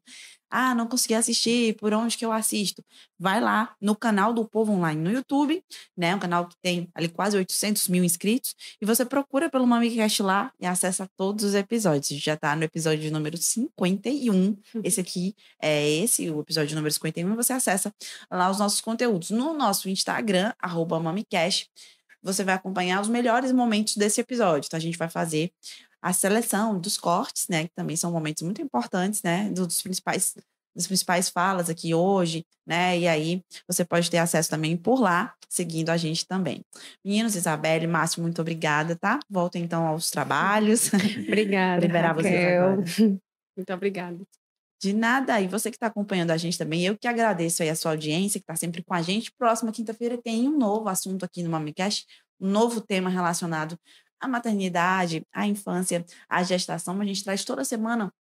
Ah, 0.58 0.74
não 0.74 0.88
consegui 0.88 1.14
assistir, 1.14 1.76
por 1.76 1.94
onde 1.94 2.18
que 2.18 2.24
eu 2.24 2.32
assisto? 2.32 2.82
Vai 3.20 3.42
lá 3.42 3.76
no 3.82 3.94
canal 3.94 4.32
do 4.32 4.46
Povo 4.46 4.72
Online 4.72 5.02
no 5.02 5.12
YouTube, 5.12 5.62
né? 5.98 6.16
Um 6.16 6.20
canal 6.20 6.48
que 6.48 6.56
tem 6.62 6.90
ali 6.96 7.10
quase 7.10 7.36
800 7.36 7.90
mil 7.90 8.06
inscritos. 8.06 8.56
E 8.82 8.86
você 8.86 9.04
procura 9.04 9.50
pelo 9.50 9.68
MamiCast 9.68 10.24
lá 10.24 10.54
e 10.58 10.66
acessa 10.66 11.10
todos 11.18 11.44
os 11.44 11.56
episódios. 11.56 12.08
Já 12.22 12.38
tá 12.38 12.56
no 12.56 12.64
episódio 12.64 13.12
número 13.12 13.36
51. 13.36 14.58
Esse 14.82 15.02
aqui 15.02 15.36
é 15.62 15.90
esse, 15.90 16.32
o 16.32 16.40
episódio 16.40 16.74
número 16.74 16.94
51. 16.94 17.36
Você 17.36 17.52
acessa 17.52 17.94
lá 18.32 18.50
os 18.50 18.58
nossos 18.58 18.80
conteúdos. 18.80 19.32
No 19.32 19.54
nosso 19.54 19.90
Instagram, 19.90 20.54
arroba 20.58 20.98
MamiCast, 21.02 21.70
você 22.24 22.46
vai 22.46 22.56
acompanhar 22.56 23.02
os 23.02 23.10
melhores 23.10 23.52
momentos 23.52 23.98
desse 23.98 24.22
episódio. 24.22 24.68
Então, 24.68 24.78
a 24.78 24.82
gente 24.82 24.98
vai 24.98 25.10
fazer 25.10 25.52
a 26.06 26.14
seleção 26.14 26.80
dos 26.80 26.98
cortes, 26.98 27.48
né, 27.50 27.64
que 27.64 27.74
também 27.76 27.96
são 27.96 28.12
momentos 28.12 28.44
muito 28.44 28.62
importantes, 28.62 29.24
né, 29.24 29.50
dos 29.50 29.82
principais 29.82 30.36
das 30.76 30.86
principais 30.88 31.30
falas 31.30 31.70
aqui 31.70 31.96
hoje, 31.96 32.46
né? 32.68 33.00
E 33.00 33.08
aí 33.08 33.42
você 33.66 33.86
pode 33.86 34.12
ter 34.12 34.18
acesso 34.18 34.50
também 34.50 34.76
por 34.76 35.00
lá, 35.00 35.34
seguindo 35.48 35.90
a 35.90 35.96
gente 35.96 36.28
também. 36.28 36.62
Meninos, 37.04 37.34
Isabelle, 37.34 37.88
Márcio, 37.88 38.22
muito 38.22 38.42
obrigada, 38.42 38.94
tá? 38.94 39.18
Volto 39.30 39.56
então 39.56 39.88
aos 39.88 40.12
trabalhos. 40.12 40.92
Obrigada. 41.26 41.80
Liberar 41.88 42.14
Raquel. 42.14 42.76
vocês 42.76 43.00
agora. 43.00 43.20
Muito 43.58 43.74
obrigada. 43.74 44.18
De 44.82 44.92
nada. 44.92 45.40
E 45.40 45.48
você 45.48 45.72
que 45.72 45.78
está 45.78 45.88
acompanhando 45.88 46.32
a 46.32 46.36
gente 46.38 46.58
também, 46.58 46.86
eu 46.86 46.98
que 46.98 47.08
agradeço 47.08 47.64
aí 47.64 47.70
a 47.70 47.76
sua 47.76 47.92
audiência, 47.92 48.38
que 48.38 48.44
está 48.44 48.58
sempre 48.58 48.84
com 48.84 48.94
a 48.94 49.02
gente. 49.02 49.32
Próxima 49.38 49.72
quinta-feira 49.72 50.22
tem 50.22 50.50
um 50.50 50.58
novo 50.58 50.90
assunto 50.90 51.24
aqui 51.24 51.42
no 51.42 51.50
Mamicast, 51.50 52.06
um 52.38 52.50
novo 52.50 52.82
tema 52.82 53.10
relacionado 53.10 53.80
à 54.26 54.28
maternidade, 54.28 55.24
à 55.32 55.48
infância, 55.48 56.06
à 56.28 56.44
gestação. 56.44 57.00
A 57.00 57.06
gente 57.06 57.24
traz 57.24 57.46
toda 57.46 57.64
semana 57.64 58.12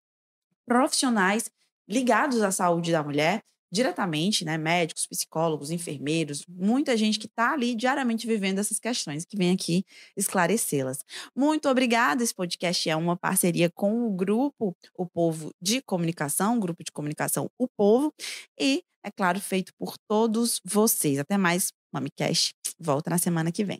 profissionais 0.65 1.49
ligados 1.87 2.41
à 2.41 2.51
saúde 2.51 2.91
da 2.91 3.03
mulher, 3.03 3.41
diretamente, 3.71 4.45
né? 4.45 4.57
Médicos, 4.57 5.05
psicólogos, 5.05 5.69
enfermeiros, 5.69 6.45
muita 6.47 6.95
gente 6.95 7.19
que 7.19 7.25
está 7.25 7.51
ali 7.51 7.75
diariamente 7.75 8.25
vivendo 8.25 8.59
essas 8.59 8.79
questões, 8.79 9.25
que 9.25 9.35
vem 9.35 9.51
aqui 9.51 9.83
esclarecê-las. 10.15 10.99
Muito 11.35 11.67
obrigada. 11.67 12.23
Esse 12.23 12.33
podcast 12.33 12.89
é 12.89 12.95
uma 12.95 13.17
parceria 13.17 13.69
com 13.69 14.07
o 14.07 14.11
grupo 14.11 14.75
O 14.97 15.05
Povo 15.05 15.51
de 15.61 15.81
Comunicação, 15.81 16.59
grupo 16.59 16.83
de 16.83 16.91
comunicação 16.91 17.49
O 17.59 17.67
Povo, 17.67 18.13
e, 18.59 18.83
é 19.03 19.11
claro, 19.11 19.39
feito 19.41 19.73
por 19.77 19.95
todos 20.07 20.61
vocês. 20.63 21.19
Até 21.19 21.37
mais, 21.37 21.71
MamiCast. 21.93 22.53
Volta 22.79 23.09
na 23.09 23.17
semana 23.17 23.51
que 23.51 23.63
vem. 23.63 23.79